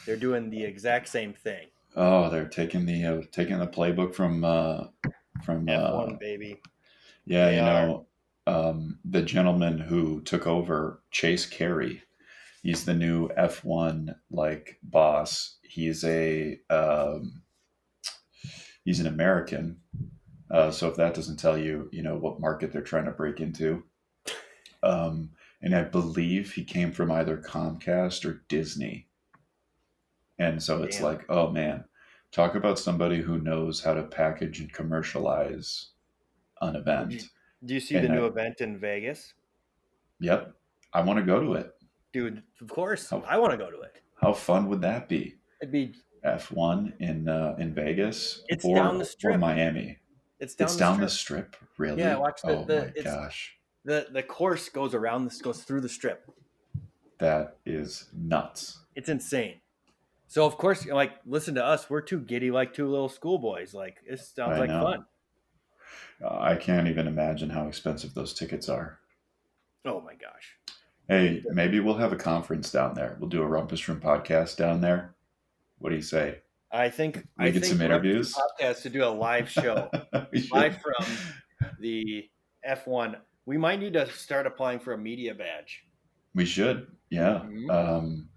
They're 0.06 0.16
doing 0.16 0.50
the 0.50 0.64
exact 0.64 1.08
same 1.08 1.32
thing. 1.32 1.68
Oh, 1.94 2.30
they're 2.30 2.48
taking 2.48 2.86
the 2.86 3.04
uh, 3.04 3.22
taking 3.32 3.58
the 3.58 3.66
playbook 3.66 4.14
from 4.14 4.44
uh, 4.44 4.84
from 5.44 5.68
uh, 5.68 5.72
F1 5.72 6.18
baby. 6.18 6.60
Yeah, 7.24 7.46
They 7.46 7.56
you 7.56 7.62
are. 7.62 7.86
know, 7.86 8.06
um, 8.46 8.98
the 9.04 9.22
gentleman 9.22 9.78
who 9.78 10.22
took 10.22 10.46
over 10.46 11.02
Chase 11.10 11.46
Carey, 11.46 12.02
he's 12.62 12.84
the 12.84 12.94
new 12.94 13.28
F1 13.28 14.14
like 14.30 14.78
boss. 14.82 15.58
He's 15.62 16.02
a 16.04 16.58
um, 16.70 17.42
he's 18.84 19.00
an 19.00 19.06
American. 19.06 19.78
Uh, 20.50 20.70
so 20.70 20.88
if 20.88 20.96
that 20.96 21.14
doesn't 21.14 21.38
tell 21.38 21.56
you, 21.56 21.88
you 21.92 22.02
know, 22.02 22.16
what 22.16 22.40
market 22.40 22.72
they're 22.72 22.82
trying 22.82 23.06
to 23.06 23.10
break 23.10 23.40
into. 23.40 23.84
Um, 24.82 25.30
and 25.62 25.74
I 25.74 25.82
believe 25.84 26.52
he 26.52 26.64
came 26.64 26.90
from 26.92 27.10
either 27.12 27.36
Comcast 27.38 28.24
or 28.24 28.42
Disney. 28.48 29.06
And 30.38 30.60
so 30.62 30.82
it's 30.82 30.96
Damn. 30.96 31.06
like, 31.06 31.24
oh 31.28 31.50
man, 31.50 31.84
talk 32.32 32.54
about 32.56 32.78
somebody 32.78 33.20
who 33.20 33.38
knows 33.38 33.80
how 33.80 33.94
to 33.94 34.02
package 34.02 34.60
and 34.60 34.72
commercialize 34.72 35.90
an 36.60 36.76
event. 36.76 37.28
Do 37.64 37.74
you 37.74 37.80
see 37.80 37.94
the 37.94 38.06
And 38.06 38.14
new 38.14 38.24
I- 38.24 38.28
event 38.28 38.60
in 38.60 38.78
Vegas? 38.78 39.34
Yep. 40.20 40.52
I 40.92 41.00
want 41.02 41.18
to 41.18 41.24
go 41.24 41.40
to 41.40 41.54
it. 41.54 41.72
Dude, 42.12 42.42
of 42.60 42.68
course. 42.68 43.08
How- 43.10 43.22
I 43.26 43.38
want 43.38 43.52
to 43.52 43.56
go 43.56 43.70
to 43.70 43.80
it. 43.82 44.02
How 44.20 44.32
fun 44.32 44.68
would 44.68 44.80
that 44.82 45.08
be? 45.08 45.36
It'd 45.60 45.72
be 45.72 45.94
F1 46.24 46.92
in 47.00 47.28
uh, 47.28 47.56
in 47.58 47.72
Vegas 47.74 48.42
It's 48.48 48.64
or, 48.64 48.76
down 48.76 48.98
the 48.98 49.08
or. 49.24 49.38
Miami? 49.38 49.98
it's 50.40 50.54
down 50.56 50.64
it's 50.66 50.74
the 50.74 50.78
down 50.80 50.94
strip. 50.94 51.06
the 51.06 51.10
strip, 51.10 51.56
really? 51.78 51.98
Yeah, 52.00 52.16
watch 52.16 52.42
the- 52.42 52.50
oh 52.58 52.64
the- 52.64 52.76
my 52.80 52.86
it's- 52.96 53.04
gosh. 53.04 53.56
The 53.84 54.06
the 54.12 54.22
course 54.22 54.68
goes 54.68 54.94
around 54.94 55.24
this 55.24 55.40
goes 55.40 55.62
through 55.64 55.80
the 55.80 55.88
strip. 55.88 56.30
That 57.18 57.56
is 57.64 58.08
nuts. 58.16 58.80
It's 58.94 59.08
insane. 59.08 59.60
So 60.26 60.46
of 60.46 60.56
course, 60.56 60.86
like 60.86 61.12
listen 61.26 61.54
to 61.56 61.64
us. 61.64 61.88
We're 61.90 62.00
too 62.00 62.20
giddy 62.20 62.50
like 62.50 62.72
two 62.74 62.88
little 62.88 63.08
schoolboys. 63.08 63.74
Like 63.74 63.98
it 64.06 64.18
sounds 64.20 64.56
I 64.56 64.58
like 64.60 64.70
know. 64.70 64.82
fun. 64.82 65.04
Uh, 66.24 66.38
I 66.40 66.56
can't 66.56 66.88
even 66.88 67.06
imagine 67.06 67.50
how 67.50 67.66
expensive 67.68 68.14
those 68.14 68.32
tickets 68.32 68.68
are. 68.68 68.98
Oh 69.84 70.00
my 70.00 70.14
gosh. 70.14 70.56
Hey, 71.08 71.42
maybe 71.50 71.80
we'll 71.80 71.96
have 71.96 72.12
a 72.12 72.16
conference 72.16 72.70
down 72.70 72.94
there. 72.94 73.16
We'll 73.18 73.28
do 73.28 73.42
a 73.42 73.46
Rumpus 73.46 73.86
Room 73.88 74.00
podcast 74.00 74.56
down 74.56 74.80
there. 74.80 75.14
What 75.78 75.90
do 75.90 75.96
you 75.96 76.02
say? 76.02 76.38
I 76.70 76.88
think 76.88 77.16
We 77.38 77.46
I 77.46 77.50
get 77.50 77.62
think 77.62 77.66
some 77.66 77.78
we're 77.80 77.94
up 77.94 78.02
to 78.02 78.08
interviews? 78.08 78.34
Podcast 78.34 78.82
to 78.82 78.88
do 78.90 79.04
a 79.04 79.10
live 79.10 79.50
show 79.50 79.90
live 80.52 80.80
from 80.80 81.04
the 81.80 82.30
F1. 82.66 83.16
We 83.46 83.58
might 83.58 83.80
need 83.80 83.92
to 83.94 84.08
start 84.10 84.46
applying 84.46 84.78
for 84.78 84.92
a 84.92 84.98
media 84.98 85.34
badge. 85.34 85.84
We 86.34 86.44
should, 86.46 86.86
yeah. 87.10 87.42
Mhm. 87.44 87.70
Um, 87.70 88.28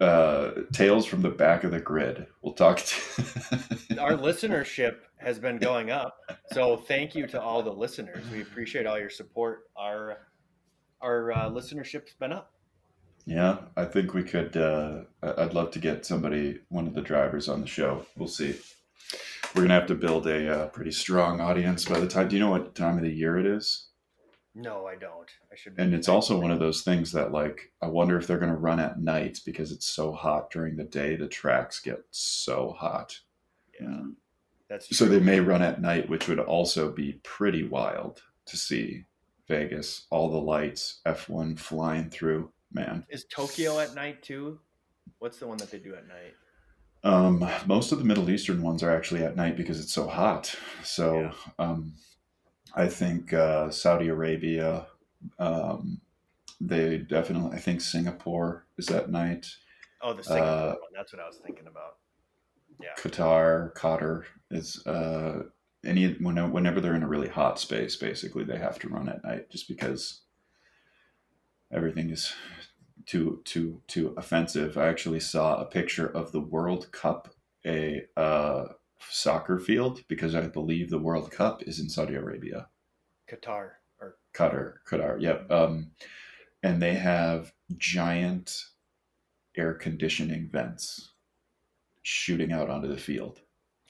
uh, 0.00 0.62
tales 0.72 1.06
from 1.06 1.22
the 1.22 1.30
back 1.30 1.62
of 1.64 1.70
the 1.70 1.80
grid. 1.80 2.26
We'll 2.42 2.54
talk. 2.54 2.78
To 2.78 3.98
our 4.00 4.12
listenership 4.14 4.96
has 5.18 5.38
been 5.38 5.58
going 5.58 5.90
up. 5.90 6.18
So 6.52 6.76
thank 6.76 7.14
you 7.14 7.26
to 7.28 7.40
all 7.40 7.62
the 7.62 7.72
listeners. 7.72 8.28
We 8.30 8.42
appreciate 8.42 8.86
all 8.86 8.98
your 8.98 9.10
support. 9.10 9.70
Our 9.76 10.26
our 11.00 11.32
uh, 11.32 11.50
listenership's 11.50 12.14
been 12.14 12.32
up. 12.32 12.52
yeah, 13.26 13.58
I 13.76 13.84
think 13.84 14.14
we 14.14 14.24
could. 14.24 14.56
Uh, 14.56 15.02
I'd 15.22 15.54
love 15.54 15.70
to 15.72 15.78
get 15.78 16.04
somebody, 16.04 16.60
one 16.68 16.86
of 16.88 16.94
the 16.94 17.00
drivers, 17.02 17.48
on 17.48 17.60
the 17.60 17.66
show. 17.68 18.04
We'll 18.16 18.28
see. 18.28 18.56
We're 19.54 19.62
gonna 19.62 19.74
have 19.74 19.86
to 19.88 19.94
build 19.94 20.26
a 20.26 20.62
uh, 20.64 20.66
pretty 20.68 20.92
strong 20.92 21.40
audience 21.40 21.84
by 21.84 22.00
the 22.00 22.08
time. 22.08 22.26
Do 22.28 22.34
you 22.36 22.40
know 22.40 22.50
what 22.50 22.74
time 22.74 22.96
of 22.96 23.04
the 23.04 23.12
year 23.12 23.38
it 23.38 23.46
is? 23.46 23.88
No, 24.54 24.86
I 24.86 24.96
don't. 24.96 25.30
I 25.50 25.56
should. 25.56 25.74
And 25.78 25.94
it's 25.94 26.08
also 26.08 26.38
one 26.38 26.50
of 26.50 26.58
those 26.58 26.82
things 26.82 27.10
that, 27.12 27.32
like, 27.32 27.72
I 27.80 27.86
wonder 27.86 28.18
if 28.18 28.26
they're 28.26 28.38
going 28.38 28.52
to 28.52 28.58
run 28.58 28.80
at 28.80 29.00
night 29.00 29.40
because 29.46 29.72
it's 29.72 29.86
so 29.86 30.12
hot 30.12 30.50
during 30.50 30.76
the 30.76 30.84
day. 30.84 31.16
The 31.16 31.28
tracks 31.28 31.80
get 31.80 32.00
so 32.10 32.74
hot. 32.78 33.18
Yeah, 33.80 34.02
that's 34.68 34.94
So 34.96 35.06
they 35.06 35.20
may 35.20 35.40
run 35.40 35.62
at 35.62 35.80
night, 35.80 36.08
which 36.10 36.28
would 36.28 36.38
also 36.38 36.92
be 36.92 37.14
pretty 37.22 37.66
wild 37.66 38.22
to 38.46 38.56
see 38.58 39.04
Vegas, 39.48 40.06
all 40.10 40.30
the 40.30 40.36
lights, 40.36 41.00
F1 41.06 41.58
flying 41.58 42.10
through. 42.10 42.52
Man, 42.74 43.04
Is 43.10 43.24
Tokyo 43.24 43.80
at 43.80 43.94
night 43.94 44.22
too? 44.22 44.58
What's 45.18 45.38
the 45.38 45.46
one 45.46 45.58
that 45.58 45.70
they 45.70 45.78
do 45.78 45.94
at 45.94 46.06
night? 46.08 46.34
um, 47.04 47.46
most 47.66 47.90
of 47.92 47.98
the 47.98 48.04
Middle 48.04 48.30
Eastern 48.30 48.62
ones 48.62 48.82
are 48.82 48.94
actually 48.94 49.24
at 49.24 49.34
night 49.36 49.56
because 49.56 49.80
it's 49.80 49.92
so 49.92 50.06
hot. 50.06 50.54
So 50.84 51.20
Yeah. 51.20 51.32
um, 51.58 51.94
I 52.74 52.88
think 52.88 53.32
uh, 53.32 53.70
Saudi 53.70 54.08
Arabia, 54.08 54.86
um, 55.38 56.00
they 56.60 56.98
definitely, 56.98 57.56
I 57.56 57.60
think 57.60 57.80
Singapore 57.80 58.66
is 58.78 58.90
at 58.90 59.10
night. 59.10 59.54
Oh, 60.00 60.14
the 60.14 60.24
Singapore 60.24 60.48
Uh, 60.48 60.66
one. 60.68 60.92
That's 60.94 61.12
what 61.12 61.22
I 61.22 61.26
was 61.26 61.38
thinking 61.44 61.66
about. 61.66 61.96
Yeah. 62.80 62.94
Qatar, 62.98 63.74
Qatar 63.74 64.24
is 64.50 64.84
uh, 64.86 65.44
any 65.84 66.12
when, 66.14 66.50
whenever 66.52 66.80
they're 66.80 66.94
in 66.94 67.02
a 67.02 67.08
really 67.08 67.28
hot 67.28 67.58
space, 67.58 67.96
basically 67.96 68.44
they 68.44 68.58
have 68.58 68.78
to 68.80 68.88
run 68.88 69.08
at 69.08 69.22
night 69.22 69.50
just 69.50 69.68
because 69.68 70.22
everything 71.72 72.10
is 72.10 72.32
too 73.06 73.40
too 73.44 73.80
too 73.86 74.14
offensive. 74.16 74.78
I 74.78 74.88
actually 74.88 75.20
saw 75.20 75.56
a 75.56 75.64
picture 75.64 76.06
of 76.06 76.32
the 76.32 76.40
World 76.40 76.90
Cup, 76.92 77.34
a 77.66 78.04
uh, 78.16 78.64
soccer 79.10 79.58
field, 79.58 80.02
because 80.08 80.34
I 80.34 80.46
believe 80.48 80.90
the 80.90 80.98
World 80.98 81.30
Cup 81.30 81.62
is 81.64 81.78
in 81.80 81.88
Saudi 81.88 82.14
Arabia. 82.14 82.68
Qatar 83.30 83.70
or 84.00 84.16
Qatar, 84.34 84.74
Qatar, 84.88 85.20
yep. 85.20 85.50
Um, 85.50 85.92
and 86.62 86.80
they 86.82 86.94
have 86.94 87.52
giant 87.76 88.64
air 89.56 89.74
conditioning 89.74 90.48
vents 90.50 91.12
shooting 92.02 92.52
out 92.52 92.68
onto 92.70 92.88
the 92.88 92.96
field. 92.96 93.40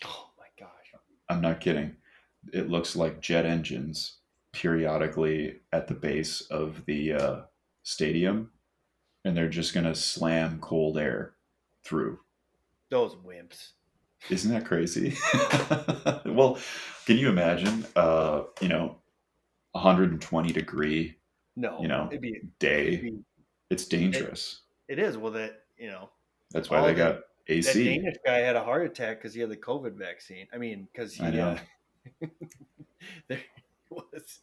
oh 0.04 0.30
my 0.38 0.46
gosh, 0.58 0.92
I'm 1.28 1.40
not 1.40 1.60
kidding. 1.60 1.96
It 2.52 2.68
looks 2.68 2.96
like 2.96 3.20
jet 3.20 3.46
engines 3.46 4.18
periodically 4.52 5.60
at 5.72 5.88
the 5.88 5.94
base 5.94 6.42
of 6.50 6.84
the 6.86 7.12
uh, 7.14 7.40
stadium, 7.84 8.50
and 9.24 9.36
they're 9.36 9.48
just 9.48 9.72
going 9.72 9.86
to 9.86 9.94
slam 9.94 10.58
cold 10.60 10.98
air 10.98 11.34
through. 11.84 12.18
those 12.90 13.14
wimps. 13.16 13.70
Isn't 14.30 14.52
that 14.52 14.64
crazy? 14.66 15.16
well, 16.32 16.58
can 17.06 17.18
you 17.18 17.28
imagine, 17.28 17.84
uh, 17.96 18.42
you 18.60 18.68
know, 18.68 18.96
120 19.72 20.52
degree 20.52 21.16
No, 21.56 21.80
You 21.80 21.88
know, 21.88 22.08
be, 22.20 22.40
day? 22.58 22.96
be 22.96 23.18
It's 23.70 23.86
dangerous. 23.86 24.60
it 24.88 24.98
is. 24.98 25.16
Well, 25.16 25.32
that 25.32 25.62
you 25.76 25.88
know 25.88 26.10
That's 26.52 26.70
why 26.70 26.82
they 26.82 26.92
the- 26.92 26.98
got 26.98 27.14
that 27.46 27.52
AC. 27.54 27.84
Danish 27.84 28.16
guy 28.24 28.38
had 28.38 28.54
a 28.56 28.62
heart 28.62 28.86
attack 28.86 29.18
because 29.18 29.34
he 29.34 29.40
had 29.40 29.50
the 29.50 29.56
COVID 29.56 29.94
vaccine. 29.94 30.46
I 30.54 30.58
mean, 30.58 30.88
because 30.92 31.14
he 31.14 31.24
I 31.24 31.30
know. 31.30 31.58
uh, 32.22 32.26
there 33.28 33.40
was. 33.90 34.40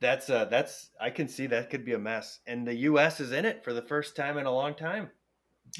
That's 0.00 0.28
uh 0.28 0.44
that's 0.46 0.90
I 1.00 1.08
can 1.10 1.28
see 1.28 1.46
that 1.46 1.70
could 1.70 1.84
be 1.84 1.94
a 1.94 1.98
mess, 1.98 2.40
and 2.46 2.66
the 2.66 2.74
U.S. 2.90 3.20
is 3.20 3.32
in 3.32 3.46
it 3.46 3.64
for 3.64 3.72
the 3.72 3.80
first 3.82 4.14
time 4.16 4.36
in 4.36 4.44
a 4.44 4.52
long 4.52 4.74
time. 4.74 5.08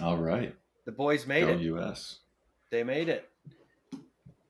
All 0.03 0.17
right. 0.17 0.55
The 0.87 0.93
boys 0.93 1.27
made 1.27 1.47
Go 1.47 1.53
it. 1.53 1.61
US. 1.61 2.21
They 2.75 2.83
made 2.83 3.09
it. 3.09 3.31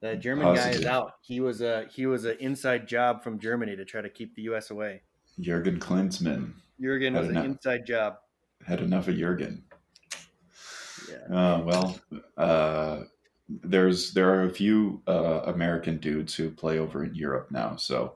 The 0.00 0.16
German 0.16 0.54
guy 0.54 0.70
is 0.70 0.86
out. 0.86 1.16
He 1.20 1.40
was 1.40 1.60
a 1.60 1.84
he 1.92 2.06
was 2.06 2.24
an 2.24 2.38
inside 2.40 2.88
job 2.88 3.22
from 3.22 3.38
Germany 3.38 3.76
to 3.76 3.84
try 3.84 4.00
to 4.00 4.08
keep 4.08 4.34
the 4.34 4.40
U.S. 4.44 4.70
away. 4.70 5.02
Jurgen 5.40 5.78
Klinsmann 5.78 6.54
Jurgen 6.80 7.16
I 7.16 7.20
was 7.20 7.28
don't 7.28 7.36
an 7.36 7.44
inside 7.44 7.84
job. 7.84 8.16
had 8.66 8.80
enough 8.80 9.08
of 9.08 9.18
Jurgen. 9.18 9.62
Yeah. 11.10 11.36
Uh, 11.36 11.62
well, 11.64 11.98
uh, 12.38 13.02
there's 13.46 14.14
there 14.14 14.30
are 14.30 14.44
a 14.44 14.50
few 14.50 15.02
uh, 15.06 15.42
American 15.44 15.98
dudes 15.98 16.34
who 16.34 16.50
play 16.50 16.78
over 16.78 17.04
in 17.04 17.14
Europe 17.14 17.50
now, 17.50 17.76
so 17.76 18.14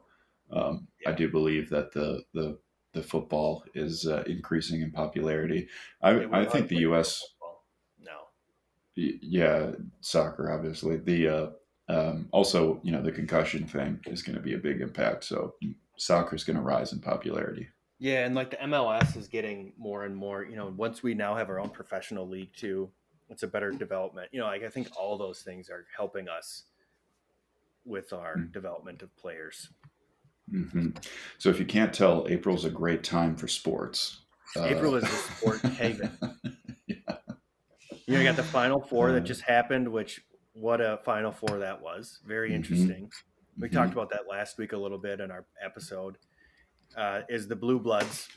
um, 0.50 0.88
I 1.06 1.12
do 1.12 1.30
believe 1.30 1.68
that 1.68 1.92
the 1.92 2.22
the 2.32 2.58
the 2.94 3.02
football 3.02 3.62
is 3.74 4.06
uh, 4.06 4.24
increasing 4.26 4.80
in 4.80 4.90
popularity. 4.90 5.68
I 6.00 6.24
I 6.32 6.44
think 6.46 6.68
the 6.68 6.80
U.S. 6.88 7.22
football. 8.98 9.08
No. 9.10 9.12
y- 9.12 9.18
yeah 9.22 9.70
soccer 10.00 10.52
obviously 10.52 10.96
the 10.96 11.28
uh, 11.28 11.50
um, 11.88 12.28
also 12.32 12.80
you 12.82 12.92
know 12.92 13.02
the 13.02 13.12
concussion 13.12 13.66
thing 13.66 13.98
is 14.06 14.22
going 14.22 14.36
to 14.36 14.42
be 14.42 14.54
a 14.54 14.58
big 14.58 14.80
impact. 14.80 15.24
So 15.24 15.54
soccer 15.96 16.36
is 16.36 16.44
going 16.44 16.56
to 16.56 16.62
rise 16.62 16.92
in 16.92 17.00
popularity. 17.00 17.68
Yeah, 17.98 18.24
and 18.26 18.34
like 18.34 18.50
the 18.50 18.56
MLS 18.58 19.16
is 19.16 19.26
getting 19.26 19.72
more 19.76 20.04
and 20.04 20.14
more, 20.14 20.44
you 20.44 20.54
know, 20.54 20.72
once 20.76 21.02
we 21.02 21.14
now 21.14 21.34
have 21.34 21.48
our 21.48 21.58
own 21.58 21.70
professional 21.70 22.28
league 22.28 22.52
too, 22.54 22.90
it's 23.28 23.42
a 23.42 23.48
better 23.48 23.72
development. 23.72 24.28
You 24.30 24.38
know, 24.38 24.46
like 24.46 24.62
I 24.62 24.68
think 24.68 24.88
all 24.96 25.18
those 25.18 25.40
things 25.42 25.68
are 25.68 25.84
helping 25.96 26.28
us 26.28 26.64
with 27.84 28.12
our 28.12 28.36
Mm. 28.36 28.52
development 28.52 29.02
of 29.02 29.16
players. 29.16 29.70
hmm 30.50 30.90
So 31.38 31.48
if 31.50 31.58
you 31.58 31.66
can't 31.66 31.92
tell, 31.92 32.26
April's 32.28 32.64
a 32.66 32.70
great 32.70 33.02
time 33.02 33.34
for 33.34 33.48
sports. 33.48 34.20
Uh, 34.56 34.64
April 34.66 34.94
is 34.94 35.04
a 35.04 35.06
sport 35.08 35.60
haven. 35.62 36.10
You 38.08 38.14
know, 38.14 38.20
you 38.20 38.26
got 38.26 38.36
the 38.36 38.42
Final 38.42 38.80
Four 38.80 39.12
that 39.12 39.20
just 39.20 39.42
happened, 39.42 39.86
which 39.86 40.22
what 40.54 40.80
a 40.80 40.98
Final 41.04 41.30
Four 41.30 41.58
that 41.58 41.78
was. 41.78 42.20
Very 42.24 42.50
Mhm. 42.52 42.54
interesting. 42.54 43.12
We 43.58 43.68
Mhm. 43.68 43.72
talked 43.72 43.92
about 43.92 44.08
that 44.10 44.26
last 44.26 44.56
week 44.56 44.72
a 44.72 44.78
little 44.78 44.96
bit 44.96 45.20
in 45.20 45.30
our 45.30 45.44
episode. 45.60 46.16
Uh, 46.96 47.20
is 47.28 47.48
the 47.48 47.54
Blue 47.54 47.78
Bloods? 47.78 48.30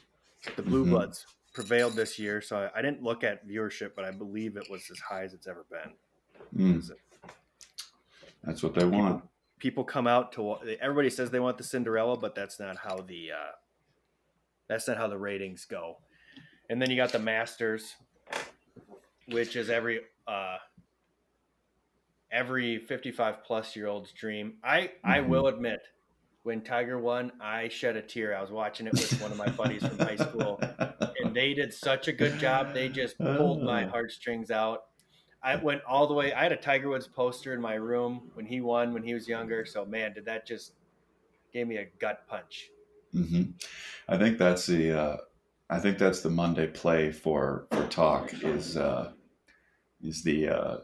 The 0.58 0.62
Blue 0.62 0.84
Mhm. 0.86 0.90
Bloods 0.90 1.26
prevailed 1.54 1.94
this 1.94 2.20
year, 2.20 2.42
so 2.42 2.58
I, 2.58 2.80
I 2.80 2.82
didn't 2.82 3.02
look 3.02 3.24
at 3.24 3.48
viewership, 3.48 3.96
but 3.96 4.04
I 4.04 4.12
believe 4.12 4.58
it 4.58 4.70
was 4.70 4.92
as 4.92 5.00
high 5.00 5.24
as 5.24 5.34
it's 5.34 5.48
ever 5.48 5.64
been. 5.70 5.96
Mm, 6.54 6.92
that's 8.44 8.62
what 8.64 8.74
they 8.74 8.84
want. 8.84 9.24
People 9.58 9.86
come 9.86 10.06
out 10.06 10.34
to 10.34 10.58
everybody 10.82 11.10
says 11.10 11.32
they 11.32 11.40
want 11.40 11.58
the 11.58 11.64
Cinderella, 11.64 12.18
but 12.18 12.36
that's 12.36 12.60
not 12.60 12.76
how 12.76 12.98
the 12.98 13.32
uh, 13.32 13.52
that's 14.68 14.86
not 14.90 14.98
how 14.98 15.08
the 15.08 15.18
ratings 15.18 15.64
go. 15.64 16.02
And 16.70 16.82
then 16.82 16.90
you 16.90 16.98
got 16.98 17.14
the 17.14 17.20
Masters, 17.20 17.96
which 19.32 19.56
is 19.56 19.70
every 19.70 20.02
uh, 20.28 20.58
every 22.32 22.80
55 22.80 23.44
plus 23.44 23.76
year 23.76 23.88
old's 23.88 24.14
dream. 24.14 24.60
I 24.64 24.94
I 25.04 25.22
Mhm. 25.22 25.22
will 25.22 25.48
admit, 25.48 25.80
when 26.44 26.64
Tiger 26.64 27.00
won, 27.00 27.34
I 27.42 27.68
shed 27.70 27.96
a 27.98 28.02
tear. 28.02 28.36
I 28.36 28.42
was 28.42 28.52
watching 28.52 28.88
it 28.88 28.98
with 28.98 29.20
one 29.20 29.32
of 29.32 29.38
my 29.38 29.50
buddies 29.50 29.86
from 29.86 30.00
high 30.00 30.16
school, 30.16 30.68
and 31.18 31.36
they 31.36 31.54
did 31.54 31.74
such 31.74 32.08
a 32.08 32.14
good 32.14 32.38
job. 32.38 32.74
They 32.74 32.90
just 32.90 33.18
pulled 33.36 33.64
my 33.64 33.84
Oh. 33.84 33.92
heartstrings 33.92 34.52
out. 34.52 34.82
I 35.44 35.56
went 35.58 35.84
all 35.86 36.08
the 36.08 36.14
way. 36.16 36.34
I 36.34 36.44
had 36.44 36.52
a 36.54 36.58
Tiger 36.58 36.90
Woods 36.90 37.08
poster 37.08 37.54
in 37.54 37.62
my 37.62 37.76
room 37.76 38.32
when 38.34 38.46
he 38.48 38.62
won 38.62 38.94
when 38.94 39.04
he 39.04 39.14
was 39.14 39.28
younger. 39.28 39.66
So 39.66 39.86
man, 39.86 40.14
did 40.14 40.26
that 40.26 40.48
just 40.48 40.76
gave 41.54 41.68
me 41.68 41.78
a 41.78 41.86
gut 42.00 42.28
punch. 42.28 42.74
hmm 43.14 43.44
I 44.08 44.18
think 44.18 44.38
that's 44.38 44.68
the 44.68 44.92
uh, 45.00 45.18
I 45.70 45.80
think 45.80 45.98
that's 45.98 46.22
the 46.22 46.30
Monday 46.30 46.68
play 46.68 47.12
for 47.12 47.68
for 47.72 47.88
talk 47.88 48.34
is 48.44 48.78
uh, 48.78 49.14
is 50.04 50.24
the 50.24 50.50
uh, 50.50 50.78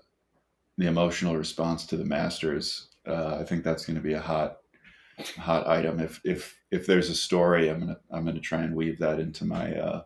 the 0.77 0.87
emotional 0.87 1.35
response 1.35 1.85
to 1.87 1.97
the 1.97 2.05
Masters. 2.05 2.89
Uh, 3.07 3.37
I 3.39 3.43
think 3.43 3.63
that's 3.63 3.85
going 3.85 3.95
to 3.95 4.01
be 4.01 4.13
a 4.13 4.21
hot 4.21 4.57
hot 5.37 5.67
item. 5.67 5.99
If 5.99 6.21
if 6.23 6.59
if 6.71 6.85
there's 6.85 7.09
a 7.09 7.15
story, 7.15 7.69
I'm 7.69 7.79
gonna 7.79 7.97
I'm 8.11 8.25
gonna 8.25 8.39
try 8.39 8.61
and 8.61 8.75
weave 8.75 8.99
that 8.99 9.19
into 9.19 9.45
my 9.45 9.75
uh, 9.75 10.01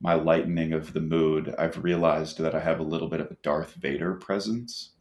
my 0.00 0.14
lightening 0.14 0.72
of 0.72 0.92
the 0.92 1.00
mood. 1.00 1.54
I've 1.58 1.82
realized 1.82 2.38
that 2.38 2.54
I 2.54 2.60
have 2.60 2.80
a 2.80 2.84
little 2.84 3.08
bit 3.08 3.20
of 3.20 3.30
a 3.30 3.36
Darth 3.42 3.74
Vader 3.74 4.14
presence, 4.14 4.92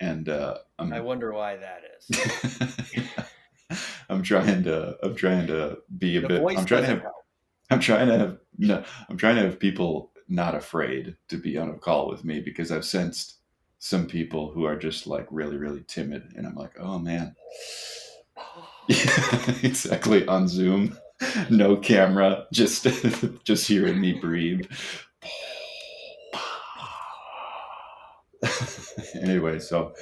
and 0.00 0.28
uh, 0.28 0.58
I 0.78 1.00
wonder 1.00 1.32
why 1.32 1.56
that 1.56 1.82
is. 1.98 3.18
I'm 4.08 4.22
trying 4.22 4.64
to 4.64 4.96
I'm 5.02 5.14
trying 5.14 5.46
to 5.46 5.78
be 5.98 6.18
a 6.18 6.20
The 6.20 6.28
bit 6.28 6.42
I'm 6.58 6.64
trying 6.66 6.82
to 6.82 6.88
have 6.88 7.00
help. 7.02 7.14
I'm 7.70 7.80
trying 7.80 8.08
to 8.08 8.18
have 8.18 8.38
no 8.58 8.84
I'm 9.08 9.16
trying 9.16 9.36
to 9.36 9.42
have 9.42 9.58
people 9.58 10.11
not 10.32 10.54
afraid 10.54 11.16
to 11.28 11.36
be 11.36 11.56
on 11.56 11.70
a 11.70 11.78
call 11.78 12.08
with 12.08 12.24
me 12.24 12.40
because 12.40 12.72
I've 12.72 12.84
sensed 12.84 13.38
some 13.78 14.06
people 14.06 14.50
who 14.52 14.64
are 14.64 14.76
just 14.76 15.06
like 15.06 15.26
really 15.30 15.56
really 15.56 15.84
timid 15.86 16.32
and 16.36 16.46
I'm 16.46 16.54
like 16.54 16.72
oh 16.78 16.98
man 16.98 17.34
exactly 18.88 20.26
on 20.26 20.48
Zoom 20.48 20.98
no 21.50 21.76
camera 21.76 22.46
just 22.52 22.86
just 23.44 23.66
hearing 23.66 24.00
me 24.00 24.12
breathe 24.12 24.66
anyway 29.20 29.58
so 29.58 29.92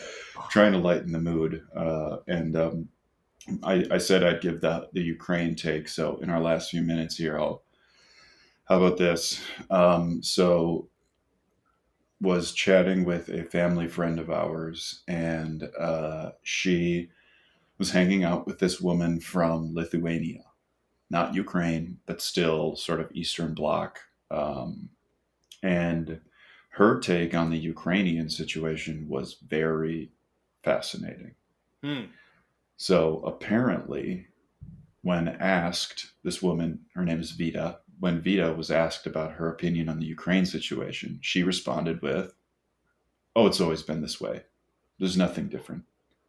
trying 0.51 0.73
to 0.73 0.79
lighten 0.79 1.13
the 1.13 1.21
mood 1.21 1.63
uh, 1.77 2.19
and 2.27 2.57
um, 2.57 2.89
I, 3.63 3.85
I 3.91 3.99
said 3.99 4.23
I'd 4.23 4.41
give 4.41 4.61
the 4.61 4.89
the 4.93 5.01
Ukraine 5.01 5.55
take. 5.55 5.89
So 5.89 6.19
in 6.19 6.31
our 6.31 6.41
last 6.41 6.71
few 6.71 6.83
minutes 6.83 7.17
here, 7.17 7.39
I'll. 7.39 7.63
How 8.71 8.77
about 8.77 8.99
this? 8.99 9.43
Um, 9.69 10.23
so, 10.23 10.89
was 12.21 12.53
chatting 12.53 13.05
with 13.05 13.29
a 13.29 13.43
family 13.43 13.89
friend 13.89 14.21
of 14.21 14.31
ours, 14.31 15.03
and 15.09 15.65
uh, 15.77 16.31
she 16.45 17.11
was 17.79 17.91
hanging 17.91 18.23
out 18.23 18.47
with 18.47 18.61
this 18.61 18.81
woman 18.81 19.19
from 19.19 19.75
Lithuania, 19.75 20.45
not 21.11 21.35
Ukraine, 21.35 21.99
but 22.07 22.23
still 22.23 22.77
sort 22.77 23.01
of 23.01 23.11
Eastern 23.13 23.55
Bloc. 23.55 23.99
Um, 24.31 24.91
and 25.65 26.21
her 26.69 27.01
take 27.01 27.35
on 27.35 27.51
the 27.51 27.59
Ukrainian 27.59 28.31
situation 28.31 29.07
was 29.09 29.39
very 29.49 30.13
fascinating. 30.63 31.35
Hmm. 31.83 32.05
So 32.77 33.21
apparently, 33.27 34.29
when 35.03 35.27
asked, 35.27 36.13
this 36.23 36.41
woman, 36.41 36.83
her 36.95 37.05
name 37.05 37.19
is 37.19 37.33
Vita, 37.33 37.81
when 38.01 38.23
Vita 38.23 38.53
was 38.53 38.71
asked 38.71 39.07
about 39.07 39.33
her 39.33 39.51
opinion 39.51 39.89
on 39.89 40.01
the 40.01 40.07
Ukraine 40.07 40.47
situation, 40.47 41.19
she 41.21 41.43
responded 41.43 42.03
with, 42.03 42.35
Oh, 43.37 43.47
it's 43.47 43.61
always 43.61 43.83
been 43.83 44.01
this 44.01 44.21
way. 44.21 44.43
There's 44.99 45.17
nothing 45.17 45.49
different. 45.49 45.85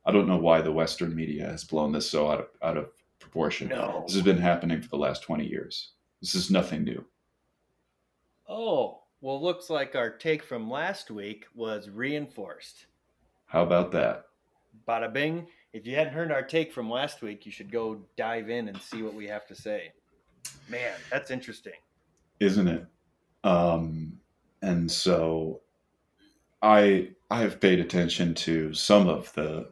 I 0.05 0.11
don't 0.11 0.27
know 0.27 0.37
why 0.37 0.61
the 0.61 0.71
Western 0.71 1.15
media 1.15 1.45
has 1.45 1.63
blown 1.63 1.91
this 1.91 2.09
so 2.09 2.29
out 2.29 2.39
of, 2.39 2.47
out 2.61 2.77
of 2.77 2.91
proportion. 3.19 3.69
No. 3.69 4.03
This 4.05 4.15
has 4.15 4.23
been 4.23 4.37
happening 4.37 4.81
for 4.81 4.89
the 4.89 4.97
last 4.97 5.23
20 5.23 5.47
years. 5.47 5.91
This 6.21 6.35
is 6.35 6.51
nothing 6.51 6.83
new. 6.83 7.03
Oh, 8.47 8.99
Well, 9.21 9.41
looks 9.41 9.69
like 9.69 9.95
our 9.95 10.09
take 10.09 10.43
from 10.43 10.69
last 10.69 11.09
week 11.09 11.45
was 11.55 11.89
reinforced. 11.89 12.85
How 13.45 13.63
about 13.63 13.91
that? 13.93 14.25
Bada 14.87 15.11
bing. 15.11 15.47
If 15.73 15.85
you 15.85 15.95
hadn't 15.95 16.13
heard 16.13 16.31
our 16.31 16.43
take 16.43 16.73
from 16.73 16.89
last 16.89 17.21
week, 17.21 17.45
you 17.45 17.51
should 17.51 17.71
go 17.71 18.01
dive 18.17 18.49
in 18.49 18.67
and 18.67 18.81
see 18.81 19.03
what 19.03 19.13
we 19.13 19.27
have 19.27 19.47
to 19.47 19.55
say. 19.55 19.93
Man, 20.69 20.93
that's 21.09 21.31
interesting. 21.31 21.73
Isn't 22.39 22.67
it? 22.67 22.85
Um, 23.43 24.19
and 24.61 24.91
so 24.91 25.61
I 26.61 27.09
I 27.29 27.41
have 27.41 27.59
paid 27.59 27.79
attention 27.79 28.33
to 28.35 28.73
some 28.73 29.07
of 29.07 29.33
the 29.33 29.69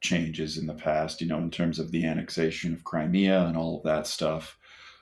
changes 0.00 0.58
in 0.58 0.66
the 0.66 0.74
past, 0.74 1.20
you 1.20 1.26
know, 1.26 1.38
in 1.38 1.50
terms 1.50 1.78
of 1.78 1.90
the 1.90 2.04
annexation 2.06 2.72
of 2.72 2.84
Crimea 2.84 3.46
and 3.46 3.56
all 3.56 3.78
of 3.78 3.84
that 3.84 4.06
stuff. 4.06 4.58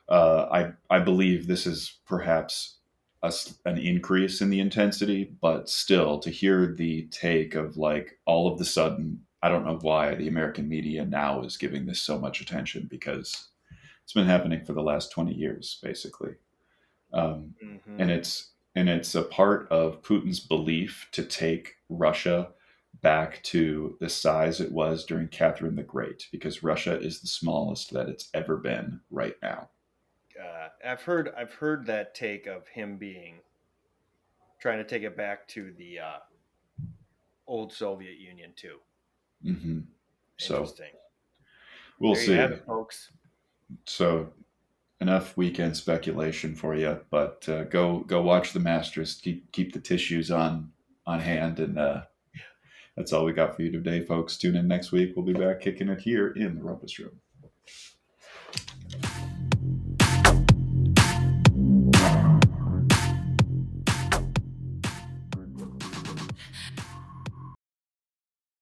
Uh, 0.09 0.47
I 0.51 0.73
I 0.95 1.01
believe 1.01 1.47
this 1.47 1.67
is 1.67 1.99
perhaps 2.07 2.77
a, 3.23 3.33
an 3.65 3.79
increase 3.79 4.41
in 4.41 4.51
the 4.51 4.61
intensity, 4.61 5.25
but 5.41 5.69
still 5.69 6.19
to 6.21 6.31
hear 6.31 6.73
the 6.73 7.09
take 7.11 7.55
of 7.55 7.77
like 7.77 8.19
all 8.25 8.51
of 8.51 8.59
the 8.59 8.65
sudden, 8.65 9.25
I 9.43 9.49
don't 9.49 9.65
know 9.65 9.79
why 9.81 10.15
the 10.15 10.29
American 10.29 10.69
media 10.69 11.05
now 11.05 11.43
is 11.43 11.57
giving 11.57 11.87
this 11.87 12.01
so 12.01 12.19
much 12.19 12.41
attention 12.41 12.87
because 12.91 13.49
it's 14.07 14.13
been 14.13 14.27
happening 14.27 14.65
for 14.65 14.73
the 14.73 14.83
last 14.83 15.11
twenty 15.11 15.35
years, 15.35 15.81
basically, 15.83 16.37
um, 17.13 17.57
mm-hmm. 17.61 18.01
and 18.01 18.09
it's 18.09 18.53
and 18.77 18.89
it's 18.89 19.17
a 19.17 19.23
part 19.25 19.67
of 19.73 20.01
Putin's 20.01 20.39
belief 20.39 21.09
to 21.11 21.25
take 21.25 21.75
Russia 21.89 22.51
back 23.03 23.43
to 23.43 23.97
the 23.99 24.09
size 24.09 24.61
it 24.61 24.71
was 24.71 25.05
during 25.05 25.27
Catherine 25.27 25.75
the 25.75 25.83
Great, 25.83 26.29
because 26.31 26.63
Russia 26.63 26.97
is 27.01 27.21
the 27.21 27.27
smallest 27.27 27.93
that 27.95 28.09
it's 28.09 28.29
ever 28.33 28.57
been 28.59 29.01
right 29.11 29.35
now. 29.43 29.71
Uh, 30.41 30.69
I've 30.87 31.03
heard 31.03 31.35
I've 31.37 31.55
heard 31.55 31.85
that 31.87 32.15
take 32.15 32.47
of 32.47 32.69
him 32.69 32.99
being 32.99 33.41
trying 34.61 34.79
to 34.79 34.85
take 34.85 35.03
it 35.03 35.17
back 35.17 35.49
to 35.49 35.73
the 35.77 35.99
uh, 35.99 36.19
old 37.49 37.73
Soviet 37.73 38.21
Union 38.21 38.53
too. 38.55 38.77
Mm-hmm. 39.45 39.81
Interesting. 40.41 40.93
So 40.93 41.01
we'll 41.99 42.15
see, 42.15 42.35
it, 42.35 42.63
folks. 42.65 43.11
So 43.85 44.33
enough 45.01 45.37
weekend 45.37 45.77
speculation 45.77 46.55
for 46.55 46.75
you, 46.75 47.01
but 47.11 47.49
uh, 47.49 47.65
go 47.65 48.01
go 48.01 48.23
watch 48.23 48.53
the 48.53 48.61
Masters. 48.61 49.15
Keep 49.23 49.53
keep 49.53 49.73
the 49.73 49.81
tissues 49.81 50.31
on 50.31 50.73
on 51.07 51.21
hand, 51.21 51.61
and 51.61 51.79
uh, 51.79 52.03
that's 52.97 53.13
all 53.13 53.25
we 53.25 53.33
got 53.33 53.55
for 53.55 53.63
you 53.63 53.71
today, 53.71 54.05
folks. 54.05 54.37
Tune 54.37 54.57
in 54.57 54.69
next 54.69 54.93
week. 54.93 55.13
We'll 55.15 55.27
be 55.27 55.33
back 55.33 55.61
kicking 55.61 55.89
it 55.89 56.01
here 56.01 56.29
in 56.29 56.55
the 56.55 56.63
Rumpus 56.63 56.99
Room. 56.99 57.21